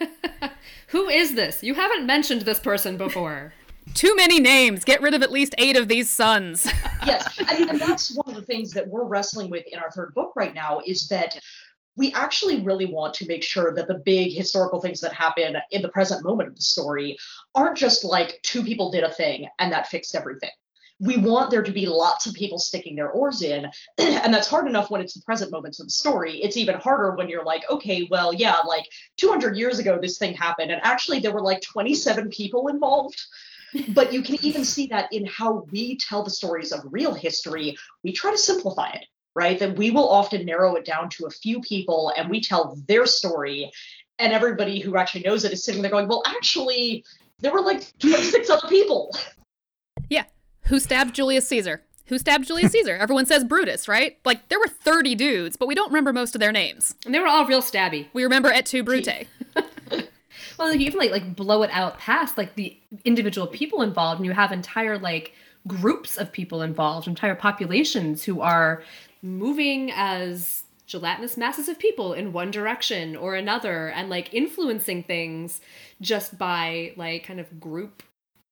Who 0.88 1.08
is 1.08 1.34
this? 1.34 1.62
You 1.62 1.74
haven't 1.74 2.06
mentioned 2.06 2.42
this 2.42 2.58
person 2.58 2.96
before. 2.96 3.52
Too 3.94 4.14
many 4.16 4.40
names. 4.40 4.84
Get 4.84 5.02
rid 5.02 5.14
of 5.14 5.22
at 5.22 5.32
least 5.32 5.54
eight 5.58 5.76
of 5.76 5.88
these 5.88 6.08
sons. 6.08 6.64
yes, 7.06 7.38
I 7.46 7.58
mean, 7.58 7.68
and 7.68 7.80
that's 7.80 8.14
one 8.14 8.28
of 8.28 8.34
the 8.34 8.46
things 8.46 8.70
that 8.72 8.86
we're 8.86 9.04
wrestling 9.04 9.50
with 9.50 9.64
in 9.70 9.78
our 9.78 9.90
third 9.90 10.14
book 10.14 10.32
right 10.36 10.54
now 10.54 10.80
is 10.86 11.08
that 11.08 11.38
we 11.96 12.12
actually 12.12 12.62
really 12.62 12.86
want 12.86 13.14
to 13.14 13.26
make 13.26 13.42
sure 13.42 13.74
that 13.74 13.88
the 13.88 14.00
big 14.04 14.32
historical 14.32 14.80
things 14.80 15.00
that 15.00 15.12
happen 15.12 15.56
in 15.70 15.82
the 15.82 15.88
present 15.88 16.24
moment 16.24 16.48
of 16.48 16.56
the 16.56 16.62
story 16.62 17.16
aren't 17.54 17.76
just 17.76 18.04
like 18.04 18.38
two 18.42 18.62
people 18.62 18.90
did 18.90 19.04
a 19.04 19.12
thing 19.12 19.48
and 19.58 19.72
that 19.72 19.88
fixed 19.88 20.14
everything. 20.14 20.50
We 21.00 21.16
want 21.16 21.50
there 21.50 21.62
to 21.62 21.72
be 21.72 21.86
lots 21.86 22.26
of 22.26 22.34
people 22.34 22.58
sticking 22.58 22.94
their 22.94 23.10
oars 23.10 23.42
in. 23.42 23.70
and 23.98 24.32
that's 24.32 24.48
hard 24.48 24.68
enough 24.68 24.90
when 24.90 25.00
it's 25.00 25.14
the 25.14 25.22
present 25.22 25.50
moments 25.50 25.80
of 25.80 25.86
the 25.86 25.92
story. 25.92 26.42
It's 26.42 26.56
even 26.56 26.76
harder 26.76 27.16
when 27.16 27.28
you're 27.28 27.44
like, 27.44 27.68
okay, 27.70 28.06
well, 28.10 28.32
yeah, 28.32 28.58
like 28.58 28.86
200 29.16 29.56
years 29.56 29.78
ago, 29.78 29.98
this 30.00 30.18
thing 30.18 30.34
happened. 30.34 30.70
And 30.70 30.80
actually, 30.84 31.20
there 31.20 31.32
were 31.32 31.42
like 31.42 31.62
27 31.62 32.28
people 32.28 32.68
involved 32.68 33.20
but 33.94 34.12
you 34.12 34.22
can 34.22 34.36
even 34.44 34.64
see 34.64 34.86
that 34.88 35.12
in 35.12 35.26
how 35.26 35.66
we 35.70 35.96
tell 35.96 36.22
the 36.22 36.30
stories 36.30 36.72
of 36.72 36.80
real 36.90 37.14
history. 37.14 37.76
We 38.02 38.12
try 38.12 38.30
to 38.30 38.38
simplify 38.38 38.90
it, 38.90 39.06
right? 39.34 39.58
That 39.58 39.76
we 39.76 39.90
will 39.90 40.08
often 40.08 40.44
narrow 40.44 40.76
it 40.76 40.84
down 40.84 41.08
to 41.10 41.26
a 41.26 41.30
few 41.30 41.60
people 41.60 42.12
and 42.16 42.28
we 42.28 42.40
tell 42.40 42.76
their 42.86 43.06
story. 43.06 43.70
And 44.18 44.32
everybody 44.32 44.80
who 44.80 44.96
actually 44.96 45.22
knows 45.22 45.44
it 45.44 45.52
is 45.52 45.64
sitting 45.64 45.82
there 45.82 45.90
going, 45.90 46.08
well, 46.08 46.22
actually, 46.26 47.04
there 47.38 47.52
were 47.52 47.62
like 47.62 47.96
26 47.98 48.50
other 48.50 48.68
people. 48.68 49.14
Who 50.70 50.78
stabbed 50.78 51.16
Julius 51.16 51.48
Caesar? 51.48 51.82
Who 52.06 52.18
stabbed 52.18 52.46
Julius 52.46 52.70
Caesar? 52.72 52.96
Everyone 52.96 53.26
says 53.26 53.44
Brutus, 53.44 53.88
right? 53.88 54.18
Like, 54.24 54.48
there 54.48 54.58
were 54.60 54.68
30 54.68 55.16
dudes, 55.16 55.56
but 55.56 55.66
we 55.66 55.74
don't 55.74 55.90
remember 55.90 56.12
most 56.12 56.36
of 56.36 56.40
their 56.40 56.52
names. 56.52 56.94
And 57.04 57.12
they 57.12 57.18
were 57.18 57.26
all 57.26 57.44
real 57.44 57.60
stabby. 57.60 58.06
We 58.12 58.22
remember 58.22 58.50
Et 58.50 58.66
tu, 58.66 58.82
Brute. 58.82 59.26
Well, 60.58 60.74
you 60.74 60.86
even 60.86 60.98
like 60.98 61.10
like 61.10 61.34
blow 61.34 61.62
it 61.62 61.70
out 61.72 61.98
past 61.98 62.36
like 62.36 62.54
the 62.54 62.76
individual 63.06 63.46
people 63.46 63.80
involved, 63.80 64.20
and 64.20 64.26
you 64.26 64.32
have 64.32 64.52
entire 64.52 64.98
like 64.98 65.32
groups 65.66 66.18
of 66.18 66.32
people 66.32 66.60
involved, 66.60 67.08
entire 67.08 67.34
populations 67.34 68.24
who 68.24 68.42
are 68.42 68.82
moving 69.22 69.90
as 69.94 70.64
gelatinous 70.86 71.38
masses 71.38 71.66
of 71.70 71.78
people 71.78 72.12
in 72.12 72.34
one 72.34 72.50
direction 72.50 73.16
or 73.16 73.36
another, 73.36 73.88
and 73.88 74.10
like 74.10 74.34
influencing 74.34 75.02
things 75.02 75.62
just 76.02 76.36
by 76.36 76.92
like 76.94 77.24
kind 77.24 77.40
of 77.40 77.58
group, 77.58 78.02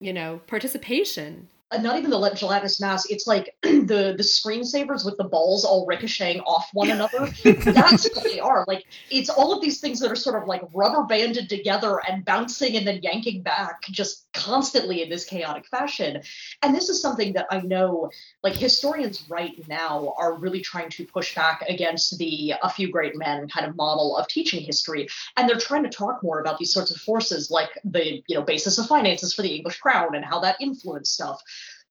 you 0.01 0.15
know, 0.15 0.41
participation. 0.47 1.49
Uh, 1.71 1.77
not 1.79 1.99
even 1.99 2.11
the 2.11 2.31
gelatinous 2.35 2.81
mass. 2.81 3.11
It's 3.11 3.27
like 3.27 3.55
the 3.63 4.15
the 4.17 4.23
screensavers 4.23 5.05
with 5.05 5.19
the 5.19 5.25
balls 5.25 5.65
all 5.65 5.85
ricocheting 5.87 6.41
off 6.43 6.69
one 6.73 6.91
another. 6.91 7.29
That's 7.45 8.09
what 8.15 8.25
they 8.25 8.41
are. 8.41 8.65
Like 8.67 8.85
it's 9.11 9.29
all 9.29 9.53
of 9.53 9.61
these 9.61 9.81
things 9.81 10.01
that 10.01 10.11
are 10.11 10.17
sort 10.17 10.41
of 10.41 10.49
like 10.49 10.63
rubber 10.73 11.03
banded 11.05 11.49
together 11.51 12.01
and 12.09 12.25
bouncing 12.25 12.77
and 12.77 12.87
then 12.87 13.01
yanking 13.03 13.43
back 13.43 13.83
just 13.91 14.28
constantly 14.39 15.03
in 15.03 15.11
this 15.11 15.25
chaotic 15.25 15.67
fashion. 15.67 16.23
And 16.63 16.75
this 16.75 16.89
is 16.89 17.03
something 17.03 17.33
that 17.33 17.47
I 17.51 17.61
know 17.61 18.11
like 18.43 18.55
historians 18.55 19.27
right 19.29 19.53
now 19.69 20.15
are 20.17 20.39
really 20.39 20.61
trying 20.61 20.91
to 20.91 21.05
push 21.05 21.35
back 21.35 21.65
against 21.69 22.19
the 22.19 22.55
a 22.63 22.71
few 22.71 22.91
great 22.91 23.17
men 23.17 23.49
kind 23.49 23.67
of 23.67 23.77
model 23.77 24.17
of 24.17 24.29
teaching 24.29 24.63
history. 24.65 25.09
And 25.37 25.49
they're 25.49 25.59
trying 25.59 25.83
to 25.83 25.91
talk 25.91 26.23
more 26.23 26.41
about 26.41 26.59
these 26.59 26.73
sorts 26.73 26.91
of 26.91 26.99
forces 26.99 27.51
like 27.51 27.71
the 27.85 28.23
you 28.29 28.37
know 28.37 28.43
basis 28.43 28.79
of 28.79 28.87
finances 28.87 29.35
for 29.35 29.43
the 29.43 29.55
English 29.55 29.79
crown 29.79 30.15
and 30.15 30.25
how 30.25 30.41
that 30.41 30.57
influenced 30.61 31.13
stuff 31.13 31.43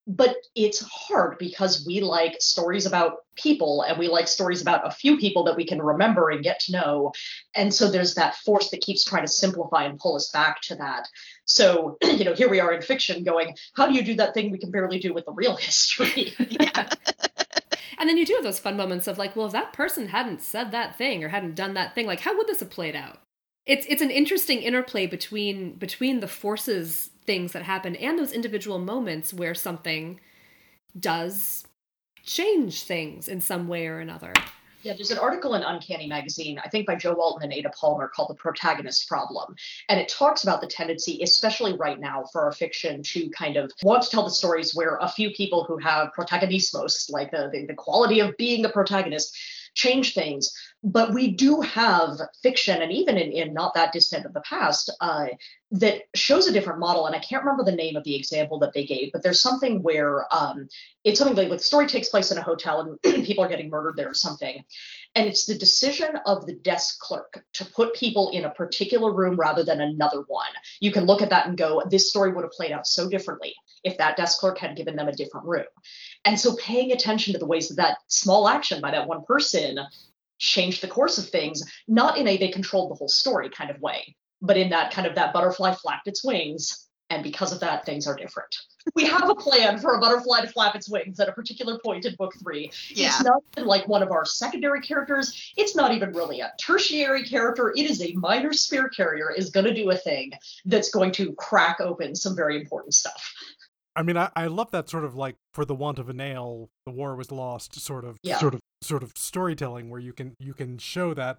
but 0.07 0.37
it's 0.55 0.79
hard 0.79 1.37
because 1.37 1.85
we 1.85 1.99
like 1.99 2.37
stories 2.39 2.85
about 2.85 3.17
people 3.35 3.81
and 3.81 3.99
we 3.99 4.07
like 4.07 4.29
stories 4.29 4.61
about 4.61 4.87
a 4.87 4.91
few 4.91 5.17
people 5.17 5.43
that 5.43 5.57
we 5.57 5.65
can 5.65 5.81
remember 5.81 6.29
and 6.29 6.43
get 6.43 6.61
to 6.61 6.71
know. 6.71 7.11
And 7.53 7.73
so 7.73 7.91
there's 7.91 8.15
that 8.15 8.35
force 8.37 8.69
that 8.69 8.81
keeps 8.81 9.03
trying 9.03 9.25
to 9.25 9.31
simplify 9.31 9.83
and 9.83 9.99
pull 9.99 10.15
us 10.15 10.29
back 10.31 10.61
to 10.63 10.75
that. 10.75 11.07
So 11.43 11.97
you 12.03 12.23
know 12.23 12.33
here 12.33 12.49
we 12.49 12.61
are 12.61 12.71
in 12.71 12.81
fiction 12.81 13.23
going 13.25 13.55
how 13.75 13.87
do 13.87 13.93
you 13.93 14.01
do 14.01 14.15
that 14.15 14.33
thing 14.33 14.49
we 14.49 14.57
can 14.57 14.71
barely 14.71 14.99
do 14.99 15.13
with 15.13 15.25
the 15.25 15.33
real 15.33 15.55
history? 15.57 16.33
And 17.99 18.07
then 18.07 18.17
you 18.17 18.27
do 18.27 18.35
have 18.35 18.43
those 18.43 18.59
fun 18.59 18.77
moments 18.77 19.07
of 19.07 19.17
like 19.17 19.35
well 19.35 19.47
if 19.47 19.53
that 19.53 19.73
person 19.73 20.09
hadn't 20.09 20.43
said 20.43 20.71
that 20.71 20.95
thing 20.97 21.23
or 21.23 21.29
hadn't 21.29 21.55
done 21.55 21.73
that 21.73 21.95
thing 21.95 22.05
like 22.05 22.19
how 22.19 22.37
would 22.37 22.45
this 22.45 22.59
have 22.59 22.69
played 22.69 22.95
out? 22.95 23.17
It's 23.65 23.87
it's 23.89 24.03
an 24.03 24.11
interesting 24.11 24.61
interplay 24.61 25.07
between 25.07 25.73
between 25.73 26.19
the 26.19 26.27
forces 26.27 27.09
things 27.27 27.51
that 27.51 27.63
happen 27.63 27.95
and 27.97 28.17
those 28.17 28.31
individual 28.31 28.79
moments 28.79 29.33
where 29.33 29.53
something 29.53 30.19
does 30.99 31.65
change 32.23 32.83
things 32.83 33.27
in 33.27 33.41
some 33.41 33.67
way 33.67 33.85
or 33.87 33.99
another. 33.99 34.33
Yeah, 34.83 34.93
there's 34.93 35.11
an 35.11 35.17
article 35.17 35.55
in 35.55 35.63
Uncanny 35.63 36.07
Magazine, 36.07 36.61
I 36.63 36.69
think 36.69 36.87
by 36.87 36.95
Jo 36.95 37.13
Walton 37.13 37.43
and 37.43 37.51
Ada 37.51 37.71
Palmer, 37.71 38.07
called 38.07 38.29
The 38.29 38.35
Protagonist 38.35 39.07
Problem. 39.07 39.55
And 39.89 39.99
it 39.99 40.07
talks 40.07 40.43
about 40.43 40.61
the 40.61 40.67
tendency, 40.67 41.19
especially 41.23 41.73
right 41.73 41.99
now, 41.99 42.23
for 42.31 42.43
our 42.43 42.51
fiction 42.51 43.03
to 43.03 43.29
kind 43.31 43.57
of 43.57 43.71
want 43.83 44.03
to 44.03 44.09
tell 44.09 44.23
the 44.23 44.29
stories 44.29 44.75
where 44.75 44.97
a 45.01 45.09
few 45.09 45.31
people 45.31 45.63
who 45.63 45.77
have 45.77 46.13
protagonismos, 46.17 47.11
like 47.11 47.31
the, 47.31 47.49
the, 47.51 47.65
the 47.65 47.73
quality 47.73 48.19
of 48.19 48.37
being 48.37 48.61
the 48.61 48.69
protagonist, 48.69 49.35
change 49.77 50.13
things. 50.13 50.51
But 50.83 51.13
we 51.13 51.31
do 51.31 51.61
have 51.61 52.19
fiction, 52.43 52.81
and 52.81 52.91
even 52.91 53.17
in, 53.17 53.31
in 53.31 53.53
not 53.53 53.73
that 53.73 53.93
distant 53.93 54.25
of 54.25 54.33
the 54.33 54.41
past, 54.41 54.91
uh, 55.01 55.27
that 55.71 56.03
shows 56.15 56.47
a 56.47 56.53
different 56.53 56.79
model. 56.79 57.07
And 57.07 57.15
I 57.15 57.19
can't 57.19 57.43
remember 57.43 57.63
the 57.63 57.75
name 57.75 57.95
of 57.95 58.03
the 58.03 58.15
example 58.15 58.59
that 58.59 58.73
they 58.73 58.85
gave, 58.85 59.11
but 59.11 59.21
there's 59.21 59.41
something 59.41 59.81
where 59.83 60.25
um, 60.33 60.67
it's 61.03 61.19
something 61.19 61.35
like, 61.35 61.49
like 61.49 61.59
the 61.59 61.63
story 61.63 61.87
takes 61.87 62.09
place 62.09 62.31
in 62.31 62.37
a 62.37 62.41
hotel 62.41 62.97
and 63.03 63.25
people 63.25 63.43
are 63.43 63.49
getting 63.49 63.69
murdered 63.69 63.95
there 63.97 64.09
or 64.09 64.13
something. 64.13 64.63
And 65.15 65.27
it's 65.27 65.45
the 65.45 65.57
decision 65.57 66.09
of 66.25 66.45
the 66.45 66.53
desk 66.53 66.99
clerk 66.99 67.43
to 67.53 67.65
put 67.65 67.95
people 67.95 68.29
in 68.29 68.45
a 68.45 68.51
particular 68.51 69.11
room 69.11 69.35
rather 69.35 69.63
than 69.63 69.81
another 69.81 70.21
one. 70.27 70.51
You 70.79 70.91
can 70.91 71.05
look 71.05 71.21
at 71.21 71.31
that 71.31 71.47
and 71.47 71.57
go, 71.57 71.83
this 71.89 72.09
story 72.09 72.31
would 72.31 72.43
have 72.43 72.51
played 72.51 72.71
out 72.71 72.87
so 72.87 73.09
differently 73.09 73.55
if 73.83 73.97
that 73.97 74.17
desk 74.17 74.39
clerk 74.39 74.57
had 74.57 74.75
given 74.75 74.95
them 74.95 75.07
a 75.07 75.15
different 75.15 75.47
room. 75.47 75.65
And 76.27 76.37
so 76.37 76.57
paying 76.57 76.91
attention 76.91 77.31
to 77.31 77.39
the 77.39 77.45
ways 77.45 77.69
that 77.69 77.75
that 77.75 77.99
small 78.07 78.49
action 78.49 78.81
by 78.81 78.91
that 78.91 79.07
one 79.07 79.23
person 79.23 79.79
changed 80.39 80.83
the 80.83 80.87
course 80.89 81.17
of 81.17 81.29
things, 81.29 81.63
not 81.87 82.17
in 82.17 82.27
a 82.27 82.35
they 82.35 82.49
controlled 82.49 82.91
the 82.91 82.95
whole 82.95 83.07
story 83.07 83.49
kind 83.49 83.69
of 83.69 83.79
way, 83.79 84.13
but 84.41 84.57
in 84.57 84.69
that 84.71 84.91
kind 84.91 85.07
of 85.07 85.15
that 85.15 85.31
butterfly 85.31 85.73
flapped 85.73 86.05
its 86.05 86.25
wings. 86.25 86.83
And 87.09 87.23
because 87.23 87.53
of 87.53 87.61
that, 87.61 87.85
things 87.85 88.07
are 88.07 88.15
different. 88.17 88.53
We 88.93 89.05
have 89.05 89.29
a 89.29 89.35
plan 89.35 89.79
for 89.79 89.93
a 89.93 89.99
butterfly 90.01 90.41
to 90.41 90.47
flap 90.47 90.75
its 90.75 90.89
wings 90.89 91.17
at 91.21 91.29
a 91.29 91.31
particular 91.31 91.79
point 91.79 92.05
in 92.05 92.15
book 92.15 92.33
three. 92.43 92.71
Yeah. 92.89 93.07
It's 93.07 93.23
not 93.23 93.41
like 93.65 93.87
one 93.87 94.03
of 94.03 94.11
our 94.11 94.25
secondary 94.25 94.81
characters. 94.81 95.53
It's 95.55 95.77
not 95.77 95.93
even 95.93 96.11
really 96.11 96.41
a 96.41 96.51
tertiary 96.59 97.23
character. 97.23 97.71
It 97.73 97.89
is 97.89 98.01
a 98.01 98.11
minor 98.15 98.51
spear 98.51 98.89
carrier 98.89 99.31
is 99.31 99.51
going 99.51 99.65
to 99.65 99.73
do 99.73 99.89
a 99.91 99.95
thing 99.95 100.33
that's 100.65 100.89
going 100.89 101.13
to 101.13 101.31
crack 101.35 101.79
open 101.79 102.15
some 102.15 102.35
very 102.35 102.59
important 102.59 102.93
stuff. 102.93 103.33
I 103.97 104.03
mean, 104.03 104.15
I, 104.15 104.29
I 104.35 104.45
love 104.45 104.69
that 104.71 104.89
sort 104.89 105.03
of 105.03 105.15
like 105.15 105.35
for 105.53 105.65
the 105.65 105.73
want 105.73 105.97
of 105.97 106.07
a 106.07 106.13
nail, 106.13 106.69
the 106.85 106.91
war 106.91 107.15
was 107.15 107.31
lost 107.31 107.79
sort 107.79 108.05
of 108.05 108.17
yeah. 108.21 108.37
sort 108.37 108.53
of 108.53 108.61
sort 108.83 109.01
of 109.01 109.11
storytelling 109.15 109.89
where 109.89 109.99
you 109.99 110.13
can 110.13 110.35
you 110.39 110.53
can 110.53 110.77
show 110.77 111.15
that 111.15 111.37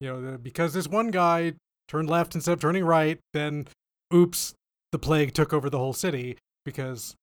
you 0.00 0.08
know 0.08 0.38
because 0.38 0.72
this 0.72 0.88
one 0.88 1.10
guy 1.10 1.52
turned 1.86 2.08
left 2.08 2.34
instead 2.34 2.52
of 2.52 2.60
turning 2.60 2.84
right, 2.84 3.18
then 3.34 3.68
oops, 4.12 4.54
the 4.90 4.98
plague 4.98 5.34
took 5.34 5.52
over 5.52 5.68
the 5.68 5.78
whole 5.78 5.92
city 5.92 6.38
because 6.64 7.14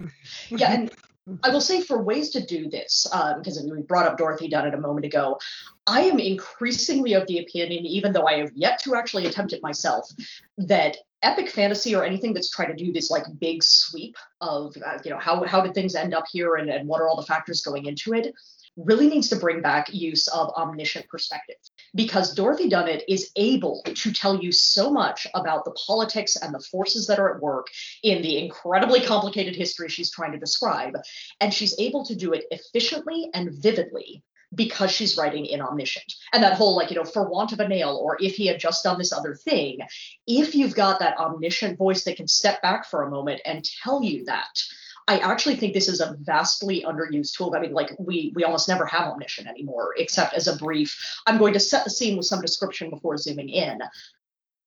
yeah, 0.48 0.72
and 0.72 0.90
I 1.44 1.50
will 1.50 1.60
say 1.60 1.82
for 1.82 2.02
ways 2.02 2.30
to 2.30 2.44
do 2.44 2.68
this, 2.68 3.06
because 3.36 3.58
um, 3.58 3.70
we 3.70 3.82
brought 3.82 4.06
up 4.06 4.16
Dorothy 4.16 4.48
Dunnett 4.48 4.74
a 4.74 4.80
moment 4.80 5.04
ago, 5.04 5.38
I 5.86 6.02
am 6.02 6.18
increasingly 6.18 7.12
of 7.12 7.26
the 7.26 7.38
opinion, 7.38 7.84
even 7.84 8.12
though 8.12 8.26
I 8.26 8.38
have 8.38 8.50
yet 8.54 8.80
to 8.84 8.94
actually 8.94 9.26
attempt 9.26 9.52
it 9.52 9.62
myself, 9.62 10.08
that 10.56 10.96
epic 11.22 11.50
fantasy 11.50 11.94
or 11.94 12.04
anything 12.04 12.32
that's 12.32 12.50
trying 12.50 12.74
to 12.74 12.84
do 12.84 12.92
this 12.92 13.10
like 13.10 13.24
big 13.38 13.62
sweep 13.62 14.16
of 14.40 14.74
uh, 14.84 14.98
you 15.04 15.10
know 15.10 15.18
how 15.18 15.44
how 15.44 15.60
did 15.60 15.74
things 15.74 15.94
end 15.94 16.14
up 16.14 16.24
here 16.32 16.56
and, 16.56 16.70
and 16.70 16.88
what 16.88 17.00
are 17.00 17.08
all 17.08 17.16
the 17.16 17.26
factors 17.26 17.62
going 17.62 17.86
into 17.86 18.14
it 18.14 18.34
really 18.76 19.08
needs 19.08 19.28
to 19.28 19.36
bring 19.36 19.60
back 19.60 19.92
use 19.92 20.28
of 20.28 20.48
omniscient 20.50 21.06
perspective 21.08 21.56
because 21.94 22.34
Dorothy 22.34 22.68
Dunnett 22.68 23.02
is 23.08 23.30
able 23.36 23.82
to 23.84 24.12
tell 24.12 24.40
you 24.40 24.52
so 24.52 24.90
much 24.90 25.26
about 25.34 25.64
the 25.64 25.72
politics 25.72 26.36
and 26.36 26.54
the 26.54 26.60
forces 26.60 27.06
that 27.06 27.18
are 27.18 27.34
at 27.34 27.42
work 27.42 27.66
in 28.02 28.22
the 28.22 28.38
incredibly 28.38 29.00
complicated 29.00 29.56
history 29.56 29.88
she's 29.88 30.10
trying 30.10 30.32
to 30.32 30.38
describe. 30.38 30.96
And 31.40 31.52
she's 31.52 31.78
able 31.78 32.04
to 32.06 32.14
do 32.14 32.32
it 32.32 32.44
efficiently 32.50 33.28
and 33.34 33.52
vividly 33.52 34.22
because 34.54 34.90
she's 34.90 35.16
writing 35.16 35.46
in 35.46 35.60
omniscient. 35.60 36.12
And 36.32 36.42
that 36.42 36.54
whole, 36.54 36.76
like, 36.76 36.90
you 36.90 36.96
know, 36.96 37.04
for 37.04 37.28
want 37.28 37.52
of 37.52 37.60
a 37.60 37.68
nail, 37.68 37.98
or 38.02 38.16
if 38.20 38.34
he 38.34 38.46
had 38.46 38.58
just 38.58 38.84
done 38.84 38.98
this 38.98 39.12
other 39.12 39.34
thing, 39.34 39.78
if 40.26 40.54
you've 40.54 40.74
got 40.74 40.98
that 41.00 41.18
omniscient 41.18 41.78
voice 41.78 42.04
that 42.04 42.16
can 42.16 42.28
step 42.28 42.60
back 42.62 42.86
for 42.86 43.02
a 43.02 43.10
moment 43.10 43.40
and 43.44 43.64
tell 43.82 44.02
you 44.02 44.24
that, 44.24 44.60
I 45.08 45.18
actually 45.18 45.56
think 45.56 45.74
this 45.74 45.88
is 45.88 46.00
a 46.00 46.16
vastly 46.20 46.84
underused 46.86 47.36
tool. 47.36 47.52
I 47.56 47.60
mean, 47.60 47.72
like 47.72 47.90
we 47.98 48.32
we 48.36 48.44
almost 48.44 48.68
never 48.68 48.86
have 48.86 49.08
omniscient 49.08 49.48
anymore, 49.48 49.94
except 49.96 50.34
as 50.34 50.46
a 50.46 50.56
brief. 50.56 51.20
I'm 51.26 51.38
going 51.38 51.52
to 51.54 51.60
set 51.60 51.82
the 51.84 51.90
scene 51.90 52.16
with 52.16 52.26
some 52.26 52.40
description 52.40 52.90
before 52.90 53.16
zooming 53.16 53.48
in. 53.48 53.80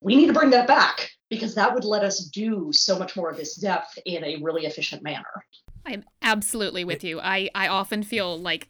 We 0.02 0.18
need 0.18 0.28
to 0.28 0.34
bring 0.34 0.50
that 0.50 0.68
back 0.68 1.12
because 1.30 1.56
that 1.56 1.74
would 1.74 1.86
let 1.86 2.04
us 2.04 2.26
do 2.26 2.72
so 2.74 3.00
much 3.00 3.16
more 3.16 3.30
of 3.30 3.38
this 3.38 3.56
depth 3.56 3.98
in 4.06 4.22
a 4.24 4.38
really 4.42 4.66
efficient 4.66 5.02
manner. 5.02 5.46
I'm 5.86 6.04
absolutely 6.22 6.84
with 6.84 7.06
you. 7.06 7.22
I 7.22 7.50
I 7.56 7.70
often 7.70 8.04
feel 8.04 8.38
like 8.38 8.68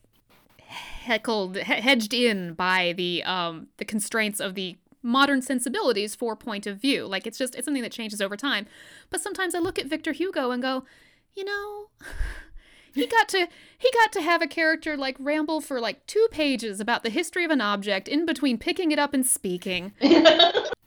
heckled, 0.73 1.57
hedged 1.57 2.13
in 2.13 2.53
by 2.53 2.93
the 2.95 3.23
um 3.23 3.67
the 3.77 3.85
constraints 3.85 4.39
of 4.39 4.55
the 4.55 4.77
modern 5.03 5.41
sensibilities 5.41 6.15
for 6.15 6.35
point 6.35 6.65
of 6.65 6.77
view. 6.77 7.05
Like 7.05 7.27
it's 7.27 7.37
just 7.37 7.55
it's 7.55 7.65
something 7.65 7.83
that 7.83 7.91
changes 7.91 8.21
over 8.21 8.37
time. 8.37 8.65
But 9.09 9.21
sometimes 9.21 9.53
I 9.53 9.59
look 9.59 9.77
at 9.77 9.87
Victor 9.87 10.13
Hugo 10.13 10.51
and 10.51 10.61
go, 10.61 10.85
you 11.35 11.43
know, 11.43 11.89
he 12.93 13.05
got 13.05 13.27
to 13.29 13.47
he 13.77 13.91
got 13.93 14.11
to 14.13 14.21
have 14.21 14.41
a 14.41 14.47
character 14.47 14.95
like 14.95 15.17
ramble 15.19 15.61
for 15.61 15.79
like 15.79 16.05
two 16.07 16.27
pages 16.31 16.79
about 16.79 17.03
the 17.03 17.09
history 17.09 17.43
of 17.43 17.51
an 17.51 17.61
object 17.61 18.07
in 18.07 18.25
between 18.25 18.57
picking 18.57 18.91
it 18.91 18.99
up 18.99 19.13
and 19.13 19.25
speaking. 19.25 19.93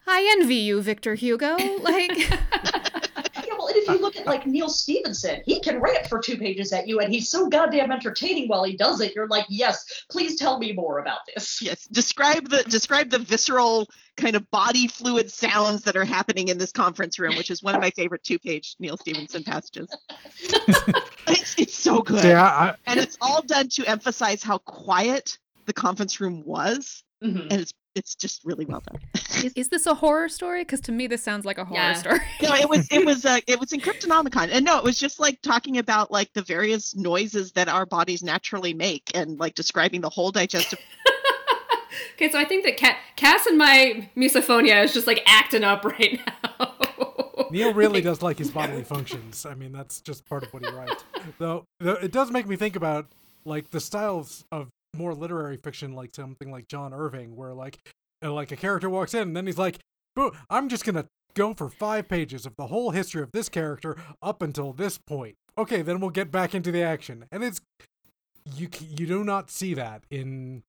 I 0.09 0.37
envy 0.39 0.55
you, 0.57 0.81
Victor 0.81 1.15
Hugo. 1.15 1.57
Like 1.83 2.17
Yeah, 2.17 3.55
well, 3.59 3.69
and 3.69 3.77
if 3.77 3.89
you 3.89 3.99
look 3.99 4.16
at 4.27 4.31
like 4.33 4.47
Neal 4.47 4.69
Stephenson, 4.69 5.43
he 5.45 5.61
can 5.61 5.81
rant 5.81 6.07
for 6.07 6.19
two 6.21 6.37
pages 6.37 6.73
at 6.73 6.89
you, 6.89 7.01
and 7.01 7.13
he's 7.13 7.31
so 7.31 7.49
goddamn 7.49 7.93
entertaining 7.93 8.49
while 8.49 8.65
he 8.65 8.77
does 8.77 9.01
it. 9.01 9.15
You're 9.15 9.29
like, 9.29 9.47
yes, 9.49 10.05
please 10.11 10.37
tell 10.37 10.59
me 10.59 10.73
more 10.73 10.99
about 10.99 11.21
this. 11.35 11.61
Yes. 11.63 11.87
Describe 11.87 12.49
the 12.49 12.63
describe 12.65 13.11
the 13.11 13.19
visceral 13.19 13.89
kind 14.17 14.37
of 14.37 14.51
body 14.51 14.89
fluid 14.89 15.31
sounds 15.31 15.83
that 15.83 15.97
are 15.97 16.05
happening 16.05 16.49
in 16.49 16.59
this 16.59 16.73
conference 16.73 17.19
room, 17.19 17.37
which 17.37 17.51
is 17.51 17.63
one 17.63 17.75
of 17.75 17.81
my 17.81 17.91
favorite 17.91 18.25
two-page 18.25 18.77
Neal 18.79 18.97
Stephenson 18.97 19.45
passages. 19.45 19.95
it's, 21.29 21.59
it's 21.59 21.75
so 21.75 22.01
good. 22.01 22.25
Yeah, 22.25 22.43
I, 22.43 22.75
And 22.87 22.99
it's 22.99 23.19
all 23.21 23.43
done 23.43 23.69
to 23.71 23.85
emphasize 23.85 24.43
how 24.43 24.59
quiet 24.59 25.39
the 25.67 25.73
conference 25.73 26.21
room 26.21 26.43
was. 26.47 27.03
Mhm. 27.23 27.49
And 27.51 27.61
it's 27.61 27.73
it's 27.97 28.15
just 28.15 28.45
really 28.45 28.65
well 28.65 28.83
done. 28.89 29.01
is, 29.45 29.53
is 29.57 29.69
this 29.71 29.87
a 29.87 29.95
horror 29.95 30.29
story? 30.29 30.63
Because 30.63 30.81
to 30.83 30.93
me 30.93 31.07
this 31.07 31.23
sounds 31.23 31.45
like 31.45 31.59
a 31.59 31.65
horror 31.65 31.81
Yeah. 31.81 31.93
story. 31.95 32.19
no, 32.43 32.55
it 32.55 32.69
was 32.69 32.87
it 32.93 33.05
was 33.05 33.25
uh, 33.25 33.41
it 33.47 33.59
was 33.59 33.73
in 33.73 33.81
Cryptonomicon, 33.87 34.51
and 34.53 34.65
no, 34.65 34.79
it 34.79 34.85
was 34.85 34.99
just 34.99 35.19
like 35.19 35.41
talking 35.43 35.79
about 35.79 36.11
like 36.11 36.33
the 36.35 36.43
various 36.43 36.95
noises 36.95 37.53
that 37.53 37.69
our 37.69 37.87
bodies 37.87 38.23
naturally 38.23 38.75
make, 38.75 39.11
and 39.15 39.39
like 39.41 39.55
describing 39.55 40.01
the 40.03 40.11
whole 40.11 40.31
digestive. 40.31 40.79
Okay, 42.15 42.31
so 42.31 42.39
I 42.39 42.45
think 42.45 42.65
that 42.65 42.79
Ca- 42.79 42.97
Cass 43.17 43.47
and 43.47 43.57
my 43.59 44.09
misophonia 44.17 44.83
is 44.85 44.93
just 44.95 45.07
like 45.07 45.23
acting 45.27 45.65
up 45.65 45.85
right 45.85 46.19
now. 46.27 46.73
Neal 47.51 47.73
really 47.75 48.01
does 48.01 48.23
like 48.23 48.39
his 48.39 48.51
bodily 48.51 48.85
functions. 48.85 49.47
I 49.47 49.55
mean, 49.55 49.73
that's 49.73 50.01
just 50.01 50.25
part 50.27 50.43
of 50.43 50.53
what 50.53 50.65
he 50.65 50.73
writes. 50.75 51.05
Though, 51.39 51.65
though 51.79 51.93
it 51.95 52.13
does 52.13 52.31
make 52.31 52.47
me 52.47 52.57
think 52.57 52.75
about 52.77 53.07
like 53.45 53.71
the 53.71 53.81
styles 53.81 54.45
of 54.51 54.69
more 54.97 55.15
literary 55.15 55.57
fiction, 55.57 55.93
like 55.95 56.15
something 56.15 56.51
like 56.51 56.69
John 56.69 56.93
Irving, 56.95 57.37
where 57.37 57.53
like 57.55 57.79
uh, 58.25 58.33
like 58.33 58.51
a 58.53 58.57
character 58.57 58.89
walks 58.91 59.15
in 59.15 59.23
and 59.23 59.37
then 59.37 59.47
he's 59.47 59.59
like, 59.59 59.79
"Boo, 60.15 60.33
I'm 60.51 60.69
just 60.69 60.85
gonna 60.85 61.07
go 61.35 61.53
for 61.55 61.69
five 61.69 62.09
pages 62.09 62.47
of 62.47 62.55
the 62.57 62.67
whole 62.69 62.91
history 62.91 63.23
of 63.23 63.33
this 63.33 63.49
character 63.49 63.97
up 64.23 64.41
until 64.43 64.73
this 64.73 64.99
point. 64.99 65.35
Okay, 65.59 65.83
then 65.83 66.01
we'll 66.01 66.11
get 66.11 66.31
back 66.31 66.55
into 66.55 66.73
the 66.73 66.83
action." 66.83 67.25
And 67.31 67.45
it's 67.45 67.61
you 68.55 68.69
you 68.81 69.07
do 69.07 69.25
not 69.25 69.51
see 69.51 69.75
that 69.75 70.05
in 70.11 70.63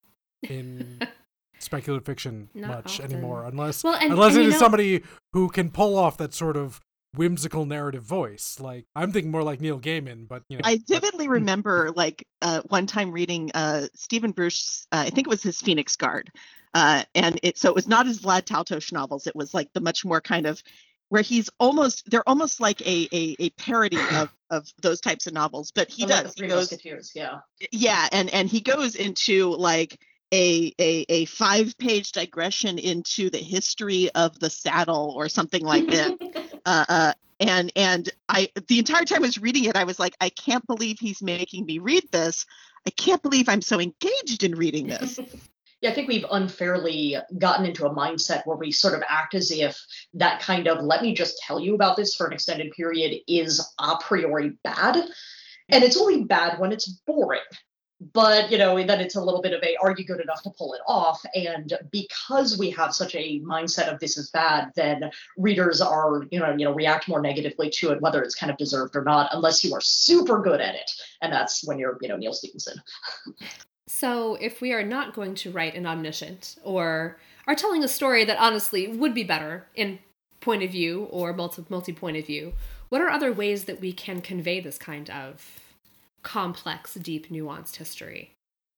in 0.47 0.99
speculative 1.59 2.05
fiction 2.05 2.49
Not 2.53 2.69
much 2.69 2.99
often. 2.99 3.11
anymore, 3.13 3.45
unless 3.45 3.83
Well, 3.83 3.95
and- 3.95 4.13
unless 4.13 4.35
and 4.35 4.43
it 4.43 4.47
is 4.47 4.53
know- 4.53 4.59
somebody 4.59 5.03
who 5.33 5.49
can 5.49 5.71
pull 5.71 5.97
off 5.97 6.17
that 6.17 6.33
sort 6.33 6.55
of 6.57 6.81
whimsical 7.17 7.65
narrative 7.65 8.03
voice. 8.03 8.57
Like 8.59 8.85
I'm 8.95 9.11
thinking 9.11 9.31
more 9.31 9.43
like 9.43 9.59
Neil 9.61 9.79
Gaiman, 9.79 10.27
but 10.27 10.43
you 10.49 10.57
know, 10.57 10.61
I 10.63 10.77
but- 10.77 11.01
vividly 11.01 11.27
remember 11.27 11.91
like 11.95 12.25
uh, 12.41 12.61
one 12.67 12.87
time 12.87 13.11
reading 13.11 13.51
uh, 13.53 13.87
Steven 13.95 14.31
Brust, 14.31 14.87
uh, 14.91 15.03
I 15.07 15.09
think 15.09 15.27
it 15.27 15.29
was 15.29 15.43
his 15.43 15.59
Phoenix 15.59 15.95
Guard, 15.95 16.31
uh, 16.73 17.03
and 17.15 17.39
it 17.43 17.57
so 17.57 17.69
it 17.69 17.75
was 17.75 17.87
not 17.87 18.05
his 18.05 18.21
Vlad 18.21 18.43
Taltos 18.43 18.91
novels. 18.91 19.27
It 19.27 19.35
was 19.35 19.53
like 19.53 19.71
the 19.73 19.81
much 19.81 20.05
more 20.05 20.21
kind 20.21 20.45
of 20.45 20.61
where 21.09 21.21
he's 21.21 21.49
almost 21.59 22.09
they're 22.09 22.27
almost 22.27 22.59
like 22.59 22.81
a 22.81 23.07
a, 23.11 23.35
a 23.39 23.49
parody 23.51 23.97
of 24.13 24.33
of 24.49 24.67
those 24.81 25.01
types 25.01 25.27
of 25.27 25.33
novels, 25.33 25.71
but 25.71 25.89
he 25.89 26.03
And 26.03 26.11
like 26.11 26.23
does 26.23 26.35
the 26.35 26.41
he 26.43 26.47
Three 26.47 26.47
goes 26.49 26.71
Musketeers, 26.71 27.11
yeah. 27.15 27.39
yeah 27.71 28.07
and 28.11 28.29
and 28.29 28.49
he 28.49 28.61
goes 28.61 28.95
into 28.95 29.51
like 29.55 29.99
a, 30.33 30.73
a 30.79 31.05
a 31.09 31.25
five 31.25 31.77
page 31.77 32.11
digression 32.11 32.77
into 32.77 33.29
the 33.29 33.37
history 33.37 34.09
of 34.15 34.37
the 34.39 34.49
saddle 34.49 35.13
or 35.15 35.29
something 35.29 35.63
like 35.63 35.87
that 35.87 36.59
uh, 36.65 36.85
uh 36.89 37.13
and 37.39 37.71
and 37.75 38.09
i 38.27 38.49
the 38.67 38.79
entire 38.79 39.05
time 39.05 39.23
i 39.23 39.27
was 39.27 39.37
reading 39.37 39.65
it 39.65 39.77
i 39.77 39.83
was 39.83 39.99
like 39.99 40.15
i 40.19 40.29
can't 40.29 40.65
believe 40.67 40.97
he's 40.99 41.21
making 41.21 41.65
me 41.65 41.79
read 41.79 42.03
this 42.11 42.45
i 42.85 42.89
can't 42.89 43.21
believe 43.21 43.47
i'm 43.47 43.61
so 43.61 43.79
engaged 43.79 44.43
in 44.43 44.55
reading 44.55 44.87
this 44.87 45.19
Yeah, 45.81 45.91
I 45.91 45.93
think 45.93 46.07
we've 46.07 46.25
unfairly 46.31 47.17
gotten 47.37 47.65
into 47.65 47.85
a 47.85 47.93
mindset 47.93 48.41
where 48.45 48.57
we 48.57 48.71
sort 48.71 48.95
of 48.95 49.03
act 49.07 49.35
as 49.35 49.51
if 49.51 49.79
that 50.15 50.41
kind 50.41 50.67
of 50.67 50.83
let 50.83 51.03
me 51.03 51.13
just 51.13 51.37
tell 51.45 51.59
you 51.59 51.75
about 51.75 51.95
this 51.95 52.15
for 52.15 52.25
an 52.25 52.33
extended 52.33 52.71
period 52.71 53.21
is 53.27 53.63
a 53.77 53.95
priori 53.97 54.53
bad. 54.63 54.95
And 55.69 55.83
it's 55.83 55.97
only 56.01 56.23
bad 56.23 56.59
when 56.59 56.71
it's 56.71 56.87
boring. 57.05 57.41
But, 58.13 58.51
you 58.51 58.59
know, 58.59 58.75
then 58.75 58.99
it's 58.99 59.15
a 59.15 59.23
little 59.23 59.41
bit 59.41 59.53
of 59.53 59.63
a 59.63 59.75
are 59.77 59.95
you 59.97 60.05
good 60.05 60.19
enough 60.19 60.43
to 60.43 60.51
pull 60.51 60.73
it 60.73 60.81
off? 60.87 61.23
And 61.33 61.73
because 61.91 62.57
we 62.57 62.69
have 62.71 62.93
such 62.93 63.15
a 63.15 63.39
mindset 63.39 63.91
of 63.91 63.99
this 63.99 64.17
is 64.17 64.29
bad, 64.29 64.71
then 64.75 65.09
readers 65.35 65.81
are, 65.81 66.23
you 66.29 66.39
know, 66.39 66.51
you 66.55 66.65
know, 66.65 66.73
react 66.73 67.07
more 67.07 67.21
negatively 67.21 67.71
to 67.71 67.89
it, 67.91 68.01
whether 68.01 68.21
it's 68.21 68.35
kind 68.35 68.51
of 68.51 68.57
deserved 68.57 68.95
or 68.95 69.03
not, 69.03 69.29
unless 69.33 69.63
you 69.63 69.73
are 69.73 69.81
super 69.81 70.41
good 70.41 70.61
at 70.61 70.75
it. 70.75 70.91
And 71.21 71.33
that's 71.33 71.65
when 71.65 71.79
you're, 71.79 71.97
you 72.01 72.07
know, 72.07 72.17
Neal 72.17 72.33
Stephenson. 72.33 72.79
So, 73.87 74.35
if 74.35 74.61
we 74.61 74.73
are 74.73 74.83
not 74.83 75.15
going 75.15 75.33
to 75.35 75.51
write 75.51 75.73
an 75.73 75.87
omniscient 75.87 76.57
or 76.63 77.17
are 77.47 77.55
telling 77.55 77.83
a 77.83 77.87
story 77.87 78.25
that 78.25 78.37
honestly 78.37 78.87
would 78.89 79.13
be 79.13 79.23
better 79.23 79.65
in 79.75 79.99
point 80.41 80.61
of 80.61 80.71
view 80.71 81.07
or 81.09 81.33
multi 81.33 81.65
multi 81.69 81.93
point 81.93 82.17
of 82.17 82.27
view, 82.27 82.53
what 82.89 83.01
are 83.01 83.09
other 83.09 83.31
ways 83.31 83.63
that 83.65 83.79
we 83.81 83.91
can 83.93 84.21
convey 84.21 84.59
this 84.59 84.77
kind 84.77 85.09
of 85.09 85.66
complex, 86.27 86.95
deep, 86.95 87.29
nuanced 87.29 87.75
history? 87.77 88.37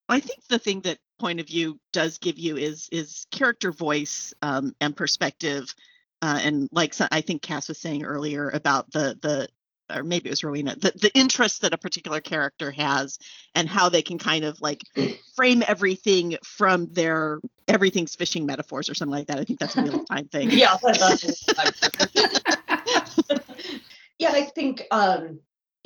i 0.10 0.20
think 0.20 0.40
the 0.50 0.60
thing 0.60 0.82
that 0.82 0.98
point 1.20 1.40
of 1.40 1.48
view 1.48 1.80
does 1.94 2.18
give 2.18 2.38
you 2.38 2.58
is 2.58 2.90
is 2.92 3.26
character 3.32 3.72
voice 3.72 4.34
um, 4.42 4.74
and 4.82 4.98
perspective 4.98 5.74
uh, 6.22 6.40
and 6.44 6.68
like 6.72 6.94
i 7.12 7.22
think 7.22 7.42
cass 7.42 7.68
was 7.68 7.78
saying 7.78 8.04
earlier 8.04 8.50
about 8.50 8.92
the 8.92 9.18
the 9.22 9.48
or 9.92 10.04
maybe 10.04 10.30
it 10.30 10.32
was 10.32 10.44
Rowena, 10.44 10.76
the, 10.76 10.92
the 10.96 11.12
interest 11.16 11.64
that 11.64 11.74
a 11.74 11.78
particular 11.78 12.22
character 12.22 12.70
has 12.70 13.18
and 13.56 13.68
how 13.68 13.90
they 13.90 14.04
can 14.04 14.20
kind 14.20 14.46
of 14.46 14.62
like 14.62 14.84
frame 15.36 15.64
everything 15.68 16.38
from 16.44 16.86
their 16.92 17.40
everything's 17.68 18.14
fishing 18.14 18.46
metaphors 18.46 18.88
or 18.88 18.94
something 18.94 19.18
like 19.18 19.26
that. 19.28 19.40
I 19.40 19.46
think 19.46 19.58
that's 19.58 19.76
a 19.76 19.82
real 19.82 20.06
time 20.06 20.28
thing. 20.28 20.52
yeah, 20.52 20.78
yeah, 24.20 24.30
I 24.32 24.44
think 24.54 24.84
um, 24.92 25.40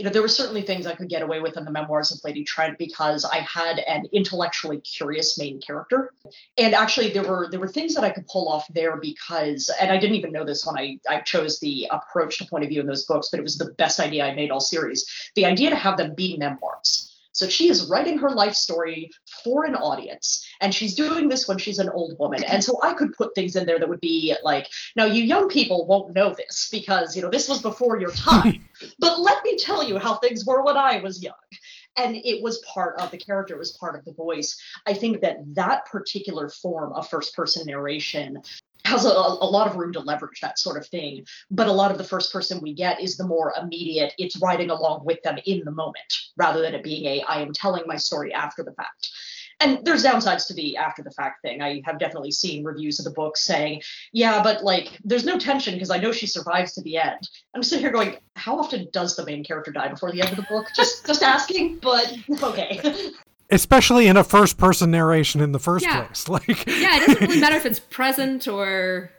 you 0.04 0.10
know 0.10 0.12
there 0.12 0.22
were 0.22 0.28
certainly 0.28 0.64
things 0.64 0.86
I 0.86 0.96
could 0.96 1.08
get 1.08 1.22
away 1.22 1.40
with 1.40 1.56
in 1.56 1.64
the 1.64 1.72
memoirs 1.72 2.12
of 2.12 2.20
Lady 2.26 2.44
Trent 2.44 2.78
because 2.78 3.24
I 3.24 3.38
had 3.38 3.80
an 3.80 4.06
intellectually 4.12 4.82
curious 4.82 5.38
main 5.40 5.62
character, 5.62 6.12
and 6.58 6.76
actually 6.76 7.12
there 7.12 7.24
were 7.24 7.48
there 7.50 7.60
were 7.62 7.70
things 7.70 7.96
that 7.96 8.04
I 8.04 8.10
could 8.10 8.28
pull 8.28 8.50
off 8.50 8.68
there 8.74 8.98
because, 8.98 9.72
and 9.80 9.90
I 9.90 9.98
didn't 9.98 10.18
even 10.18 10.34
know 10.34 10.44
this 10.44 10.66
when 10.66 10.78
I 10.78 11.00
I 11.08 11.22
chose 11.22 11.62
the 11.62 11.88
approach 11.90 12.38
to 12.40 12.46
point 12.46 12.66
of 12.66 12.70
view 12.70 12.82
in 12.82 12.88
those 12.88 13.06
books, 13.06 13.30
but 13.32 13.40
it 13.40 13.44
was 13.44 13.58
the 13.58 13.72
best 13.78 14.02
idea 14.02 14.26
I 14.26 14.36
made 14.36 14.52
all 14.52 14.60
series. 14.60 15.06
The 15.36 15.46
idea 15.46 15.70
to 15.70 15.78
have 15.78 15.96
them 15.96 16.16
be 16.16 16.36
memoirs. 16.36 17.13
So 17.34 17.50
she 17.50 17.68
is 17.68 17.90
writing 17.90 18.18
her 18.20 18.30
life 18.30 18.54
story 18.54 19.10
for 19.44 19.66
an 19.66 19.76
audience, 19.76 20.48
and 20.62 20.74
she's 20.74 20.96
doing 20.96 21.28
this 21.30 21.48
when 21.48 21.58
she's 21.58 21.80
an 21.80 21.90
old 21.90 22.18
woman. 22.20 22.44
And 22.44 22.64
so 22.64 22.80
I 22.82 22.94
could 22.94 23.14
put 23.14 23.36
things 23.36 23.56
in 23.56 23.66
there 23.66 23.80
that 23.80 23.90
would 23.90 24.02
be 24.02 24.36
like, 24.44 24.68
now 24.96 25.06
you 25.06 25.24
young 25.24 25.50
people 25.50 25.86
won't 25.88 26.14
know 26.14 26.34
this 26.34 26.70
because 26.72 27.16
you 27.16 27.22
know 27.22 27.30
this 27.30 27.50
was 27.50 27.62
before 27.62 28.00
your 28.00 28.12
time. 28.12 28.68
but 29.00 29.20
let 29.20 29.44
me 29.44 29.58
tell 29.58 29.84
you 29.84 29.98
how 29.98 30.16
things 30.16 30.46
were 30.46 30.64
when 30.64 30.78
I 30.78 31.00
was 31.02 31.24
young. 31.24 31.34
And 31.98 32.16
it 32.16 32.42
was 32.42 32.64
part 32.72 33.00
of 33.00 33.12
the 33.12 33.18
character, 33.18 33.56
it 33.56 33.60
was 33.60 33.78
part 33.78 33.96
of 33.96 34.06
the 34.06 34.14
voice. 34.14 34.60
I 34.86 34.94
think 34.94 35.22
that 35.22 35.38
that 35.56 35.86
particular 35.86 36.50
form 36.50 36.94
of 36.94 37.10
first 37.10 37.36
person 37.36 37.66
narration 37.68 38.42
has 38.94 39.06
a, 39.06 39.10
a 39.10 39.50
lot 39.50 39.68
of 39.68 39.76
room 39.76 39.94
to 39.94 40.00
leverage 40.00 40.40
that 40.42 40.58
sort 40.58 40.78
of 40.78 40.88
thing. 40.88 41.26
But 41.52 41.68
a 41.68 41.72
lot 41.72 41.92
of 41.92 41.98
the 41.98 42.04
first 42.04 42.32
person 42.32 42.62
we 42.62 42.74
get 42.74 43.02
is 43.02 43.18
the 43.18 43.28
more 43.28 43.54
immediate, 43.62 44.14
it's 44.18 44.42
riding 44.42 44.70
along 44.70 45.06
with 45.06 45.22
them 45.24 45.38
in 45.46 45.64
the 45.66 45.72
moment, 45.72 46.14
rather 46.38 46.62
than 46.62 46.74
it 46.74 46.84
being 46.84 47.06
a 47.06 47.24
I 47.24 47.42
am 47.42 47.54
telling 47.54 47.84
my 47.86 47.98
story 47.98 48.34
after 48.34 48.64
the 48.64 48.74
fact. 48.74 49.10
And 49.60 49.86
there's 49.86 50.04
downsides 50.04 50.48
to 50.48 50.54
the 50.54 50.78
after 50.78 51.04
the 51.04 51.12
fact 51.12 51.42
thing. 51.42 51.62
I 51.62 51.82
have 51.86 52.00
definitely 52.00 52.32
seen 52.32 52.64
reviews 52.64 53.00
of 53.00 53.06
the 53.06 53.12
book 53.12 53.38
saying, 53.38 53.82
yeah, 54.12 54.44
but 54.44 54.64
like 54.64 55.00
there's 55.04 55.26
no 55.26 55.38
tension 55.38 55.76
because 55.76 55.90
I 55.90 56.00
know 56.00 56.12
she 56.12 56.28
survives 56.28 56.74
to 56.74 56.82
the 56.82 56.98
end. 56.98 57.30
I'm 57.56 57.64
sitting 57.64 57.84
here 57.84 57.92
going, 57.92 58.18
how 58.36 58.60
often 58.60 58.90
does 58.92 59.16
the 59.16 59.26
main 59.26 59.44
character 59.44 59.72
die 59.72 59.88
before 59.88 60.12
the 60.12 60.22
end 60.22 60.32
of 60.32 60.38
the 60.38 60.48
book? 60.50 60.68
Just 60.76 61.06
just 61.06 61.24
asking, 61.24 61.78
but 61.78 62.14
okay. 62.42 62.82
especially 63.50 64.08
in 64.08 64.18
a 64.18 64.24
first 64.24 64.58
person 64.58 64.92
narration 64.92 65.42
in 65.42 65.52
the 65.52 65.60
first 65.60 65.86
Yeah. 65.86 66.06
place. 66.06 66.28
Like 66.34 66.66
Yeah, 66.66 66.98
it 66.98 67.08
doesn't 67.08 67.22
really 67.22 67.40
matter 67.40 67.56
if 67.56 67.66
it's 67.66 67.80
present 67.80 68.48
or 68.48 69.12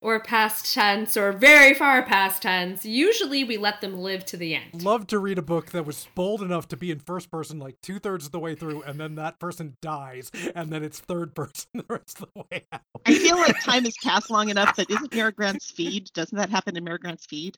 or 0.00 0.18
past 0.18 0.74
tense 0.74 1.16
or 1.16 1.30
very 1.32 1.74
far 1.74 2.02
past 2.02 2.42
tense. 2.42 2.84
Usually 2.84 3.44
we 3.44 3.56
let 3.56 3.80
them 3.80 3.98
live 3.98 4.24
to 4.26 4.36
the 4.36 4.56
end. 4.56 4.82
love 4.82 5.06
to 5.06 5.18
read 5.18 5.38
a 5.38 5.42
book 5.42 5.66
that 5.70 5.86
was 5.86 6.08
bold 6.16 6.42
enough 6.42 6.66
to 6.68 6.76
be 6.76 6.90
in 6.90 6.98
first 6.98 7.30
person 7.30 7.60
like 7.60 7.80
two 7.82 8.00
thirds 8.00 8.26
of 8.26 8.32
the 8.32 8.40
way 8.40 8.54
through 8.56 8.82
and 8.82 8.98
then 8.98 9.14
that 9.14 9.38
person 9.38 9.76
dies 9.80 10.30
and 10.56 10.70
then 10.70 10.82
it's 10.82 10.98
third 10.98 11.34
person 11.34 11.66
the 11.74 11.84
rest 11.88 12.20
of 12.20 12.28
the 12.34 12.44
way 12.50 12.64
out. 12.72 12.80
I 13.06 13.14
feel 13.14 13.36
like 13.36 13.60
time 13.62 13.84
has 13.84 13.96
passed 14.02 14.30
long 14.30 14.48
enough 14.48 14.74
that 14.76 14.90
isn't 14.90 15.14
Mira 15.14 15.32
Grant's 15.32 15.70
feed? 15.70 16.10
Doesn't 16.14 16.36
that 16.36 16.50
happen 16.50 16.76
in 16.76 16.84
Mira 16.84 16.98
Grant's 16.98 17.26
feed? 17.26 17.56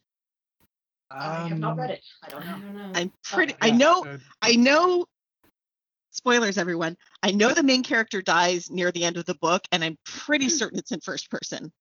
I 1.10 1.48
have 1.48 1.58
not 1.58 1.76
read 1.76 1.90
it. 1.90 2.02
I 2.22 2.28
don't 2.28 2.44
know. 2.46 2.90
I'm 2.94 3.12
oh, 3.14 3.36
pretty. 3.36 3.52
Okay. 3.54 3.68
I 3.68 3.70
know. 3.70 4.18
I 4.42 4.56
know. 4.56 5.06
Spoilers, 6.14 6.58
everyone. 6.58 6.96
I 7.22 7.32
know 7.32 7.52
the 7.52 7.62
main 7.62 7.82
character 7.82 8.22
dies 8.22 8.70
near 8.70 8.90
the 8.90 9.04
end 9.04 9.16
of 9.16 9.26
the 9.26 9.34
book, 9.34 9.62
and 9.72 9.84
I'm 9.84 9.98
pretty 10.04 10.46
hmm. 10.46 10.50
certain 10.50 10.78
it's 10.78 10.92
in 10.92 11.00
first 11.00 11.30
person. 11.30 11.72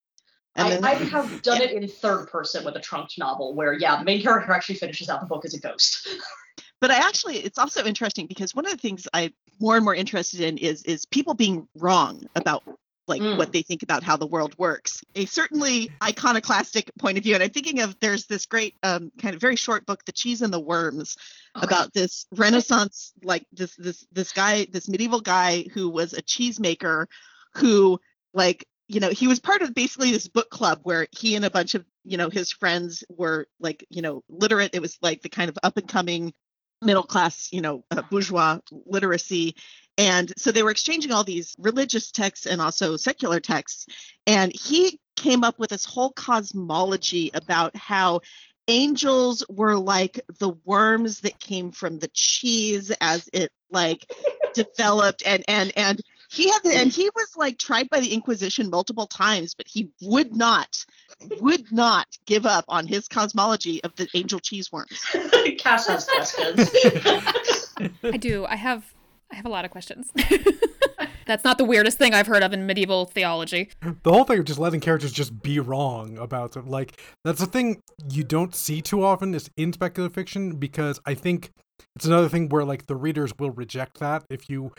And 0.55 0.67
I, 0.67 0.69
then- 0.69 0.83
I 0.83 0.93
have 0.93 1.41
done 1.43 1.61
it 1.61 1.71
in 1.71 1.87
third 1.87 2.27
person 2.27 2.65
with 2.65 2.75
a 2.75 2.79
trunked 2.79 3.17
novel 3.17 3.55
where, 3.55 3.73
yeah, 3.73 3.97
the 3.97 4.05
main 4.05 4.21
character 4.21 4.51
actually 4.51 4.75
finishes 4.75 5.09
out 5.09 5.21
the 5.21 5.27
book 5.27 5.45
as 5.45 5.53
a 5.53 5.59
ghost. 5.59 6.07
but 6.81 6.91
I 6.91 6.97
actually, 6.97 7.37
it's 7.37 7.57
also 7.57 7.85
interesting 7.85 8.27
because 8.27 8.53
one 8.53 8.65
of 8.65 8.71
the 8.71 8.77
things 8.77 9.07
I'm 9.13 9.33
more 9.59 9.75
and 9.75 9.85
more 9.85 9.95
interested 9.95 10.41
in 10.41 10.57
is 10.57 10.83
is 10.83 11.05
people 11.05 11.33
being 11.33 11.67
wrong 11.75 12.23
about 12.35 12.63
like 13.07 13.21
Mm. 13.21 13.37
what 13.37 13.51
they 13.51 13.61
think 13.61 13.83
about 13.83 14.03
how 14.03 14.15
the 14.15 14.25
world 14.27 14.57
works. 14.57 15.03
A 15.15 15.25
certainly 15.25 15.91
iconoclastic 16.01 16.91
point 16.97 17.17
of 17.17 17.23
view, 17.23 17.33
and 17.33 17.43
I'm 17.43 17.49
thinking 17.49 17.81
of 17.81 17.99
there's 17.99 18.25
this 18.27 18.45
great 18.45 18.75
um, 18.83 19.11
kind 19.21 19.35
of 19.35 19.41
very 19.41 19.55
short 19.55 19.85
book, 19.85 20.05
The 20.05 20.11
Cheese 20.11 20.41
and 20.41 20.53
the 20.53 20.59
Worms, 20.59 21.17
about 21.55 21.93
this 21.93 22.25
Renaissance 22.31 23.13
like 23.23 23.45
this 23.51 23.75
this 23.75 24.05
this 24.11 24.31
guy, 24.31 24.65
this 24.71 24.87
medieval 24.87 25.21
guy 25.21 25.65
who 25.73 25.89
was 25.89 26.13
a 26.13 26.21
cheesemaker, 26.21 27.07
who 27.55 27.99
like 28.33 28.65
you 28.87 28.99
know 28.99 29.09
he 29.09 29.27
was 29.27 29.39
part 29.39 29.61
of 29.61 29.73
basically 29.73 30.11
this 30.11 30.27
book 30.27 30.49
club 30.49 30.79
where 30.83 31.07
he 31.11 31.35
and 31.35 31.45
a 31.45 31.49
bunch 31.51 31.75
of 31.75 31.85
you 32.03 32.17
know 32.17 32.29
his 32.29 32.51
friends 32.51 33.03
were 33.09 33.47
like 33.59 33.85
you 33.89 34.01
know 34.01 34.23
literate. 34.29 34.73
It 34.73 34.81
was 34.81 34.97
like 35.01 35.21
the 35.21 35.29
kind 35.29 35.49
of 35.49 35.57
up 35.61 35.77
and 35.77 35.87
coming 35.87 36.33
middle 36.83 37.03
class 37.03 37.49
you 37.51 37.61
know 37.61 37.83
uh, 37.91 38.01
bourgeois 38.09 38.59
literacy. 38.85 39.55
And 39.97 40.33
so 40.37 40.51
they 40.51 40.63
were 40.63 40.71
exchanging 40.71 41.11
all 41.11 41.23
these 41.23 41.55
religious 41.59 42.11
texts 42.11 42.47
and 42.47 42.59
also 42.59 42.97
secular 42.97 43.39
texts. 43.39 43.85
And 44.25 44.51
he 44.51 44.99
came 45.15 45.43
up 45.43 45.59
with 45.59 45.69
this 45.69 45.85
whole 45.85 46.11
cosmology 46.11 47.29
about 47.33 47.75
how 47.75 48.21
angels 48.67 49.45
were 49.49 49.77
like 49.77 50.19
the 50.39 50.49
worms 50.65 51.19
that 51.19 51.39
came 51.39 51.71
from 51.71 51.99
the 51.99 52.09
cheese 52.13 52.91
as 53.01 53.29
it 53.33 53.51
like 53.69 54.11
developed. 54.55 55.21
And 55.25 55.43
and 55.47 55.71
and 55.77 56.01
he 56.31 56.49
had 56.49 56.63
the, 56.63 56.75
and 56.75 56.91
he 56.91 57.09
was 57.15 57.37
like 57.37 57.57
tried 57.59 57.89
by 57.89 57.99
the 57.99 58.13
inquisition 58.13 58.69
multiple 58.69 59.05
times 59.05 59.53
but 59.53 59.67
he 59.67 59.89
would 60.01 60.35
not 60.35 60.85
would 61.41 61.71
not 61.71 62.07
give 62.25 62.45
up 62.45 62.65
on 62.67 62.87
his 62.87 63.07
cosmology 63.07 63.83
of 63.83 63.95
the 63.95 64.07
angel 64.13 64.39
cheese 64.39 64.71
worms 64.71 64.99
Cass 65.57 65.87
has 65.87 66.05
questions. 66.05 66.69
I 68.03 68.17
do. 68.17 68.45
I 68.45 68.55
have 68.55 68.93
I 69.31 69.35
have 69.35 69.45
a 69.45 69.49
lot 69.49 69.65
of 69.65 69.71
questions. 69.71 70.11
That's 71.25 71.43
not 71.45 71.57
the 71.57 71.63
weirdest 71.63 71.97
thing 71.97 72.13
I've 72.13 72.27
heard 72.27 72.43
of 72.43 72.51
in 72.51 72.65
medieval 72.65 73.05
theology. 73.05 73.69
the 73.81 74.11
whole 74.11 74.25
thing 74.25 74.39
of 74.39 74.45
just 74.45 74.59
letting 74.59 74.81
characters 74.81 75.11
just 75.11 75.41
be 75.41 75.59
wrong 75.59 76.17
about 76.17 76.51
them 76.51 76.67
like 76.67 76.99
that's 77.23 77.41
a 77.41 77.45
thing 77.45 77.81
you 78.09 78.23
don't 78.23 78.53
see 78.53 78.81
too 78.81 79.03
often 79.03 79.33
is 79.33 79.49
in 79.55 79.71
speculative 79.71 80.13
fiction 80.13 80.57
because 80.57 80.99
i 81.05 81.13
think 81.13 81.51
it's 81.95 82.05
another 82.05 82.27
thing 82.27 82.49
where 82.49 82.65
like 82.65 82.87
the 82.87 82.95
readers 82.95 83.33
will 83.39 83.51
reject 83.51 83.99
that 83.99 84.23
if 84.29 84.49
you 84.49 84.73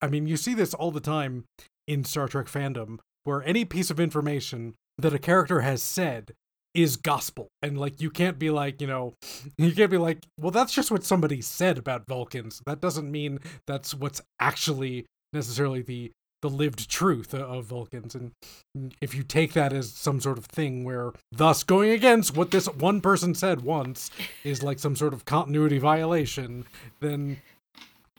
i 0.00 0.06
mean 0.06 0.26
you 0.28 0.36
see 0.36 0.54
this 0.54 0.72
all 0.72 0.90
the 0.92 1.00
time 1.00 1.44
in 1.88 2.04
star 2.04 2.28
trek 2.28 2.46
fandom 2.46 2.98
where 3.24 3.42
any 3.42 3.64
piece 3.64 3.90
of 3.90 3.98
information 3.98 4.74
that 4.98 5.14
a 5.14 5.18
character 5.18 5.60
has 5.60 5.82
said 5.82 6.32
is 6.74 6.96
gospel 6.96 7.48
and 7.62 7.78
like 7.78 8.00
you 8.00 8.10
can't 8.10 8.38
be 8.38 8.50
like 8.50 8.80
you 8.80 8.86
know 8.86 9.14
you 9.58 9.72
can't 9.72 9.90
be 9.90 9.96
like 9.96 10.18
well 10.38 10.50
that's 10.50 10.72
just 10.72 10.90
what 10.90 11.02
somebody 11.02 11.40
said 11.40 11.78
about 11.78 12.06
vulcans 12.06 12.62
that 12.66 12.80
doesn't 12.80 13.10
mean 13.10 13.38
that's 13.66 13.94
what's 13.94 14.20
actually 14.38 15.06
necessarily 15.32 15.82
the 15.82 16.12
the 16.40 16.50
lived 16.50 16.88
truth 16.88 17.34
of 17.34 17.64
Vulcans. 17.64 18.14
And 18.14 18.32
mm, 18.76 18.92
if 19.00 19.14
you 19.14 19.22
take 19.22 19.52
that 19.54 19.72
as 19.72 19.92
some 19.92 20.20
sort 20.20 20.38
of 20.38 20.46
thing 20.46 20.84
where, 20.84 21.12
thus 21.32 21.62
going 21.62 21.90
against 21.90 22.36
what 22.36 22.50
this 22.50 22.66
one 22.66 23.00
person 23.00 23.34
said 23.34 23.62
once 23.62 24.10
is 24.44 24.62
like 24.62 24.78
some 24.78 24.94
sort 24.94 25.12
of 25.12 25.24
continuity 25.24 25.78
violation, 25.78 26.64
then 27.00 27.38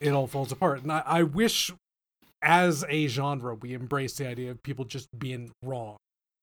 it 0.01 0.11
all 0.11 0.27
falls 0.27 0.51
apart. 0.51 0.83
And 0.83 0.91
I, 0.91 1.03
I 1.05 1.23
wish, 1.23 1.71
as 2.41 2.83
a 2.89 3.07
genre, 3.07 3.55
we 3.55 3.73
embrace 3.73 4.15
the 4.15 4.27
idea 4.27 4.51
of 4.51 4.63
people 4.63 4.85
just 4.85 5.07
being 5.17 5.51
wrong 5.63 5.97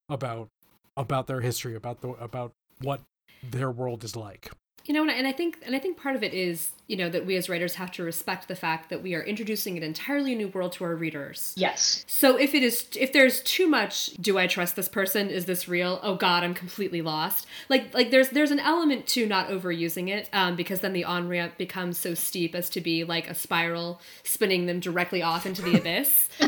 about 0.09 0.49
about 0.95 1.27
their 1.27 1.41
history, 1.41 1.75
about 1.75 2.01
the 2.01 2.09
about 2.09 2.53
what 2.81 3.01
their 3.43 3.71
world 3.71 4.03
is 4.03 4.15
like. 4.15 4.49
You 4.85 4.93
know, 4.93 5.05
and 5.05 5.27
I, 5.27 5.33
think 5.33 5.57
and 5.65 5.75
I 5.75 5.79
think 5.79 5.97
part 5.97 6.15
of 6.15 6.23
it 6.23 6.33
is, 6.33 6.71
you 6.87 6.95
know, 6.95 7.09
that 7.09 7.25
we 7.25 7.35
as 7.35 7.49
writers 7.49 7.75
have 7.75 7.91
to 7.91 8.03
respect 8.03 8.47
the 8.47 8.55
fact 8.55 8.89
that 8.89 9.03
we 9.03 9.15
are 9.15 9.21
introducing 9.21 9.75
an 9.75 9.83
entirely 9.83 10.33
new 10.33 10.47
world 10.47 10.71
to 10.73 10.85
our 10.85 10.95
readers. 10.95 11.53
yes. 11.57 12.05
So 12.07 12.37
if 12.37 12.55
it 12.55 12.63
is 12.63 12.87
if 12.97 13.11
there's 13.11 13.41
too 13.41 13.67
much, 13.67 14.11
do 14.13 14.37
I 14.37 14.47
trust 14.47 14.77
this 14.77 14.87
person? 14.87 15.29
Is 15.29 15.43
this 15.43 15.67
real? 15.67 15.99
Oh 16.03 16.15
god, 16.15 16.45
I'm 16.45 16.53
completely 16.53 17.01
lost. 17.01 17.47
Like 17.67 17.93
like 17.93 18.11
there's 18.11 18.29
there's 18.29 18.51
an 18.51 18.61
element 18.61 19.07
to 19.07 19.25
not 19.27 19.49
overusing 19.49 20.07
it, 20.07 20.29
um, 20.31 20.55
because 20.55 20.79
then 20.79 20.93
the 20.93 21.03
on 21.03 21.27
ramp 21.27 21.57
becomes 21.57 21.97
so 21.97 22.13
steep 22.13 22.55
as 22.55 22.69
to 22.69 22.79
be 22.79 23.03
like 23.03 23.29
a 23.29 23.35
spiral, 23.35 23.99
spinning 24.23 24.67
them 24.67 24.79
directly 24.79 25.21
off 25.21 25.45
into 25.45 25.61
the 25.61 25.77
abyss. 25.79 26.29
Whee! 26.39 26.47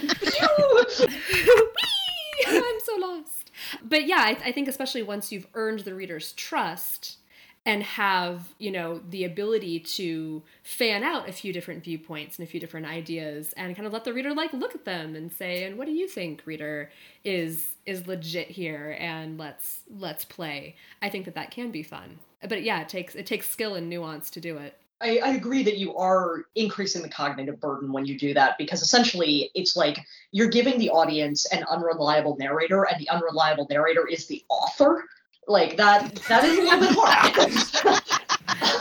I'm 2.47 2.79
so 2.85 2.95
lost. 2.95 3.38
But 3.83 4.05
yeah, 4.07 4.19
I, 4.19 4.37
I 4.45 4.51
think 4.51 4.67
especially 4.67 5.03
once 5.03 5.31
you've 5.31 5.47
earned 5.53 5.81
the 5.81 5.93
reader's 5.93 6.33
trust 6.33 7.17
and 7.65 7.83
have 7.83 8.55
you 8.57 8.71
know 8.71 9.01
the 9.09 9.23
ability 9.23 9.79
to 9.79 10.41
fan 10.63 11.03
out 11.03 11.27
a 11.27 11.31
few 11.31 11.51
different 11.51 11.83
viewpoints 11.83 12.39
and 12.39 12.47
a 12.47 12.49
few 12.49 12.59
different 12.59 12.87
ideas 12.87 13.53
and 13.57 13.75
kind 13.75 13.85
of 13.85 13.93
let 13.93 14.05
the 14.05 14.13
reader 14.13 14.33
like 14.33 14.53
look 14.53 14.73
at 14.73 14.85
them 14.85 15.15
and 15.15 15.31
say 15.31 15.65
and 15.65 15.77
what 15.77 15.85
do 15.85 15.93
you 15.93 16.07
think 16.07 16.41
reader 16.45 16.89
is 17.23 17.75
is 17.85 18.07
legit 18.07 18.47
here? 18.47 18.95
And 18.99 19.37
let's 19.37 19.81
let's 19.99 20.25
play. 20.25 20.75
I 21.01 21.09
think 21.09 21.25
that 21.25 21.35
that 21.35 21.51
can 21.51 21.69
be 21.71 21.83
fun. 21.83 22.19
But 22.47 22.63
yeah 22.63 22.81
it 22.81 22.89
takes 22.89 23.13
it 23.13 23.25
takes 23.25 23.49
skill 23.49 23.75
and 23.75 23.89
nuance 23.89 24.29
to 24.31 24.41
do 24.41 24.57
it 24.57 24.78
I, 25.01 25.19
I 25.23 25.29
agree 25.29 25.63
that 25.63 25.77
you 25.77 25.95
are 25.95 26.45
increasing 26.55 27.01
the 27.01 27.09
cognitive 27.09 27.59
burden 27.61 27.93
when 27.93 28.05
you 28.05 28.17
do 28.17 28.33
that 28.33 28.57
because 28.57 28.81
essentially 28.81 29.49
it's 29.55 29.75
like 29.77 30.05
you're 30.31 30.49
giving 30.49 30.77
the 30.77 30.89
audience 30.89 31.45
an 31.47 31.63
unreliable 31.69 32.35
narrator 32.37 32.83
and 32.83 32.99
the 32.99 33.09
unreliable 33.09 33.65
narrator 33.69 34.07
is 34.07 34.27
the 34.27 34.43
author. 34.49 35.05
Like 35.47 35.77
that 35.77 36.15
that 36.27 36.43
is 36.43 36.57
a 36.57 36.61
little 36.61 36.79
bit 36.79 36.89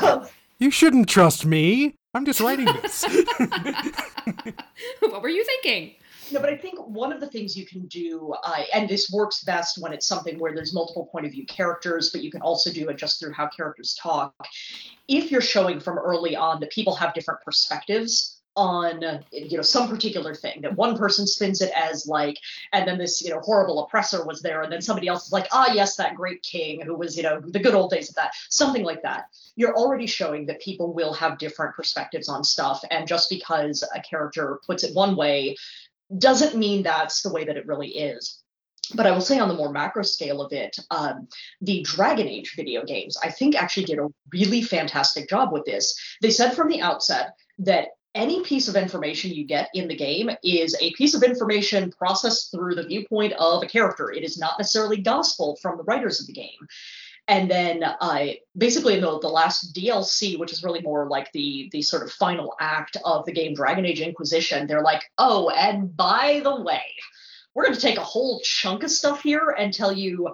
hard. 0.00 0.28
You 0.60 0.72
shouldn't 0.72 1.08
trust 1.08 1.46
me. 1.46 1.94
I'm 2.14 2.24
just 2.24 2.40
writing 2.40 2.64
this. 2.64 3.04
what 5.00 5.22
were 5.22 5.28
you 5.28 5.44
thinking 5.44 5.94
No, 6.30 6.40
but 6.40 6.50
I 6.50 6.56
think 6.56 6.78
one 6.86 7.12
of 7.12 7.20
the 7.20 7.26
things 7.26 7.56
you 7.56 7.64
can 7.64 7.86
do, 7.86 8.34
uh, 8.44 8.62
and 8.74 8.88
this 8.88 9.10
works 9.10 9.44
best 9.44 9.80
when 9.80 9.92
it's 9.92 10.06
something 10.06 10.38
where 10.38 10.54
there's 10.54 10.74
multiple 10.74 11.06
point 11.06 11.26
of 11.26 11.32
view 11.32 11.46
characters, 11.46 12.10
but 12.10 12.22
you 12.22 12.30
can 12.30 12.42
also 12.42 12.70
do 12.70 12.88
it 12.88 12.98
just 12.98 13.18
through 13.18 13.32
how 13.32 13.48
characters 13.48 13.98
talk. 14.00 14.34
If 15.06 15.30
you're 15.30 15.40
showing 15.40 15.80
from 15.80 15.98
early 15.98 16.36
on 16.36 16.60
that 16.60 16.70
people 16.70 16.94
have 16.96 17.14
different 17.14 17.40
perspectives 17.44 18.38
on 18.58 19.00
you 19.30 19.56
know 19.56 19.62
some 19.62 19.88
particular 19.88 20.34
thing 20.34 20.60
that 20.62 20.74
one 20.74 20.98
person 20.98 21.28
spins 21.28 21.60
it 21.62 21.70
as 21.76 22.08
like 22.08 22.36
and 22.72 22.88
then 22.88 22.98
this 22.98 23.22
you 23.22 23.30
know 23.30 23.38
horrible 23.38 23.84
oppressor 23.84 24.26
was 24.26 24.42
there 24.42 24.62
and 24.62 24.72
then 24.72 24.82
somebody 24.82 25.06
else 25.06 25.26
is 25.26 25.32
like 25.32 25.46
ah 25.52 25.70
yes 25.72 25.94
that 25.94 26.16
great 26.16 26.42
king 26.42 26.80
who 26.80 26.96
was 26.96 27.16
you 27.16 27.22
know 27.22 27.40
the 27.40 27.60
good 27.60 27.74
old 27.74 27.88
days 27.88 28.08
of 28.08 28.16
that 28.16 28.32
something 28.50 28.82
like 28.82 29.00
that 29.00 29.26
you're 29.54 29.76
already 29.76 30.08
showing 30.08 30.44
that 30.44 30.60
people 30.60 30.92
will 30.92 31.12
have 31.12 31.38
different 31.38 31.72
perspectives 31.76 32.28
on 32.28 32.42
stuff 32.42 32.82
and 32.90 33.06
just 33.06 33.30
because 33.30 33.88
a 33.94 34.00
character 34.00 34.58
puts 34.66 34.82
it 34.82 34.92
one 34.92 35.14
way 35.14 35.54
doesn't 36.16 36.58
mean 36.58 36.82
that's 36.82 37.22
the 37.22 37.32
way 37.32 37.44
that 37.44 37.56
it 37.56 37.66
really 37.66 37.88
is. 37.88 38.40
But 38.94 39.06
I 39.06 39.10
will 39.10 39.20
say 39.20 39.38
on 39.38 39.48
the 39.48 39.54
more 39.54 39.70
macro 39.70 40.02
scale 40.02 40.40
of 40.40 40.52
it, 40.52 40.76
um, 40.90 41.28
the 41.60 41.82
Dragon 41.82 42.26
Age 42.26 42.54
video 42.56 42.84
games, 42.84 43.18
I 43.22 43.30
think, 43.30 43.54
actually 43.54 43.84
did 43.84 43.98
a 43.98 44.08
really 44.32 44.62
fantastic 44.62 45.28
job 45.28 45.52
with 45.52 45.64
this. 45.66 45.94
They 46.22 46.30
said 46.30 46.54
from 46.54 46.68
the 46.68 46.80
outset 46.80 47.34
that 47.58 47.88
any 48.14 48.42
piece 48.42 48.68
of 48.68 48.76
information 48.76 49.30
you 49.30 49.44
get 49.44 49.68
in 49.74 49.88
the 49.88 49.96
game 49.96 50.30
is 50.42 50.74
a 50.80 50.92
piece 50.94 51.14
of 51.14 51.22
information 51.22 51.92
processed 51.92 52.50
through 52.50 52.74
the 52.74 52.86
viewpoint 52.86 53.34
of 53.34 53.62
a 53.62 53.66
character. 53.66 54.10
It 54.10 54.24
is 54.24 54.38
not 54.38 54.58
necessarily 54.58 54.96
gospel 54.96 55.58
from 55.60 55.76
the 55.76 55.84
writers 55.84 56.20
of 56.20 56.26
the 56.26 56.32
game. 56.32 56.66
And 57.28 57.50
then 57.50 57.84
uh, 57.84 58.26
basically 58.56 58.98
the, 58.98 59.18
the 59.20 59.28
last 59.28 59.74
DLC, 59.74 60.38
which 60.38 60.52
is 60.52 60.64
really 60.64 60.80
more 60.80 61.08
like 61.08 61.30
the 61.32 61.68
the 61.72 61.82
sort 61.82 62.02
of 62.02 62.10
final 62.10 62.54
act 62.58 62.96
of 63.04 63.26
the 63.26 63.32
game 63.32 63.54
Dragon 63.54 63.84
Age 63.84 64.00
Inquisition, 64.00 64.66
they're 64.66 64.82
like, 64.82 65.02
oh, 65.18 65.50
and 65.50 65.94
by 65.94 66.40
the 66.42 66.60
way, 66.62 66.82
we're 67.54 67.64
going 67.64 67.74
to 67.74 67.80
take 67.80 67.98
a 67.98 68.02
whole 68.02 68.40
chunk 68.42 68.82
of 68.82 68.90
stuff 68.90 69.22
here 69.22 69.54
and 69.58 69.74
tell 69.74 69.92
you 69.92 70.32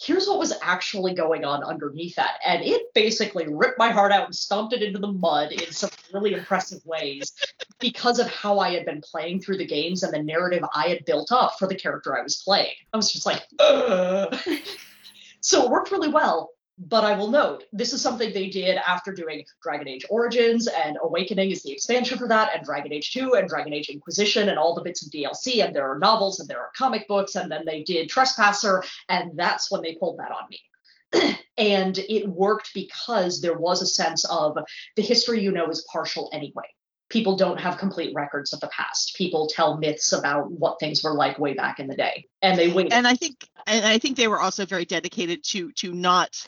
here's 0.00 0.26
what 0.26 0.38
was 0.38 0.54
actually 0.62 1.12
going 1.12 1.44
on 1.44 1.62
underneath 1.62 2.16
that. 2.16 2.38
And 2.46 2.62
it 2.62 2.82
basically 2.94 3.46
ripped 3.46 3.78
my 3.78 3.90
heart 3.90 4.12
out 4.12 4.24
and 4.24 4.34
stomped 4.34 4.72
it 4.72 4.82
into 4.82 4.98
the 4.98 5.12
mud 5.12 5.52
in 5.52 5.72
some 5.72 5.90
really 6.12 6.32
impressive 6.32 6.80
ways 6.86 7.32
because 7.78 8.18
of 8.18 8.26
how 8.28 8.58
I 8.58 8.70
had 8.70 8.86
been 8.86 9.02
playing 9.02 9.40
through 9.42 9.58
the 9.58 9.66
games 9.66 10.02
and 10.02 10.12
the 10.12 10.22
narrative 10.22 10.64
I 10.74 10.88
had 10.88 11.04
built 11.04 11.32
up 11.32 11.58
for 11.58 11.68
the 11.68 11.74
character 11.74 12.18
I 12.18 12.22
was 12.22 12.42
playing. 12.42 12.72
I 12.94 12.96
was 12.96 13.12
just 13.12 13.26
like, 13.26 13.42
Ugh. 13.58 14.34
so 15.40 15.64
it 15.64 15.70
worked 15.70 15.90
really 15.90 16.08
well. 16.08 16.50
But 16.82 17.04
I 17.04 17.14
will 17.14 17.30
note, 17.30 17.64
this 17.74 17.92
is 17.92 18.00
something 18.00 18.32
they 18.32 18.48
did 18.48 18.78
after 18.78 19.12
doing 19.12 19.44
Dragon 19.62 19.86
Age 19.86 20.06
Origins, 20.08 20.66
and 20.66 20.96
Awakening 21.02 21.50
is 21.50 21.62
the 21.62 21.72
expansion 21.72 22.16
for 22.16 22.26
that, 22.28 22.56
and 22.56 22.64
Dragon 22.64 22.90
Age 22.90 23.12
2, 23.12 23.34
and 23.34 23.46
Dragon 23.46 23.74
Age 23.74 23.90
Inquisition, 23.90 24.48
and 24.48 24.58
all 24.58 24.74
the 24.74 24.80
bits 24.80 25.04
of 25.04 25.12
DLC, 25.12 25.62
and 25.62 25.76
there 25.76 25.90
are 25.90 25.98
novels, 25.98 26.40
and 26.40 26.48
there 26.48 26.58
are 26.58 26.70
comic 26.74 27.06
books, 27.06 27.34
and 27.34 27.52
then 27.52 27.66
they 27.66 27.82
did 27.82 28.08
Trespasser, 28.08 28.82
and 29.10 29.32
that's 29.38 29.70
when 29.70 29.82
they 29.82 29.94
pulled 29.96 30.18
that 30.20 30.30
on 30.30 30.48
me. 30.48 31.36
and 31.58 31.98
it 31.98 32.26
worked 32.26 32.70
because 32.72 33.42
there 33.42 33.58
was 33.58 33.82
a 33.82 33.86
sense 33.86 34.24
of 34.24 34.56
the 34.96 35.02
history 35.02 35.42
you 35.42 35.52
know 35.52 35.68
is 35.68 35.86
partial 35.92 36.30
anyway. 36.32 36.64
People 37.10 37.36
don't 37.36 37.60
have 37.60 37.76
complete 37.76 38.14
records 38.14 38.52
of 38.52 38.60
the 38.60 38.68
past. 38.68 39.14
People 39.16 39.48
tell 39.48 39.76
myths 39.76 40.12
about 40.12 40.50
what 40.50 40.78
things 40.80 41.02
were 41.02 41.12
like 41.14 41.38
way 41.38 41.52
back 41.52 41.78
in 41.78 41.86
the 41.88 41.96
day, 41.96 42.26
and 42.40 42.58
they 42.58 42.68
wing 42.68 42.86
it. 42.86 42.92
and 42.92 43.06
I 43.06 43.14
think 43.14 43.46
and 43.66 43.84
I 43.84 43.98
think 43.98 44.16
they 44.16 44.28
were 44.28 44.40
also 44.40 44.64
very 44.64 44.84
dedicated 44.84 45.44
to 45.44 45.70
to 45.72 45.92
not 45.92 46.46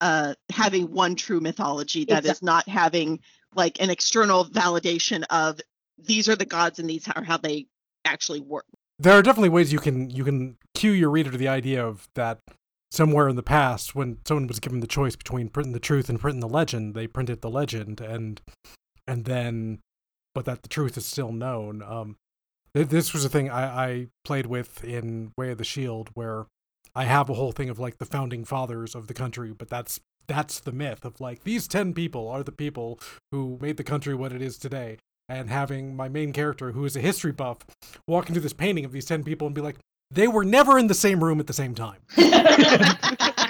uh, 0.00 0.34
having 0.50 0.90
one 0.92 1.14
true 1.16 1.40
mythology 1.40 2.04
that 2.06 2.24
is 2.24 2.30
Exactly. 2.30 2.46
not 2.46 2.68
having 2.68 3.20
like 3.54 3.80
an 3.80 3.90
external 3.90 4.44
validation 4.44 5.24
of 5.30 5.60
these 5.98 6.28
are 6.28 6.36
the 6.36 6.44
gods 6.44 6.78
and 6.78 6.88
these 6.88 7.08
are 7.14 7.22
how 7.22 7.36
they 7.36 7.66
actually 8.04 8.40
work. 8.40 8.66
there 8.98 9.16
are 9.16 9.22
definitely 9.22 9.48
ways 9.48 9.72
you 9.72 9.78
can 9.78 10.10
you 10.10 10.24
can 10.24 10.56
cue 10.74 10.92
your 10.92 11.10
reader 11.10 11.30
to 11.30 11.38
the 11.38 11.48
idea 11.48 11.84
of 11.86 12.08
that 12.14 12.38
somewhere 12.90 13.28
in 13.28 13.36
the 13.36 13.42
past 13.42 13.94
when 13.94 14.18
someone 14.26 14.46
was 14.46 14.60
given 14.60 14.80
the 14.80 14.86
choice 14.86 15.16
between 15.16 15.48
printing 15.48 15.72
the 15.72 15.80
truth 15.80 16.08
and 16.08 16.20
printing 16.20 16.40
the 16.40 16.48
legend 16.48 16.94
they 16.94 17.06
printed 17.06 17.40
the 17.40 17.50
legend 17.50 18.00
and 18.00 18.40
and 19.06 19.24
then 19.24 19.78
but 20.34 20.44
that 20.44 20.62
the 20.62 20.68
truth 20.68 20.96
is 20.96 21.06
still 21.06 21.32
known 21.32 21.82
um 21.82 22.16
th- 22.74 22.88
this 22.88 23.12
was 23.12 23.24
a 23.24 23.28
thing 23.28 23.50
I, 23.50 23.86
I 23.86 24.06
played 24.24 24.46
with 24.46 24.84
in 24.84 25.32
way 25.36 25.50
of 25.50 25.58
the 25.58 25.64
shield 25.64 26.10
where 26.14 26.46
i 26.94 27.04
have 27.04 27.28
a 27.30 27.34
whole 27.34 27.52
thing 27.52 27.68
of 27.68 27.78
like 27.78 27.98
the 27.98 28.06
founding 28.06 28.44
fathers 28.44 28.94
of 28.94 29.06
the 29.06 29.14
country 29.14 29.52
but 29.52 29.68
that's 29.68 30.00
that's 30.26 30.60
the 30.60 30.72
myth 30.72 31.04
of 31.04 31.20
like 31.20 31.44
these 31.44 31.66
10 31.66 31.94
people 31.94 32.28
are 32.28 32.42
the 32.42 32.52
people 32.52 32.98
who 33.32 33.58
made 33.60 33.76
the 33.76 33.84
country 33.84 34.14
what 34.14 34.32
it 34.32 34.40
is 34.40 34.56
today 34.56 34.98
and 35.28 35.50
having 35.50 35.96
my 35.96 36.08
main 36.08 36.32
character 36.32 36.72
who 36.72 36.84
is 36.84 36.96
a 36.96 37.00
history 37.00 37.32
buff 37.32 37.58
walk 38.06 38.28
into 38.28 38.40
this 38.40 38.52
painting 38.52 38.84
of 38.84 38.92
these 38.92 39.06
10 39.06 39.24
people 39.24 39.46
and 39.46 39.54
be 39.54 39.60
like, 39.60 39.76
they 40.10 40.28
were 40.28 40.44
never 40.44 40.78
in 40.78 40.88
the 40.88 40.94
same 40.94 41.24
room 41.24 41.40
at 41.40 41.46
the 41.46 41.52
same 41.52 41.74
time. 41.74 42.00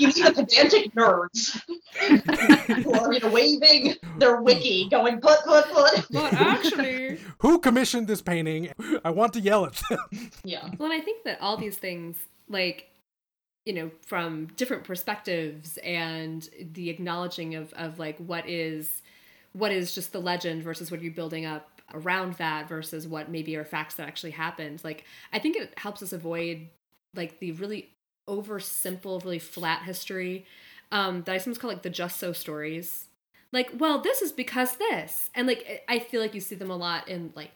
you 0.00 0.08
need 0.08 0.24
the 0.24 0.32
pedantic 0.32 0.94
nerds 0.94 1.60
who 2.82 2.92
are 2.92 3.12
you 3.12 3.20
know, 3.20 3.30
waving 3.30 3.94
their 4.18 4.40
wiki, 4.40 4.88
going 4.88 5.20
put 5.20 5.40
put 5.44 5.66
put. 5.70 6.06
But 6.10 6.32
actually, 6.34 7.18
Who 7.38 7.58
commissioned 7.58 8.06
this 8.06 8.22
painting? 8.22 8.72
I 9.04 9.10
want 9.10 9.32
to 9.34 9.40
yell 9.40 9.66
at 9.66 9.80
them. 9.88 10.30
Yeah. 10.44 10.68
well, 10.78 10.90
and 10.90 11.00
I 11.00 11.04
think 11.04 11.24
that 11.24 11.40
all 11.40 11.56
these 11.56 11.76
things, 11.76 12.16
like, 12.48 12.88
you 13.64 13.72
know, 13.72 13.90
from 14.06 14.46
different 14.56 14.84
perspectives 14.84 15.78
and 15.78 16.48
the 16.72 16.90
acknowledging 16.90 17.54
of, 17.54 17.72
of 17.74 17.98
like 17.98 18.18
what 18.18 18.48
is 18.48 19.02
what 19.52 19.72
is 19.72 19.94
just 19.94 20.12
the 20.12 20.20
legend 20.20 20.62
versus 20.62 20.90
what 20.90 21.02
you're 21.02 21.12
building 21.12 21.44
up 21.44 21.80
around 21.92 22.34
that 22.34 22.68
versus 22.68 23.08
what 23.08 23.28
maybe 23.28 23.56
are 23.56 23.64
facts 23.64 23.96
that 23.96 24.06
actually 24.06 24.30
happened. 24.30 24.80
Like, 24.84 25.04
I 25.32 25.40
think 25.40 25.56
it 25.56 25.74
helps 25.76 26.02
us 26.02 26.12
avoid 26.12 26.68
like 27.14 27.40
the 27.40 27.52
really 27.52 27.90
over 28.30 28.60
simple, 28.60 29.20
really 29.20 29.40
flat 29.40 29.82
history 29.82 30.46
um, 30.92 31.22
that 31.22 31.34
I 31.34 31.38
sometimes 31.38 31.58
call 31.58 31.70
like 31.70 31.82
the 31.82 31.90
just 31.90 32.18
so 32.18 32.32
stories. 32.32 33.06
Like, 33.52 33.70
well, 33.76 34.00
this 34.00 34.22
is 34.22 34.30
because 34.30 34.76
this, 34.76 35.28
and 35.34 35.46
like 35.46 35.82
I 35.88 35.96
I 35.96 35.98
feel 35.98 36.20
like 36.20 36.34
you 36.34 36.40
see 36.40 36.54
them 36.54 36.70
a 36.70 36.76
lot 36.76 37.08
in 37.08 37.32
like 37.34 37.50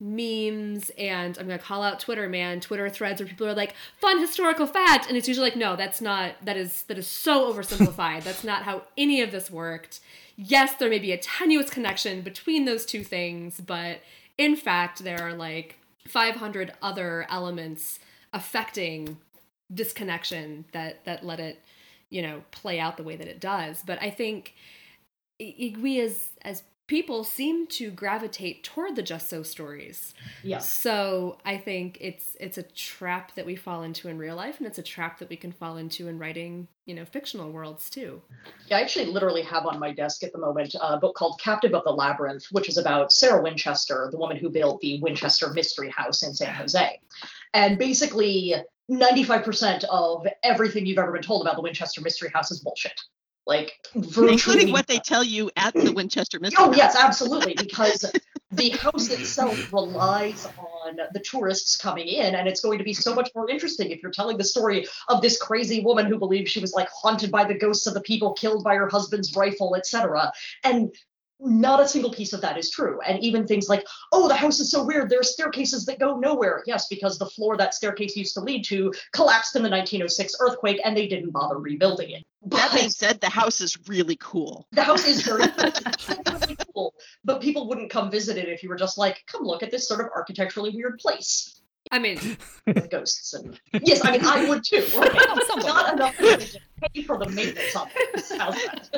memes 0.00 0.90
and 0.96 1.36
I'm 1.38 1.46
gonna 1.46 1.58
call 1.58 1.82
out 1.82 2.00
Twitter, 2.00 2.28
man, 2.28 2.60
Twitter 2.60 2.88
threads 2.88 3.20
where 3.20 3.28
people 3.28 3.46
are 3.46 3.54
like, 3.54 3.74
fun 4.00 4.18
historical 4.18 4.66
fact, 4.66 5.06
and 5.08 5.16
it's 5.16 5.28
usually 5.28 5.50
like, 5.50 5.56
no, 5.56 5.76
that's 5.76 6.00
not 6.00 6.34
that 6.44 6.56
is 6.56 6.82
that 6.84 6.98
is 6.98 7.06
so 7.06 7.52
oversimplified. 7.52 8.24
that's 8.24 8.44
not 8.44 8.64
how 8.64 8.82
any 8.96 9.22
of 9.22 9.30
this 9.30 9.50
worked. 9.50 10.00
Yes, 10.36 10.74
there 10.74 10.90
may 10.90 10.98
be 10.98 11.12
a 11.12 11.18
tenuous 11.18 11.70
connection 11.70 12.22
between 12.22 12.64
those 12.64 12.84
two 12.84 13.04
things, 13.04 13.60
but 13.60 14.00
in 14.36 14.56
fact 14.56 15.04
there 15.04 15.20
are 15.20 15.34
like 15.34 15.78
500 16.06 16.72
other 16.82 17.26
elements 17.28 17.98
affecting 18.32 19.18
this 19.70 19.92
connection 19.92 20.64
that 20.72 21.04
that 21.04 21.24
let 21.24 21.40
it, 21.40 21.62
you 22.10 22.22
know, 22.22 22.42
play 22.50 22.80
out 22.80 22.96
the 22.96 23.02
way 23.02 23.16
that 23.16 23.28
it 23.28 23.40
does. 23.40 23.82
But 23.84 24.00
I 24.02 24.10
think 24.10 24.54
we 25.38 26.00
as 26.00 26.30
as 26.42 26.62
people 26.88 27.22
seem 27.22 27.66
to 27.66 27.90
gravitate 27.90 28.64
toward 28.64 28.96
the 28.96 29.02
just 29.02 29.28
so 29.28 29.42
stories. 29.42 30.14
Yeah. 30.42 30.58
So 30.58 31.36
I 31.44 31.58
think 31.58 31.98
it's 32.00 32.36
it's 32.40 32.58
a 32.58 32.62
trap 32.62 33.34
that 33.34 33.46
we 33.46 33.54
fall 33.54 33.82
into 33.82 34.08
in 34.08 34.18
real 34.18 34.34
life, 34.34 34.58
and 34.58 34.66
it's 34.66 34.78
a 34.78 34.82
trap 34.82 35.18
that 35.18 35.28
we 35.28 35.36
can 35.36 35.52
fall 35.52 35.76
into 35.76 36.08
in 36.08 36.18
writing, 36.18 36.66
you 36.86 36.94
know, 36.94 37.04
fictional 37.04 37.52
worlds 37.52 37.88
too. 37.88 38.22
Yeah, 38.66 38.78
I 38.78 38.80
actually 38.80 39.06
literally 39.06 39.42
have 39.42 39.66
on 39.66 39.78
my 39.78 39.92
desk 39.92 40.24
at 40.24 40.32
the 40.32 40.38
moment 40.38 40.74
a 40.82 40.96
book 40.96 41.14
called 41.14 41.38
Captive 41.40 41.74
of 41.74 41.84
the 41.84 41.92
Labyrinth, 41.92 42.46
which 42.50 42.68
is 42.68 42.78
about 42.78 43.12
Sarah 43.12 43.42
Winchester, 43.42 44.08
the 44.10 44.18
woman 44.18 44.38
who 44.38 44.48
built 44.48 44.80
the 44.80 45.00
Winchester 45.00 45.52
Mystery 45.52 45.90
House 45.90 46.22
in 46.22 46.34
San 46.34 46.54
Jose. 46.54 47.00
And 47.54 47.78
basically, 47.78 48.54
95% 48.90 49.84
of 49.84 50.26
everything 50.42 50.86
you've 50.86 50.98
ever 50.98 51.12
been 51.12 51.22
told 51.22 51.42
about 51.42 51.56
the 51.56 51.62
Winchester 51.62 52.00
Mystery 52.00 52.30
House 52.32 52.50
is 52.50 52.60
bullshit. 52.60 52.98
Like, 53.46 53.72
virtually. 53.94 54.32
Including 54.32 54.72
what 54.72 54.86
they 54.86 54.98
tell 54.98 55.24
you 55.24 55.50
at 55.56 55.72
the 55.72 55.92
Winchester 55.92 56.38
Mystery. 56.38 56.62
Oh, 56.62 56.66
House. 56.66 56.76
yes, 56.76 56.96
absolutely. 56.96 57.54
Because 57.54 58.04
the 58.50 58.70
house 58.70 59.10
itself 59.10 59.72
relies 59.72 60.46
on 60.58 60.98
the 61.12 61.20
tourists 61.20 61.76
coming 61.76 62.08
in, 62.08 62.34
and 62.34 62.46
it's 62.46 62.60
going 62.60 62.78
to 62.78 62.84
be 62.84 62.92
so 62.92 63.14
much 63.14 63.30
more 63.34 63.48
interesting 63.48 63.90
if 63.90 64.02
you're 64.02 64.12
telling 64.12 64.36
the 64.36 64.44
story 64.44 64.86
of 65.08 65.22
this 65.22 65.38
crazy 65.38 65.80
woman 65.80 66.06
who 66.06 66.18
believes 66.18 66.50
she 66.50 66.60
was 66.60 66.74
like 66.74 66.88
haunted 66.90 67.30
by 67.30 67.44
the 67.44 67.54
ghosts 67.54 67.86
of 67.86 67.94
the 67.94 68.02
people 68.02 68.34
killed 68.34 68.64
by 68.64 68.74
her 68.74 68.88
husband's 68.88 69.34
rifle, 69.34 69.74
etc. 69.76 70.30
And 70.62 70.94
not 71.40 71.80
a 71.80 71.88
single 71.88 72.10
piece 72.12 72.32
of 72.32 72.40
that 72.40 72.58
is 72.58 72.70
true. 72.70 73.00
And 73.06 73.22
even 73.22 73.46
things 73.46 73.68
like, 73.68 73.86
oh, 74.12 74.28
the 74.28 74.34
house 74.34 74.58
is 74.60 74.70
so 74.70 74.82
weird, 74.84 75.08
there 75.08 75.20
are 75.20 75.24
staircases 75.24 75.84
that 75.86 75.98
go 75.98 76.18
nowhere. 76.18 76.62
Yes, 76.66 76.88
because 76.88 77.18
the 77.18 77.26
floor 77.26 77.56
that 77.56 77.74
staircase 77.74 78.16
used 78.16 78.34
to 78.34 78.40
lead 78.40 78.64
to 78.66 78.92
collapsed 79.12 79.54
in 79.56 79.62
the 79.62 79.70
1906 79.70 80.34
earthquake, 80.40 80.80
and 80.84 80.96
they 80.96 81.06
didn't 81.06 81.30
bother 81.30 81.58
rebuilding 81.58 82.10
it. 82.10 82.24
That 82.46 82.70
But- 82.70 82.78
being 82.78 82.90
said, 82.90 83.20
the 83.20 83.28
house 83.28 83.60
is 83.60 83.76
really 83.88 84.16
cool. 84.20 84.66
the 84.72 84.82
house 84.82 85.06
is 85.06 85.22
very 85.22 85.46
really 85.56 86.56
cool, 86.74 86.94
but 87.24 87.40
people 87.40 87.68
wouldn't 87.68 87.90
come 87.90 88.10
visit 88.10 88.36
it 88.36 88.48
if 88.48 88.62
you 88.62 88.68
were 88.68 88.76
just 88.76 88.98
like, 88.98 89.22
come 89.26 89.42
look 89.44 89.62
at 89.62 89.70
this 89.70 89.86
sort 89.88 90.00
of 90.00 90.06
architecturally 90.14 90.70
weird 90.74 90.98
place 90.98 91.60
I 91.90 91.98
mean, 91.98 92.18
ghosts. 92.90 93.34
And 93.34 93.58
yes, 93.82 94.04
I 94.04 94.12
mean 94.12 94.24
I 94.24 94.48
would 94.48 94.64
too. 94.64 94.84
Right? 94.98 95.14
Not 95.58 95.94
enough 95.94 96.16
to 96.18 96.60
pay 96.94 97.02
for 97.02 97.18
the 97.18 97.28
maintenance 97.30 97.74
on 97.76 97.88
this. 98.14 98.32
How's 98.36 98.54
that? 98.54 98.88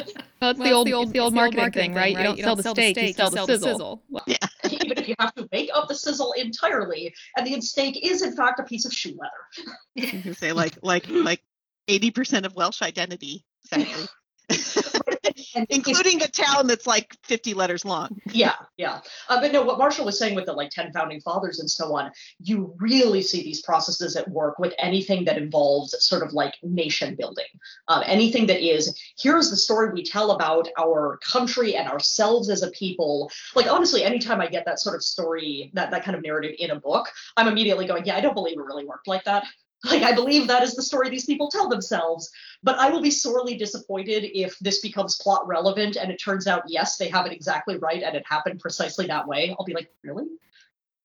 Well, 0.40 0.50
it's 0.50 0.60
Well, 0.60 0.84
the 0.84 0.92
old, 0.92 1.12
the 1.12 1.20
old, 1.20 1.34
marketing, 1.34 1.70
thing, 1.72 1.94
right? 1.94 2.16
You 2.16 2.22
don't 2.22 2.38
sell 2.38 2.56
the 2.56 2.62
steak, 2.62 2.96
you 2.96 3.12
sell 3.12 3.30
the 3.30 3.46
sizzle. 3.46 4.02
Well, 4.08 4.24
Even 4.70 4.92
if 4.98 5.08
you 5.08 5.14
have 5.18 5.34
to 5.34 5.48
make 5.52 5.70
up 5.74 5.88
the 5.88 5.94
sizzle 5.94 6.32
entirely, 6.32 7.14
and 7.36 7.46
the 7.46 7.60
steak 7.60 8.04
is 8.04 8.22
in 8.22 8.34
fact 8.36 8.60
a 8.60 8.64
piece 8.64 8.84
of 8.84 8.92
shoe 8.92 9.16
leather. 9.18 9.76
You 9.94 10.22
can 10.22 10.34
say 10.34 10.52
like 10.52 10.78
like 10.82 11.08
like 11.08 11.42
eighty 11.88 12.10
percent 12.10 12.46
of 12.46 12.54
Welsh 12.54 12.82
identity, 12.82 13.44
exactly. 13.64 14.06
Including 15.70 16.22
a 16.22 16.28
town 16.28 16.66
that's 16.66 16.86
like 16.86 17.16
fifty 17.22 17.54
letters 17.54 17.84
long. 17.84 18.20
Yeah, 18.32 18.54
yeah. 18.76 19.00
Uh, 19.28 19.40
but 19.40 19.52
no, 19.52 19.62
what 19.62 19.78
Marshall 19.78 20.04
was 20.04 20.18
saying 20.18 20.34
with 20.34 20.46
the 20.46 20.52
like 20.52 20.70
10 20.70 20.92
founding 20.92 21.20
fathers 21.20 21.60
and 21.60 21.70
so 21.70 21.96
on, 21.96 22.10
you 22.38 22.74
really 22.78 23.22
see 23.22 23.42
these 23.42 23.62
processes 23.62 24.16
at 24.16 24.28
work 24.30 24.58
with 24.58 24.74
anything 24.78 25.24
that 25.24 25.38
involves 25.38 25.94
sort 26.04 26.22
of 26.22 26.32
like 26.32 26.54
nation 26.62 27.14
building. 27.16 27.46
Um, 27.88 28.02
anything 28.06 28.46
that 28.46 28.60
is, 28.60 28.98
here's 29.18 29.50
the 29.50 29.56
story 29.56 29.92
we 29.92 30.02
tell 30.02 30.32
about 30.32 30.68
our 30.78 31.18
country 31.18 31.76
and 31.76 31.88
ourselves 31.88 32.50
as 32.50 32.62
a 32.62 32.70
people. 32.70 33.30
Like, 33.54 33.70
honestly, 33.70 34.04
anytime 34.04 34.40
I 34.40 34.46
get 34.46 34.64
that 34.66 34.80
sort 34.80 34.96
of 34.96 35.02
story, 35.02 35.70
that, 35.74 35.90
that 35.90 36.04
kind 36.04 36.16
of 36.16 36.22
narrative 36.22 36.54
in 36.58 36.70
a 36.70 36.80
book, 36.80 37.08
I'm 37.36 37.48
immediately 37.48 37.86
going, 37.86 38.04
yeah, 38.04 38.16
I 38.16 38.20
don't 38.20 38.34
believe 38.34 38.58
it 38.58 38.62
really 38.62 38.84
worked 38.84 39.08
like 39.08 39.24
that. 39.24 39.44
Like, 39.84 40.02
I 40.02 40.12
believe 40.12 40.46
that 40.46 40.62
is 40.62 40.74
the 40.74 40.82
story 40.82 41.08
these 41.08 41.24
people 41.24 41.48
tell 41.48 41.68
themselves. 41.68 42.30
But 42.62 42.78
I 42.78 42.90
will 42.90 43.00
be 43.00 43.10
sorely 43.10 43.56
disappointed 43.56 44.24
if 44.38 44.58
this 44.58 44.80
becomes 44.80 45.16
plot 45.16 45.46
relevant 45.46 45.96
and 45.96 46.10
it 46.10 46.18
turns 46.18 46.46
out, 46.46 46.64
yes, 46.66 46.98
they 46.98 47.08
have 47.08 47.24
it 47.24 47.32
exactly 47.32 47.78
right 47.78 48.02
and 48.02 48.14
it 48.14 48.24
happened 48.28 48.60
precisely 48.60 49.06
that 49.06 49.26
way. 49.26 49.56
I'll 49.58 49.64
be 49.64 49.72
like, 49.72 49.90
really? 50.04 50.26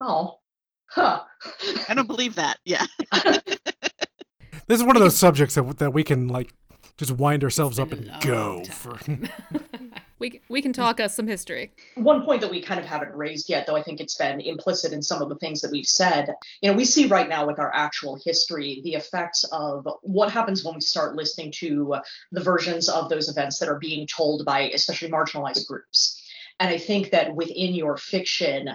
Oh, 0.01 0.39
huh. 0.88 1.21
I 1.88 1.93
don't 1.93 2.07
believe 2.07 2.36
that. 2.36 2.57
Yeah. 2.65 2.86
This 4.67 4.80
is 4.80 4.86
one 4.86 4.95
of 4.95 5.01
those 5.01 5.15
subjects 5.15 5.55
that 5.55 5.78
that 5.78 5.93
we 5.93 6.03
can 6.03 6.28
like 6.28 6.53
just 6.97 7.11
wind 7.11 7.43
ourselves 7.43 7.80
up 7.80 7.91
and 7.91 8.11
go 8.21 8.55
long 8.55 8.65
for. 8.65 8.99
we 10.20 10.41
we 10.49 10.61
can 10.61 10.74
talk 10.74 10.99
us 10.99 11.16
some 11.16 11.28
history. 11.28 11.72
One 11.95 12.24
point 12.24 12.41
that 12.41 12.51
we 12.51 12.61
kind 12.61 12.80
of 12.80 12.86
haven't 12.86 13.13
raised 13.13 13.49
yet, 13.49 13.68
though 13.68 13.76
I 13.76 13.84
think 13.84 13.99
it's 13.99 14.16
been 14.16 14.39
implicit 14.39 14.93
in 14.93 15.01
some 15.01 15.22
of 15.22 15.30
the 15.30 15.36
things 15.36 15.61
that 15.61 15.72
we've 15.72 15.86
said. 15.86 16.34
You 16.61 16.72
know, 16.72 16.78
we 16.78 16.86
see 16.86 17.07
right 17.07 17.28
now 17.28 17.45
with 17.45 17.59
our 17.59 17.74
actual 17.74 18.20
history 18.24 18.82
the 18.84 18.93
effects 18.93 19.43
of 19.51 19.88
what 20.01 20.32
happens 20.32 20.63
when 20.63 20.76
we 20.76 20.82
start 20.82 21.16
listening 21.16 21.51
to 21.57 21.95
the 22.32 22.43
versions 22.43 22.89
of 22.89 23.09
those 23.09 23.30
events 23.30 23.59
that 23.59 23.70
are 23.70 23.80
being 23.80 24.07
told 24.07 24.45
by 24.45 24.70
especially 24.70 25.09
marginalized 25.09 25.68
groups. 25.68 26.22
And 26.59 26.70
I 26.70 26.78
think 26.78 27.11
that 27.11 27.36
within 27.36 27.74
your 27.74 27.97
fiction, 27.97 28.70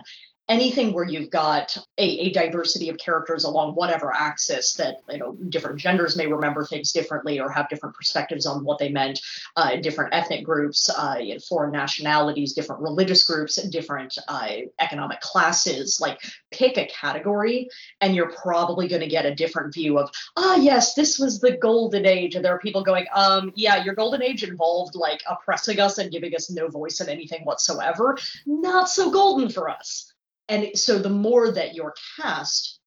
anything 0.51 0.93
where 0.93 1.05
you've 1.05 1.31
got 1.31 1.77
a, 1.97 2.03
a, 2.03 2.33
diversity 2.33 2.89
of 2.89 2.99
characters 2.99 3.45
along 3.45 3.75
whatever 3.75 4.13
axis 4.13 4.75
that 4.75 4.97
you 5.09 5.19
know 5.19 5.33
different 5.49 5.79
genders 5.79 6.17
may 6.17 6.27
remember 6.27 6.65
things 6.65 6.93
differently 6.93 7.41
or 7.41 7.49
have 7.49 7.69
different 7.69 7.95
perspectives 7.95 8.47
on 8.47 8.65
what 8.65 8.79
they 8.79 8.89
meant 8.89 9.21
uh, 9.57 9.77
different 9.77 10.13
ethnic 10.13 10.45
groups 10.45 10.91
uh, 10.91 11.17
foreign 11.49 11.71
nationalities 11.71 12.53
different 12.53 12.83
religious 12.83 13.25
groups 13.25 13.57
different 13.71 14.19
uh, 14.29 14.49
economic 14.81 15.21
classes. 15.21 16.01
Like 16.01 16.21
pick 16.51 16.77
a 16.77 16.87
category 16.87 17.69
and 18.01 18.15
you're 18.15 18.33
probably 18.33 18.89
going 18.89 19.03
to 19.03 19.09
get 19.09 19.25
a 19.25 19.35
different 19.35 19.73
view 19.73 19.99
of 19.99 20.11
ah 20.37 20.57
yes 20.57 20.95
this 20.95 21.19
was 21.19 21.41
the 21.41 21.57
golden 21.57 22.07
age. 22.07 22.35
And 22.35 22.45
there 22.45 22.55
are 22.55 22.59
people 22.59 22.83
going 22.83 23.07
um 23.15 23.53
yeah 23.55 23.85
your 23.85 23.95
golden 23.95 24.23
age 24.23 24.43
involved 24.43 24.95
like 24.95 25.23
oppressing 25.29 25.81
us 25.81 25.99
and 25.99 26.11
giving 26.11 26.35
us 26.35 26.51
no 26.51 26.69
voice 26.69 27.01
in 27.01 27.09
anything 27.09 27.45
whatsoever. 27.45 28.19
Not 28.47 28.89
so 28.89 29.11
golden 29.11 29.49
for 29.49 29.69
us 29.69 30.10
and 30.51 30.77
so 30.79 30.99
the 30.99 31.09
more 31.09 31.51
that 31.53 31.75
your 31.75 31.95
cast 32.21 32.81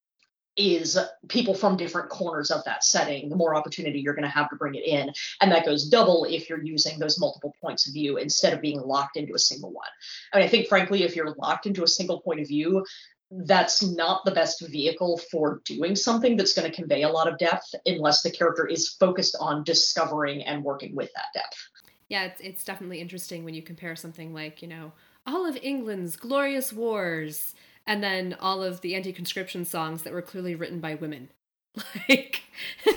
is 0.56 0.98
people 1.28 1.54
from 1.54 1.76
different 1.76 2.08
corners 2.10 2.50
of 2.50 2.62
that 2.64 2.84
setting, 2.84 3.28
the 3.28 3.36
more 3.36 3.56
opportunity 3.56 3.98
you're 3.98 4.14
going 4.14 4.22
to 4.22 4.28
have 4.28 4.48
to 4.50 4.56
bring 4.56 4.76
it 4.76 4.86
in. 4.86 5.12
And 5.40 5.50
that 5.50 5.64
goes 5.64 5.88
double 5.88 6.24
if 6.24 6.48
you're 6.48 6.62
using 6.62 6.98
those 6.98 7.18
multiple 7.18 7.52
points 7.60 7.88
of 7.88 7.92
view 7.92 8.18
instead 8.18 8.52
of 8.52 8.60
being 8.60 8.80
locked 8.80 9.16
into 9.16 9.34
a 9.34 9.38
single 9.38 9.72
one. 9.72 9.88
I 10.32 10.38
mean, 10.38 10.46
I 10.46 10.48
think, 10.48 10.68
frankly, 10.68 11.02
if 11.02 11.16
you're 11.16 11.34
locked 11.34 11.66
into 11.66 11.82
a 11.82 11.88
single 11.88 12.20
point 12.20 12.40
of 12.40 12.46
view, 12.46 12.84
that's 13.30 13.82
not 13.82 14.24
the 14.24 14.30
best 14.30 14.64
vehicle 14.68 15.18
for 15.30 15.60
doing 15.64 15.96
something 15.96 16.36
that's 16.36 16.54
going 16.54 16.70
to 16.70 16.76
convey 16.76 17.02
a 17.02 17.08
lot 17.08 17.26
of 17.26 17.38
depth 17.38 17.74
unless 17.86 18.22
the 18.22 18.30
character 18.30 18.66
is 18.66 18.90
focused 18.90 19.34
on 19.40 19.64
discovering 19.64 20.42
and 20.44 20.62
working 20.62 20.94
with 20.94 21.12
that 21.14 21.26
depth. 21.34 21.56
Yeah, 22.08 22.24
it's, 22.24 22.40
it's 22.40 22.64
definitely 22.64 23.00
interesting 23.00 23.44
when 23.44 23.54
you 23.54 23.62
compare 23.62 23.96
something 23.96 24.32
like, 24.32 24.62
you 24.62 24.68
know, 24.68 24.92
all 25.26 25.46
of 25.46 25.58
England's 25.62 26.16
glorious 26.16 26.72
wars, 26.72 27.54
and 27.86 28.02
then 28.02 28.36
all 28.40 28.62
of 28.62 28.80
the 28.80 28.94
anti-conscription 28.94 29.64
songs 29.64 30.02
that 30.02 30.12
were 30.12 30.22
clearly 30.22 30.54
written 30.54 30.80
by 30.80 30.94
women. 30.94 31.30
Like, 32.08 32.42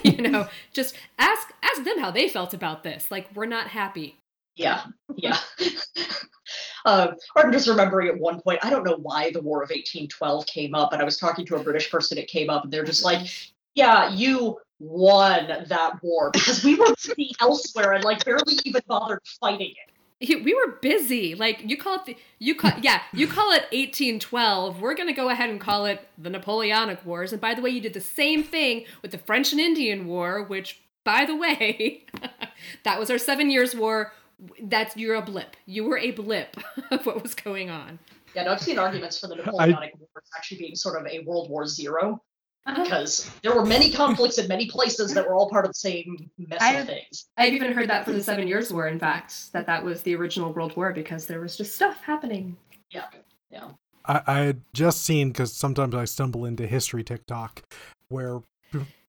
you 0.03 0.21
know, 0.21 0.47
just 0.73 0.95
ask 1.17 1.51
ask 1.63 1.83
them 1.83 1.99
how 1.99 2.11
they 2.11 2.29
felt 2.29 2.53
about 2.53 2.83
this. 2.83 3.09
Like, 3.09 3.27
we're 3.33 3.47
not 3.47 3.67
happy. 3.67 4.19
Yeah, 4.55 4.83
yeah. 5.15 5.37
uh, 6.85 7.07
I'm 7.35 7.51
just 7.51 7.67
remembering 7.67 8.07
at 8.07 8.19
one 8.19 8.39
point, 8.39 8.59
I 8.63 8.69
don't 8.69 8.83
know 8.83 8.97
why 9.01 9.31
the 9.31 9.41
War 9.41 9.63
of 9.63 9.69
1812 9.69 10.45
came 10.45 10.75
up, 10.75 10.91
but 10.91 11.01
I 11.01 11.03
was 11.03 11.17
talking 11.17 11.45
to 11.47 11.55
a 11.55 11.63
British 11.63 11.89
person, 11.89 12.19
it 12.19 12.27
came 12.27 12.51
up, 12.51 12.63
and 12.63 12.73
they're 12.73 12.83
just 12.83 13.03
like, 13.03 13.27
yeah, 13.73 14.13
you 14.13 14.57
won 14.79 15.47
that 15.67 15.93
war 16.03 16.29
because 16.31 16.63
we 16.63 16.75
were 16.75 16.93
elsewhere 17.41 17.93
and 17.93 18.03
like 18.03 18.23
barely 18.25 18.59
even 18.63 18.81
bothered 18.87 19.19
fighting 19.39 19.71
it 19.71 19.96
we 20.19 20.53
were 20.53 20.73
busy. 20.81 21.35
Like 21.35 21.61
you 21.63 21.77
call 21.77 21.95
it 21.95 22.05
the 22.05 22.17
you 22.39 22.55
call 22.55 22.71
yeah 22.81 23.01
you 23.13 23.27
call 23.27 23.51
it 23.51 23.63
1812. 23.71 24.81
We're 24.81 24.95
gonna 24.95 25.13
go 25.13 25.29
ahead 25.29 25.49
and 25.49 25.59
call 25.59 25.85
it 25.85 26.07
the 26.17 26.29
Napoleonic 26.29 27.05
Wars. 27.05 27.31
And 27.31 27.41
by 27.41 27.53
the 27.53 27.61
way, 27.61 27.69
you 27.69 27.81
did 27.81 27.93
the 27.93 28.01
same 28.01 28.43
thing 28.43 28.85
with 29.01 29.11
the 29.11 29.17
French 29.17 29.51
and 29.51 29.61
Indian 29.61 30.07
War, 30.07 30.43
which 30.43 30.81
by 31.03 31.25
the 31.25 31.35
way, 31.35 32.05
that 32.83 32.99
was 32.99 33.09
our 33.09 33.17
Seven 33.17 33.49
Years 33.49 33.75
War. 33.75 34.13
That's 34.61 34.95
you're 34.97 35.15
a 35.15 35.21
blip. 35.21 35.55
You 35.65 35.83
were 35.85 35.97
a 35.97 36.11
blip 36.11 36.57
of 36.91 37.05
what 37.05 37.21
was 37.23 37.33
going 37.33 37.69
on. 37.69 37.99
Yeah, 38.35 38.43
no, 38.43 38.51
I've 38.51 38.61
seen 38.61 38.77
arguments 38.77 39.19
for 39.19 39.27
the 39.27 39.35
Napoleonic 39.35 39.91
I, 39.95 39.97
Wars 39.97 40.29
actually 40.35 40.59
being 40.59 40.75
sort 40.75 40.99
of 40.99 41.07
a 41.11 41.23
World 41.23 41.49
War 41.49 41.65
Zero. 41.65 42.21
Uh-huh. 42.67 42.83
because 42.83 43.31
there 43.43 43.55
were 43.55 43.65
many 43.65 43.91
conflicts 43.91 44.37
in 44.37 44.47
many 44.47 44.67
places 44.67 45.13
that 45.13 45.25
were 45.25 45.33
all 45.33 45.49
part 45.49 45.63
of 45.63 45.71
the 45.71 45.79
same 45.79 46.29
mess 46.37 46.59
I've, 46.61 46.81
of 46.81 46.87
things. 46.87 47.29
I've 47.37 47.53
even 47.53 47.71
heard 47.71 47.89
that 47.89 48.03
for 48.03 48.11
the 48.11 48.21
Seven 48.21 48.45
Years' 48.45 48.73
War, 48.73 48.87
in 48.87 48.99
fact, 48.99 49.53
that 49.53 49.65
that 49.67 49.83
was 49.83 50.01
the 50.01 50.15
original 50.15 50.51
World 50.51 50.75
War 50.75 50.91
because 50.91 51.25
there 51.25 51.39
was 51.39 51.55
just 51.55 51.75
stuff 51.75 52.01
happening. 52.01 52.57
Yeah, 52.91 53.05
yeah. 53.49 53.69
I, 54.05 54.21
I 54.27 54.39
had 54.39 54.61
just 54.73 55.05
seen 55.05 55.29
because 55.29 55.53
sometimes 55.53 55.95
I 55.95 56.03
stumble 56.05 56.43
into 56.43 56.67
history 56.67 57.03
TikTok 57.03 57.63
where 58.09 58.41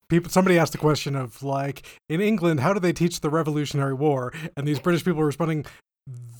people 0.09 0.31
somebody 0.31 0.57
asked 0.57 0.71
the 0.71 0.77
question 0.77 1.15
of 1.15 1.43
like 1.43 1.85
in 2.09 2.21
England 2.21 2.59
how 2.61 2.73
do 2.73 2.79
they 2.79 2.93
teach 2.93 3.21
the 3.21 3.29
Revolutionary 3.29 3.93
War 3.93 4.33
and 4.57 4.67
these 4.67 4.79
British 4.79 5.05
people 5.05 5.21
are 5.21 5.25
responding 5.25 5.65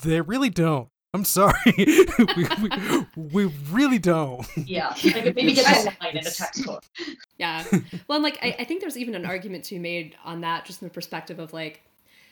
they 0.03 0.21
really 0.21 0.49
don't 0.49 0.89
I'm 1.13 1.25
sorry. 1.25 1.55
we, 1.77 2.47
we, 2.61 3.05
we, 3.15 3.45
really 3.71 3.97
don't. 3.97 4.45
Yeah. 4.55 4.93
Like 5.03 5.35
maybe 5.35 5.53
get 5.53 5.65
a 5.65 6.03
line 6.03 6.17
in 6.17 6.27
a 6.27 6.29
textbook. 6.29 6.83
Yeah. 7.37 7.63
Well, 8.07 8.17
and 8.17 8.23
like, 8.23 8.37
I, 8.43 8.55
I 8.59 8.63
think 8.63 8.81
there's 8.81 8.97
even 8.97 9.15
an 9.15 9.25
argument 9.25 9.63
to 9.65 9.75
be 9.75 9.79
made 9.79 10.15
on 10.23 10.41
that, 10.41 10.65
just 10.65 10.79
from 10.79 10.87
the 10.87 10.93
perspective 10.93 11.39
of 11.39 11.51
like, 11.51 11.81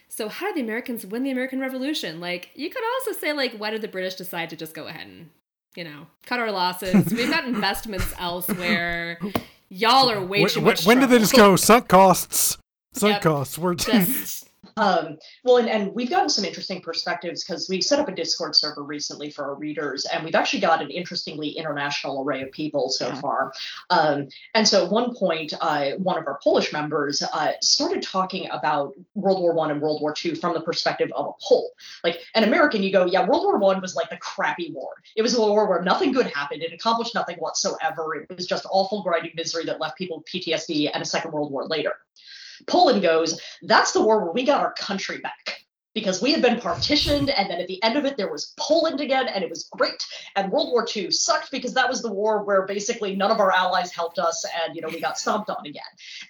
so 0.09 0.30
how 0.30 0.47
did 0.47 0.55
the 0.55 0.61
Americans 0.61 1.05
win 1.05 1.23
the 1.23 1.32
American 1.32 1.59
Revolution? 1.59 2.19
Like, 2.19 2.51
you 2.55 2.69
could 2.69 2.84
also 2.95 3.19
say, 3.19 3.34
like, 3.34 3.53
why 3.53 3.71
did 3.71 3.82
the 3.82 3.88
British 3.88 4.15
decide 4.15 4.49
to 4.51 4.55
just 4.55 4.73
go 4.73 4.88
ahead 4.88 5.07
and, 5.07 5.30
you 5.75 5.84
know, 5.84 6.07
cut 6.25 6.39
our 6.39 6.51
losses? 6.51 7.05
We've 7.11 7.30
got 7.30 7.45
investments 7.45 8.13
elsewhere. 8.19 9.19
Y'all 9.69 10.09
are 10.09 10.23
way 10.23 10.45
too 10.45 10.59
when, 10.59 10.65
much. 10.65 10.86
When 10.86 10.99
did 10.99 11.09
they 11.09 11.19
just 11.19 11.36
go 11.36 11.55
sunk 11.55 11.88
costs? 11.88 12.57
Sunk 12.93 13.13
yep. 13.13 13.21
costs. 13.21 13.57
We're 13.57 13.75
just 13.75 14.47
um, 14.78 15.17
well, 15.43 15.57
and, 15.57 15.69
and 15.69 15.93
we've 15.93 16.09
gotten 16.09 16.30
some 16.30 16.45
interesting 16.45 16.82
perspectives 16.82 17.43
because 17.43 17.67
we 17.67 17.82
set 17.82 17.99
up 17.99 18.07
a 18.07 18.15
Discord 18.15 18.55
server 18.55 18.84
recently 18.84 19.30
for 19.30 19.45
our 19.45 19.55
readers, 19.55 20.05
and 20.05 20.23
we've 20.23 20.36
actually 20.36 20.59
got 20.59 20.82
an 20.82 20.89
interestingly 20.91 21.49
international 21.49 22.23
array 22.23 22.43
of 22.43 22.51
people 22.51 22.89
so 22.89 23.07
yeah. 23.07 23.21
far. 23.21 23.53
Um, 23.89 24.28
and 24.53 24.67
so 24.67 24.86
at 24.86 24.91
one 24.91 25.15
point, 25.15 25.53
uh, 25.59 25.91
one 25.97 26.17
of 26.17 26.28
our 26.28 26.39
Polish 26.43 26.71
members 26.71 27.21
uh, 27.21 27.53
started 27.61 28.03
talking 28.03 28.47
about 28.51 28.93
World 29.15 29.41
War 29.41 29.53
One 29.53 29.71
and 29.71 29.82
World 29.82 30.01
War 30.01 30.13
Two 30.13 30.36
from 30.36 30.53
the 30.53 30.61
perspective 30.61 31.11
of 31.15 31.25
a 31.25 31.32
Pole. 31.41 31.71
Like 32.03 32.19
an 32.36 32.43
American, 32.43 32.84
you 32.84 32.91
go, 32.91 33.05
yeah, 33.05 33.25
World 33.25 33.43
War 33.43 33.57
One 33.57 33.82
was 33.82 33.95
like 33.95 34.09
the 34.09 34.17
crappy 34.17 34.71
war. 34.73 34.91
It 35.15 35.21
was 35.21 35.36
a 35.36 35.41
war 35.41 35.67
where 35.67 35.82
nothing 35.82 36.11
good 36.11 36.28
happened. 36.28 36.61
It 36.61 36.73
accomplished 36.73 37.15
nothing 37.15 37.38
whatsoever. 37.38 38.15
It 38.15 38.36
was 38.36 38.45
just 38.45 38.65
awful 38.69 39.01
grinding 39.01 39.32
misery 39.36 39.65
that 39.65 39.82
left 39.82 39.97
people 39.97 40.17
with 40.17 40.28
PTSD 40.28 40.91
and 40.93 41.01
a 41.01 41.05
Second 41.05 41.32
World 41.32 41.51
War 41.51 41.65
later. 41.65 41.93
Poland 42.65 43.01
goes, 43.01 43.39
that's 43.61 43.91
the 43.91 44.01
war 44.01 44.23
where 44.23 44.33
we 44.33 44.45
got 44.45 44.61
our 44.61 44.73
country 44.73 45.19
back 45.19 45.57
because 45.97 46.21
we 46.21 46.31
had 46.31 46.43
been 46.43 46.59
partitioned 46.59 47.31
and 47.31 47.49
then 47.49 47.59
at 47.59 47.67
the 47.67 47.81
end 47.81 47.97
of 47.97 48.05
it 48.05 48.17
there 48.17 48.31
was 48.31 48.53
Poland 48.59 49.01
again 49.01 49.27
and 49.27 49.43
it 49.43 49.49
was 49.49 49.67
great 49.71 50.05
and 50.35 50.51
World 50.51 50.69
War 50.71 50.85
II 50.95 51.09
sucked 51.09 51.49
because 51.49 51.73
that 51.73 51.89
was 51.89 52.03
the 52.03 52.13
war 52.13 52.43
where 52.43 52.67
basically 52.67 53.15
none 53.15 53.31
of 53.31 53.39
our 53.39 53.51
allies 53.51 53.91
helped 53.91 54.19
us 54.19 54.45
and 54.63 54.75
you 54.75 54.81
know 54.83 54.89
we 54.89 55.01
got 55.01 55.17
stomped 55.17 55.49
on 55.49 55.65
again. 55.65 55.81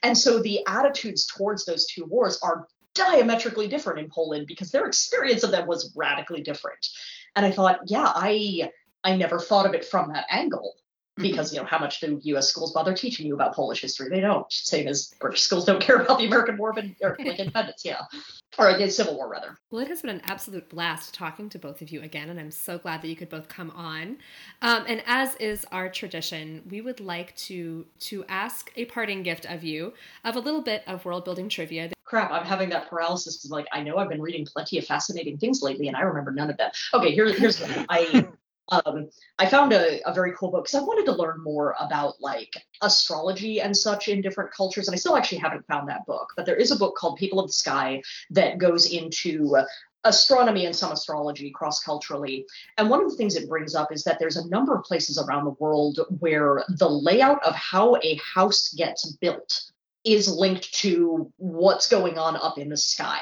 And 0.03 0.17
so 0.17 0.41
the 0.41 0.61
attitudes 0.67 1.28
towards 1.28 1.65
those 1.65 1.86
two 1.86 2.05
wars 2.05 2.39
are 2.41 2.65
diametrically 2.93 3.67
different 3.67 3.99
in 3.99 4.09
Poland 4.09 4.47
because 4.47 4.71
their 4.71 4.86
experience 4.86 5.43
of 5.43 5.51
them 5.51 5.67
was 5.67 5.93
radically 5.97 6.41
different. 6.41 6.88
And 7.36 7.45
I 7.45 7.51
thought, 7.51 7.80
yeah, 7.88 8.09
I 8.15 8.71
I 9.03 9.15
never 9.17 9.38
thought 9.38 9.65
of 9.65 9.73
it 9.73 9.84
from 9.84 10.13
that 10.13 10.28
angle. 10.30 10.75
Because 11.18 11.53
you 11.53 11.59
know 11.59 11.65
how 11.65 11.80
much 11.80 11.99
do 11.99 12.20
U.S. 12.24 12.49
schools 12.49 12.74
bother 12.74 12.93
teaching 12.93 13.26
you 13.26 13.34
about 13.34 13.55
Polish 13.55 13.82
history? 13.82 14.09
They 14.09 14.20
don't. 14.20 14.51
Same 14.51 14.88
as 14.88 15.13
British 15.20 15.41
schools 15.41 15.65
don't 15.65 15.82
care 15.82 15.97
about 15.97 16.20
the 16.20 16.26
American 16.26 16.57
War 16.57 16.70
of 16.70 16.78
or, 17.01 17.18
like 17.20 17.39
independence, 17.39 17.84
yeah, 17.84 18.01
or 18.57 18.78
the 18.78 18.89
Civil 18.89 19.15
War 19.15 19.30
rather. 19.30 19.57
Well, 19.72 19.82
it 19.82 19.88
has 19.88 20.01
been 20.01 20.11
an 20.11 20.22
absolute 20.26 20.70
blast 20.70 21.13
talking 21.13 21.49
to 21.49 21.59
both 21.59 21.82
of 21.82 21.89
you 21.89 22.01
again, 22.01 22.30
and 22.30 22.39
I'm 22.39 22.51
so 22.51 22.78
glad 22.78 23.01
that 23.01 23.07
you 23.07 23.15
could 23.15 23.30
both 23.30 23.47
come 23.47 23.72
on. 23.72 24.18
Um, 24.61 24.86
and 24.88 25.01
as 25.05 25.36
is 25.36 25.65
our 25.72 25.89
tradition, 25.89 26.61
we 26.70 26.82
would 26.82 26.99
like 26.99 27.36
to 27.36 27.86
to 27.99 28.24
ask 28.30 28.72
a 28.76 28.86
parting 28.86 29.24
gift 29.24 29.45
of 29.45 29.63
you 29.63 29.93
of 30.24 30.36
a 30.36 30.39
little 30.39 30.61
bit 30.61 30.84
of 30.88 31.03
world 31.05 31.26
building 31.26 31.49
trivia. 31.49 31.91
Crap, 32.05 32.32
I'm 32.32 32.45
having 32.45 32.70
that 32.70 32.89
paralysis 32.89 33.38
because 33.38 33.51
like 33.51 33.68
I 33.72 33.82
know 33.82 33.97
I've 33.97 34.09
been 34.09 34.22
reading 34.22 34.45
plenty 34.45 34.78
of 34.78 34.86
fascinating 34.86 35.38
things 35.38 35.61
lately, 35.61 35.88
and 35.88 35.97
I 35.97 36.01
remember 36.01 36.32
none 36.32 36.49
of 36.49 36.57
them. 36.57 36.72
Okay, 36.93 37.11
here, 37.11 37.32
here's 37.34 37.61
I 37.89 38.28
um, 38.70 39.09
I 39.39 39.45
found 39.45 39.74
a, 39.74 40.07
a 40.09 40.13
very 40.13 40.34
cool 40.38 40.51
book 40.51 40.65
because 40.65 40.80
I 40.80 40.84
wanted 40.84 41.05
to 41.05 41.18
learn 41.18 41.43
more 41.43 41.76
about 41.80 42.15
like 42.20 42.53
astrology 42.82 43.61
and 43.61 43.76
such 43.76 44.07
in 44.07 44.22
different 44.22 44.51
cultures. 44.51 44.88
And 44.88 44.95
I 44.95 44.97
still 44.97 45.15
actually 45.15 45.39
haven't 45.39 45.65
found 45.68 45.88
that 45.89 46.05
book, 46.05 46.34
but 46.36 46.45
there 46.45 46.55
is 46.55 46.72
a 46.72 46.78
book 46.78 46.95
called 46.95 47.18
People 47.18 47.39
of 47.39 47.47
the 47.47 47.53
Sky 47.53 48.01
that 48.32 48.57
goes 48.57 48.91
into 48.91 49.55
astronomy 50.03 50.65
and 50.65 50.76
some 50.76 50.91
astrology 50.91 51.51
cross 51.51 51.82
culturally. 51.82 52.45
And 52.78 52.89
one 52.89 53.03
of 53.03 53.09
the 53.09 53.18
things 53.18 53.36
it 53.36 53.49
brings 53.49 53.76
up 53.76 53.91
is 53.91 54.03
that 54.03 54.20
there's 54.20 54.38
a 54.38 54.47
number 54.47 54.76
of 54.76 54.84
places 54.84 55.18
around 55.18 55.45
the 55.45 55.55
world 55.59 55.99
where 56.20 56.63
the 56.70 56.89
layout 56.89 57.43
of 57.43 57.55
how 57.55 57.97
a 57.97 58.15
house 58.15 58.74
gets 58.74 59.11
built 59.13 59.61
is 60.03 60.34
linked 60.34 60.74
to 60.74 61.32
what's 61.38 61.89
going 61.89 62.18
on 62.18 62.36
up 62.38 62.57
in 62.57 62.70
the 62.70 62.78
sky. 62.78 63.22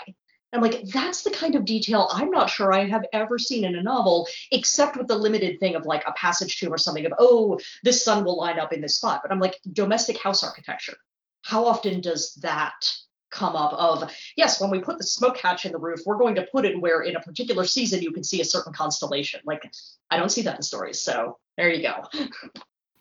I'm 0.55 0.61
like, 0.61 0.83
that's 0.83 1.23
the 1.23 1.31
kind 1.31 1.55
of 1.55 1.65
detail 1.65 2.07
I'm 2.11 2.31
not 2.31 2.49
sure 2.49 2.71
I 2.71 2.85
have 2.85 3.05
ever 3.11 3.37
seen 3.37 3.65
in 3.65 3.75
a 3.75 3.83
novel, 3.83 4.27
except 4.51 4.95
with 4.95 5.07
the 5.07 5.17
limited 5.17 5.59
thing 5.59 5.75
of 5.75 5.85
like 5.85 6.03
a 6.07 6.13
passage 6.13 6.57
tomb 6.57 6.73
or 6.73 6.77
something 6.77 7.05
of, 7.05 7.13
oh, 7.19 7.59
this 7.83 8.03
sun 8.03 8.23
will 8.23 8.37
line 8.37 8.57
up 8.57 8.71
in 8.71 8.81
this 8.81 8.95
spot. 8.95 9.19
But 9.21 9.31
I'm 9.31 9.39
like, 9.39 9.59
domestic 9.73 10.17
house 10.17 10.43
architecture. 10.43 10.95
How 11.43 11.65
often 11.65 11.99
does 12.01 12.33
that 12.35 12.95
come 13.31 13.55
up 13.55 13.73
of 13.73 14.09
yes 14.37 14.61
when 14.61 14.69
we 14.69 14.79
put 14.79 14.97
the 14.97 15.03
smoke 15.03 15.37
hatch 15.37 15.65
in 15.65 15.73
the 15.73 15.77
roof 15.77 15.99
we're 16.05 16.17
going 16.17 16.35
to 16.35 16.47
put 16.53 16.63
it 16.63 16.79
where 16.79 17.01
in 17.01 17.17
a 17.17 17.19
particular 17.19 17.65
season 17.65 18.01
you 18.01 18.11
can 18.11 18.23
see 18.23 18.39
a 18.39 18.45
certain 18.45 18.71
constellation 18.71 19.41
like 19.43 19.69
i 20.09 20.15
don't 20.15 20.29
see 20.29 20.43
that 20.43 20.55
in 20.55 20.61
stories 20.61 21.01
so 21.01 21.37
there 21.57 21.69
you 21.69 21.81
go 21.81 21.95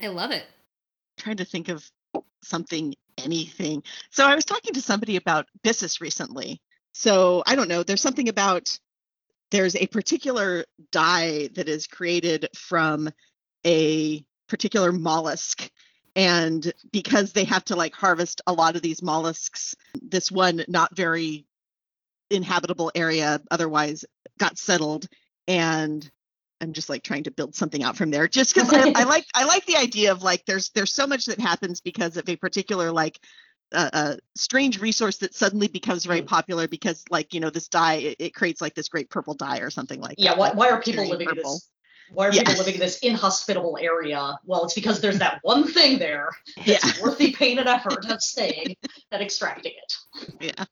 i 0.02 0.08
love 0.08 0.32
it 0.32 0.42
I'm 0.42 1.22
trying 1.22 1.36
to 1.36 1.44
think 1.44 1.68
of 1.68 1.88
something 2.42 2.94
anything 3.18 3.84
so 4.10 4.26
i 4.26 4.34
was 4.34 4.44
talking 4.44 4.74
to 4.74 4.82
somebody 4.82 5.16
about 5.16 5.46
Byssus 5.62 6.00
recently 6.00 6.60
so 6.94 7.42
I 7.46 7.56
don't 7.56 7.68
know. 7.68 7.82
There's 7.82 8.00
something 8.00 8.28
about 8.28 8.78
there's 9.50 9.76
a 9.76 9.86
particular 9.88 10.64
dye 10.90 11.48
that 11.54 11.68
is 11.68 11.86
created 11.86 12.48
from 12.54 13.10
a 13.66 14.24
particular 14.48 14.92
mollusk 14.92 15.70
and 16.16 16.72
because 16.92 17.32
they 17.32 17.44
have 17.44 17.64
to 17.64 17.76
like 17.76 17.94
harvest 17.94 18.40
a 18.46 18.52
lot 18.52 18.76
of 18.76 18.82
these 18.82 19.02
mollusks 19.02 19.74
this 20.00 20.30
one 20.30 20.64
not 20.68 20.94
very 20.96 21.46
inhabitable 22.30 22.92
area 22.94 23.40
otherwise 23.50 24.04
got 24.38 24.58
settled 24.58 25.06
and 25.48 26.10
i'm 26.60 26.72
just 26.72 26.88
like 26.88 27.02
trying 27.02 27.24
to 27.24 27.30
build 27.30 27.54
something 27.54 27.82
out 27.82 27.96
from 27.96 28.10
there 28.10 28.28
just 28.28 28.54
because 28.54 28.72
I, 28.72 28.92
I, 28.94 29.04
like 29.08 29.26
i 29.34 29.44
like 29.44 29.66
the 29.66 29.76
idea 29.76 30.12
of 30.12 30.22
like 30.22 30.44
there's 30.46 30.70
there's 30.70 30.92
so 30.92 31.06
much 31.06 31.26
that 31.26 31.40
happens 31.40 31.80
because 31.80 32.16
of 32.16 32.28
a 32.28 32.36
particular 32.36 32.92
like 32.92 33.18
uh, 33.74 33.90
a 33.92 34.18
strange 34.34 34.80
resource 34.80 35.18
that 35.18 35.34
suddenly 35.34 35.68
becomes 35.68 36.04
very 36.04 36.22
mm. 36.22 36.26
popular 36.26 36.68
because 36.68 37.04
like 37.10 37.34
you 37.34 37.40
know 37.40 37.50
this 37.50 37.68
dye 37.68 37.94
it, 37.94 38.16
it 38.18 38.34
creates 38.34 38.60
like 38.60 38.74
this 38.74 38.88
great 38.88 39.10
purple 39.10 39.34
dye 39.34 39.58
or 39.58 39.70
something 39.70 40.00
like 40.00 40.16
yeah, 40.18 40.30
that. 40.30 40.36
Yeah, 40.36 40.38
why, 40.38 40.52
why 40.52 40.70
are 40.70 40.80
people 40.80 41.06
living 41.06 41.26
purple. 41.26 41.42
in 41.42 41.54
this 41.54 41.70
why 42.12 42.28
are 42.28 42.32
yeah. 42.32 42.42
people 42.42 42.58
living 42.58 42.74
in 42.74 42.80
this 42.80 42.98
inhospitable 42.98 43.78
area? 43.80 44.38
Well, 44.44 44.64
it's 44.64 44.74
because 44.74 45.00
there's 45.00 45.18
that 45.18 45.40
one 45.42 45.66
thing 45.66 45.98
there 45.98 46.30
that's 46.64 46.98
yeah. 46.98 47.02
worth 47.02 47.18
the 47.18 47.32
pain 47.32 47.58
and 47.58 47.68
effort 47.68 48.04
of 48.10 48.22
staying 48.22 48.76
and 49.10 49.22
extracting 49.22 49.72
it. 49.72 50.34
Yeah. 50.40 50.64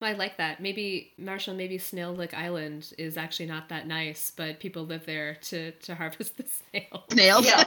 I 0.00 0.12
like 0.12 0.36
that. 0.36 0.60
Maybe 0.60 1.12
Marshall, 1.18 1.54
maybe 1.54 1.76
Snail 1.76 2.12
Lick 2.12 2.32
Island 2.32 2.92
is 2.98 3.16
actually 3.16 3.46
not 3.46 3.68
that 3.70 3.88
nice, 3.88 4.30
but 4.36 4.60
people 4.60 4.84
live 4.84 5.04
there 5.06 5.34
to 5.42 5.72
to 5.72 5.94
harvest 5.96 6.36
the 6.36 6.44
snails. 6.70 7.04
Snails, 7.10 7.46
yeah. 7.46 7.64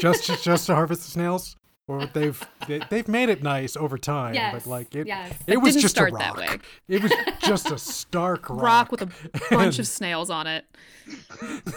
just 0.00 0.42
just 0.42 0.66
to 0.66 0.74
harvest 0.74 1.04
the 1.04 1.10
snails 1.12 1.56
or 1.88 2.06
they've 2.06 2.40
they, 2.66 2.78
have 2.78 2.88
they 2.90 2.96
have 2.98 3.08
made 3.08 3.28
it 3.28 3.42
nice 3.42 3.76
over 3.76 3.98
time 3.98 4.34
yes, 4.34 4.54
but 4.54 4.70
like 4.70 4.94
it, 4.94 5.06
yes. 5.06 5.34
it, 5.46 5.58
was 5.58 5.76
just 5.76 5.98
a 5.98 6.04
rock. 6.04 6.64
it 6.88 7.02
was 7.02 7.12
just 7.40 7.70
a 7.70 7.78
stark 7.78 8.48
rock, 8.48 8.62
rock. 8.62 8.92
with 8.92 9.02
a 9.02 9.08
bunch 9.50 9.78
of 9.78 9.86
snails 9.86 10.30
on 10.30 10.46
it. 10.46 10.64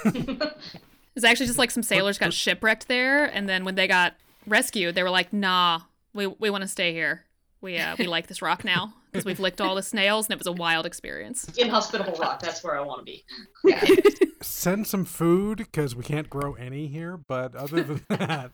It's 1.15 1.23
actually 1.23 1.45
just 1.45 1.57
like 1.57 1.71
some 1.71 1.81
sailors 1.81 2.17
got 2.17 2.33
shipwrecked 2.33 2.89
there 2.89 3.23
and 3.23 3.47
then 3.47 3.63
when 3.63 3.75
they 3.75 3.87
got 3.87 4.15
rescued 4.47 4.95
they 4.95 5.01
were 5.01 5.09
like 5.09 5.31
nah 5.31 5.79
we, 6.13 6.27
we 6.27 6.49
want 6.49 6.61
to 6.63 6.67
stay 6.67 6.91
here. 6.91 7.23
We 7.61 7.77
uh, 7.77 7.95
we 7.97 8.05
like 8.05 8.27
this 8.27 8.41
rock 8.41 8.65
now 8.65 8.93
because 9.16 9.26
we've 9.26 9.39
licked 9.39 9.61
all 9.61 9.76
the 9.76 9.84
snails 9.84 10.28
and 10.28 10.34
it 10.34 10.38
was 10.38 10.47
a 10.47 10.51
wild 10.51 10.86
experience 10.86 11.45
inhospitable 11.57 12.13
rock 12.20 12.39
that's 12.39 12.63
where 12.63 12.78
i 12.78 12.82
want 12.82 12.99
to 12.99 13.05
be 13.05 13.24
yeah. 13.63 13.84
send 14.41 14.86
some 14.86 15.05
food 15.05 15.57
because 15.57 15.95
we 15.95 16.03
can't 16.03 16.30
grow 16.30 16.53
any 16.53 16.88
here 16.88 17.18
but 17.18 17.55
other 17.55 17.84
than 17.84 18.01
that 18.09 18.51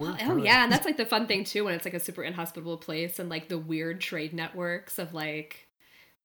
oh, 0.00 0.16
oh 0.22 0.36
yeah, 0.36 0.64
and 0.64 0.72
that's 0.72 0.84
like 0.84 0.96
the 0.96 1.06
fun 1.06 1.26
thing 1.26 1.44
too 1.44 1.64
when 1.64 1.74
it's 1.74 1.84
like 1.84 1.94
a 1.94 2.00
super 2.00 2.22
inhospitable 2.22 2.78
place 2.78 3.18
and 3.18 3.28
like 3.28 3.48
the 3.48 3.58
weird 3.58 4.00
trade 4.00 4.32
networks 4.32 4.98
of 4.98 5.14
like 5.14 5.67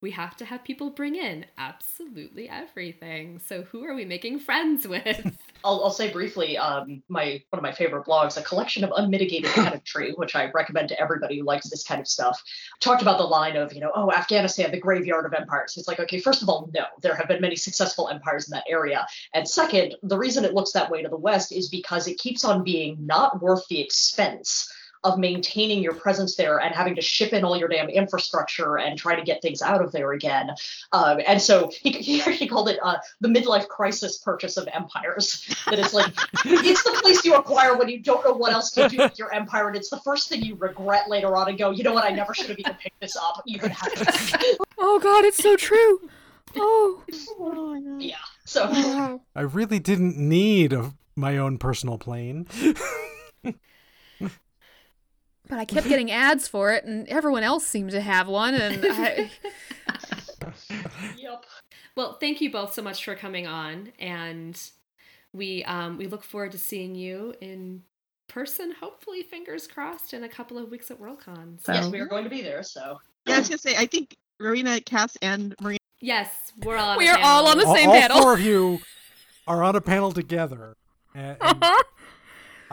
we 0.04 0.12
have 0.12 0.36
to 0.36 0.44
have 0.44 0.66
people 0.66 0.90
bring 0.90 1.16
in 1.16 1.46
absolutely 1.58 2.50
everything. 2.50 3.40
So 3.40 3.62
who 3.62 3.86
are 3.86 3.96
we 3.96 4.04
making 4.04 4.40
friends 4.40 4.86
with? 4.86 5.38
I'll, 5.64 5.82
I'll 5.82 5.92
say 5.92 6.12
briefly, 6.12 6.58
um, 6.58 7.02
my 7.08 7.42
one 7.52 7.60
of 7.60 7.62
my 7.64 7.72
favorite 7.72 8.06
blogs, 8.06 8.38
a 8.38 8.44
collection 8.44 8.84
of 8.84 8.92
unmitigated 8.98 9.50
pedantry, 9.56 10.12
which 10.18 10.36
I 10.36 10.52
recommend 10.52 10.90
to 10.90 11.00
everybody 11.00 11.40
who 11.40 11.46
likes 11.46 11.70
this 11.70 11.86
kind 11.86 12.02
of 12.02 12.08
stuff, 12.08 12.40
talked 12.82 13.02
about 13.02 13.18
the 13.18 13.24
line 13.24 13.56
of, 13.56 13.74
you 13.74 13.80
know, 13.80 13.94
oh, 13.96 14.12
Afghanistan, 14.12 14.72
the 14.72 14.80
graveyard 14.80 15.26
of 15.26 15.34
empires. 15.34 15.76
It's 15.78 15.88
like, 15.88 16.02
okay, 16.02 16.20
first 16.20 16.44
of 16.44 16.50
all, 16.50 16.70
no, 16.74 16.84
there 17.02 17.16
have 17.16 17.30
been 17.30 17.40
many 17.40 17.56
successful 17.56 18.10
empires 18.10 18.46
in 18.46 18.52
that 18.52 18.66
area. 18.68 19.08
And 19.34 19.48
second, 19.48 19.96
the 20.04 20.18
reason 20.18 20.44
it 20.44 20.54
looks 20.54 20.74
that 20.74 20.92
way 20.92 21.02
to 21.02 21.08
the 21.08 21.16
West 21.16 21.54
is 21.54 21.70
because 21.70 22.10
it 22.10 22.20
keeps 22.20 22.44
on 22.44 22.66
being 22.66 22.98
not 23.00 23.42
worth 23.42 23.66
the 23.70 23.80
expense 23.80 24.70
of 25.04 25.20
maintaining 25.20 25.82
your 25.82 25.94
presence 25.94 26.36
there 26.36 26.60
and 26.60 26.74
having 26.74 26.96
to 26.96 27.02
ship 27.02 27.34
in 27.34 27.44
all 27.44 27.58
your 27.58 27.68
damn 27.68 27.90
infrastructure 27.90 28.78
and 28.78 28.98
try 28.98 29.16
to 29.16 29.24
get 29.24 29.42
things 29.42 29.62
out 29.62 29.82
of 29.82 29.92
there 29.92 30.14
again. 30.14 30.52
Um, 30.92 31.20
and 31.26 31.42
so 31.42 31.72
he, 31.82 31.92
he, 31.92 32.20
he 32.20 32.48
called 32.48 32.70
it 32.70 32.80
uh, 32.82 32.98
the 33.22 33.28
midlife 33.28 33.68
crisis 33.68 34.18
purchase 34.18 34.58
of 34.58 34.68
empires. 34.74 35.46
That 35.70 35.80
it's 35.80 35.94
like, 35.94 36.08
it's 36.46 36.84
the 36.84 37.00
place 37.02 37.26
you 37.26 37.36
acquire 37.36 37.78
when 37.78 37.90
you 37.90 38.00
don't 38.00 38.24
know 38.26 38.34
what 38.34 38.54
else 38.54 38.72
to 38.72 38.88
do 38.88 38.98
with 38.98 39.20
your 39.20 39.34
empire. 39.34 39.68
And 39.68 39.76
it's 39.76 39.90
the 39.90 40.00
first 40.00 40.30
thing 40.30 40.42
you 40.42 40.56
regret 40.56 41.10
later 41.10 41.36
on 41.36 41.50
and 41.50 41.58
go, 41.58 41.72
you 41.72 41.84
know 41.84 41.94
what, 41.94 42.06
I 42.06 42.10
never 42.10 42.34
should 42.34 42.50
have 42.50 42.60
even 42.60 42.76
picked 42.76 43.00
this 43.00 43.16
up. 43.18 43.42
Even 43.46 43.72
had 43.72 43.92
Oh, 44.78 45.00
God, 45.00 45.26
it's 45.26 45.38
so 45.38 45.56
true. 45.56 46.10
Oh. 46.56 47.04
oh 47.40 47.98
yeah. 48.00 48.16
So. 48.46 49.22
I 49.36 49.42
really 49.42 49.80
didn't 49.80 50.18
need 50.18 50.74
a, 50.74 50.94
my 51.16 51.38
own 51.38 51.58
personal 51.58 51.98
plane 51.98 52.48
but 55.54 55.60
I 55.60 55.66
kept 55.66 55.88
getting 55.88 56.10
ads 56.10 56.48
for 56.48 56.74
it, 56.74 56.84
and 56.84 57.08
everyone 57.08 57.44
else 57.44 57.64
seemed 57.64 57.92
to 57.92 58.02
have 58.02 58.28
one, 58.28 58.56
and 58.56 58.84
I. 58.90 59.30
yep. 61.16 61.46
Well, 61.96 62.18
thank 62.20 62.42
you 62.42 62.52
both 62.52 62.74
so 62.74 62.82
much 62.82 63.06
for 63.06 63.14
coming 63.14 63.46
on, 63.46 63.92
and 64.00 64.60
we 65.32 65.64
um, 65.66 66.00
we 66.00 66.08
look 66.08 66.24
forward 66.24 66.54
to 66.54 66.58
seeing 66.58 66.96
you 66.96 67.36
in 67.40 67.84
person. 68.28 68.74
Hopefully, 68.80 69.22
fingers 69.22 69.68
crossed, 69.68 70.16
in 70.16 70.24
a 70.24 70.30
couple 70.30 70.58
of 70.58 70.72
weeks 70.72 70.90
at 70.90 71.00
Worldcon. 71.00 71.64
So. 71.64 71.72
Yes, 71.72 71.88
we 71.92 72.00
are 72.00 72.08
going 72.08 72.24
to 72.24 72.32
be 72.32 72.42
there. 72.42 72.64
So. 72.64 73.00
Yeah, 73.28 73.36
I 73.36 73.40
was 73.40 73.50
gonna 73.50 73.60
say. 73.60 73.76
I 73.78 73.86
think 73.86 74.18
Rowena, 74.40 74.82
Cass, 74.82 75.16
and 75.22 75.54
Marina. 75.62 75.78
Yes, 76.02 76.32
we're 76.64 76.78
all. 76.78 76.98
we 76.98 77.10
are 77.10 77.20
all 77.22 77.46
on 77.46 77.60
the 77.60 77.72
same 77.76 77.90
all, 77.90 78.00
panel. 78.00 78.18
All 78.18 78.24
four 78.24 78.34
of 78.34 78.42
you 78.42 78.80
are 79.46 79.62
on 79.62 79.76
a 79.76 79.82
panel 79.82 80.12
together. 80.12 80.78
And, 81.14 81.38
and 81.40 81.64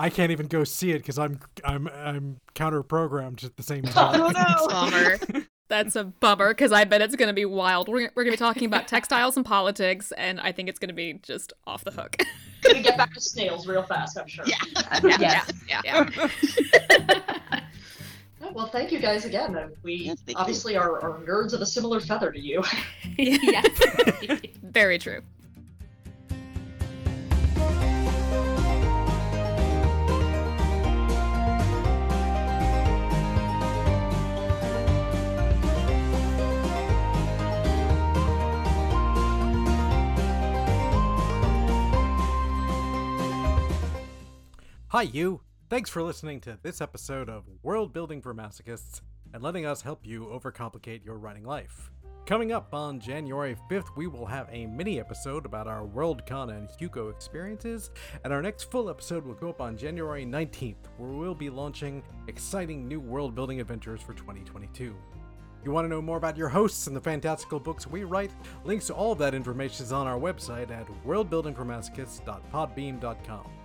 I 0.00 0.08
can't 0.08 0.32
even 0.32 0.46
go 0.46 0.64
see 0.64 0.92
it 0.92 0.98
because 0.98 1.18
I'm 1.18 1.40
I'm 1.62 1.86
I'm 1.88 2.40
counter 2.54 2.82
programmed 2.82 3.44
at 3.44 3.56
the 3.58 3.62
same 3.62 3.82
time. 3.84 4.20
oh 4.20 4.30
no, 4.30 4.66
bummer. 5.30 5.44
That's 5.68 5.94
a 5.94 6.04
bummer 6.04 6.48
because 6.48 6.72
I 6.72 6.84
bet 6.84 7.02
it's 7.02 7.14
going 7.14 7.28
to 7.28 7.34
be 7.34 7.44
wild. 7.44 7.88
We're, 7.88 8.10
we're 8.14 8.24
going 8.24 8.34
to 8.34 8.42
be 8.42 8.44
talking 8.44 8.64
about 8.64 8.88
textiles 8.88 9.36
and 9.36 9.44
politics, 9.46 10.10
and 10.16 10.40
I 10.40 10.50
think 10.52 10.68
it's 10.68 10.80
going 10.80 10.88
to 10.88 10.94
be 10.94 11.20
just 11.22 11.52
off 11.64 11.84
the 11.84 11.92
hook. 11.92 12.16
Gonna 12.62 12.82
get 12.82 12.96
back 12.96 13.14
to 13.14 13.20
snails 13.20 13.68
real 13.68 13.84
fast, 13.84 14.18
I'm 14.18 14.26
sure. 14.26 14.44
Yeah. 14.46 14.56
yeah. 15.04 15.44
yeah. 15.68 15.82
yeah. 15.84 16.28
yeah. 17.08 17.60
well, 18.52 18.66
thank 18.66 18.90
you 18.90 18.98
guys 18.98 19.24
again. 19.24 19.56
Uh, 19.56 19.68
we 19.82 19.94
yes, 19.94 20.18
obviously 20.34 20.76
are, 20.76 21.00
are 21.00 21.20
nerds 21.20 21.52
of 21.52 21.60
a 21.60 21.66
similar 21.66 22.00
feather 22.00 22.32
to 22.32 22.40
you. 22.40 22.64
yes. 23.16 23.80
Very 24.62 24.98
true. 24.98 25.22
Hi, 44.92 45.02
you! 45.02 45.42
Thanks 45.68 45.88
for 45.88 46.02
listening 46.02 46.40
to 46.40 46.58
this 46.64 46.80
episode 46.80 47.28
of 47.28 47.44
World 47.62 47.92
Building 47.92 48.20
for 48.20 48.34
Masochists 48.34 49.02
and 49.32 49.40
letting 49.40 49.64
us 49.64 49.82
help 49.82 50.04
you 50.04 50.24
overcomplicate 50.24 51.04
your 51.04 51.16
writing 51.16 51.44
life. 51.44 51.92
Coming 52.26 52.50
up 52.50 52.74
on 52.74 52.98
January 52.98 53.56
5th, 53.70 53.96
we 53.96 54.08
will 54.08 54.26
have 54.26 54.48
a 54.50 54.66
mini 54.66 54.98
episode 54.98 55.46
about 55.46 55.68
our 55.68 55.86
Worldcon 55.86 56.50
and 56.50 56.68
Hugo 56.76 57.08
experiences, 57.08 57.92
and 58.24 58.32
our 58.32 58.42
next 58.42 58.68
full 58.68 58.90
episode 58.90 59.24
will 59.24 59.34
go 59.34 59.50
up 59.50 59.60
on 59.60 59.76
January 59.76 60.26
19th, 60.26 60.88
where 60.98 61.10
we'll 61.10 61.36
be 61.36 61.50
launching 61.50 62.02
exciting 62.26 62.88
new 62.88 62.98
world 62.98 63.32
building 63.32 63.60
adventures 63.60 64.02
for 64.02 64.14
2022. 64.14 64.92
You 65.64 65.70
want 65.70 65.84
to 65.84 65.88
know 65.88 66.02
more 66.02 66.16
about 66.16 66.36
your 66.36 66.48
hosts 66.48 66.88
and 66.88 66.96
the 66.96 67.00
fantastical 67.00 67.60
books 67.60 67.86
we 67.86 68.02
write? 68.02 68.32
Links 68.64 68.88
to 68.88 68.94
all 68.94 69.12
of 69.12 69.18
that 69.18 69.36
information 69.36 69.86
is 69.86 69.92
on 69.92 70.08
our 70.08 70.18
website 70.18 70.72
at 70.72 70.88
worldbuildingformasochists.podbean.com. 71.06 73.59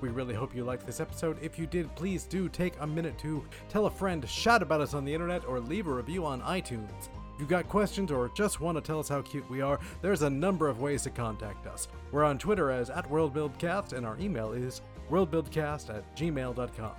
We 0.00 0.10
really 0.10 0.34
hope 0.34 0.54
you 0.54 0.64
liked 0.64 0.86
this 0.86 1.00
episode. 1.00 1.38
If 1.42 1.58
you 1.58 1.66
did, 1.66 1.94
please 1.96 2.24
do 2.24 2.48
take 2.48 2.74
a 2.80 2.86
minute 2.86 3.18
to 3.18 3.44
tell 3.68 3.86
a 3.86 3.90
friend, 3.90 4.28
shout 4.28 4.62
about 4.62 4.80
us 4.80 4.94
on 4.94 5.04
the 5.04 5.12
internet, 5.12 5.44
or 5.44 5.58
leave 5.58 5.88
a 5.88 5.92
review 5.92 6.24
on 6.24 6.40
iTunes. 6.42 7.08
If 7.34 7.40
you've 7.40 7.48
got 7.48 7.68
questions 7.68 8.10
or 8.10 8.30
just 8.34 8.60
want 8.60 8.76
to 8.76 8.82
tell 8.82 9.00
us 9.00 9.08
how 9.08 9.22
cute 9.22 9.48
we 9.50 9.60
are, 9.60 9.80
there's 10.02 10.22
a 10.22 10.30
number 10.30 10.68
of 10.68 10.80
ways 10.80 11.02
to 11.02 11.10
contact 11.10 11.66
us. 11.66 11.88
We're 12.12 12.24
on 12.24 12.38
Twitter 12.38 12.70
as 12.70 12.90
at 12.90 13.08
WorldBuildCast, 13.08 13.92
and 13.92 14.06
our 14.06 14.18
email 14.18 14.52
is 14.52 14.82
worldbuildcast 15.10 15.90
at 15.94 16.16
gmail.com. 16.16 16.92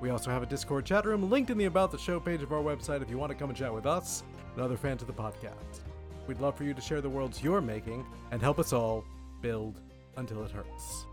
We 0.00 0.10
also 0.10 0.30
have 0.30 0.42
a 0.42 0.46
Discord 0.46 0.84
chat 0.84 1.06
room 1.06 1.30
linked 1.30 1.50
in 1.50 1.58
the 1.58 1.64
About 1.64 1.90
the 1.90 1.98
Show 1.98 2.20
page 2.20 2.42
of 2.42 2.52
our 2.52 2.62
website 2.62 3.02
if 3.02 3.10
you 3.10 3.18
want 3.18 3.32
to 3.32 3.38
come 3.38 3.48
and 3.48 3.58
chat 3.58 3.72
with 3.72 3.86
us 3.86 4.22
and 4.54 4.62
other 4.62 4.76
fans 4.76 5.02
of 5.02 5.08
the 5.08 5.14
podcast. 5.14 5.80
We'd 6.26 6.40
love 6.40 6.56
for 6.56 6.64
you 6.64 6.74
to 6.74 6.80
share 6.80 7.00
the 7.00 7.08
worlds 7.08 7.42
you're 7.42 7.60
making 7.60 8.04
and 8.30 8.42
help 8.42 8.58
us 8.58 8.72
all 8.72 9.04
build 9.40 9.80
until 10.16 10.44
it 10.44 10.50
hurts. 10.50 11.06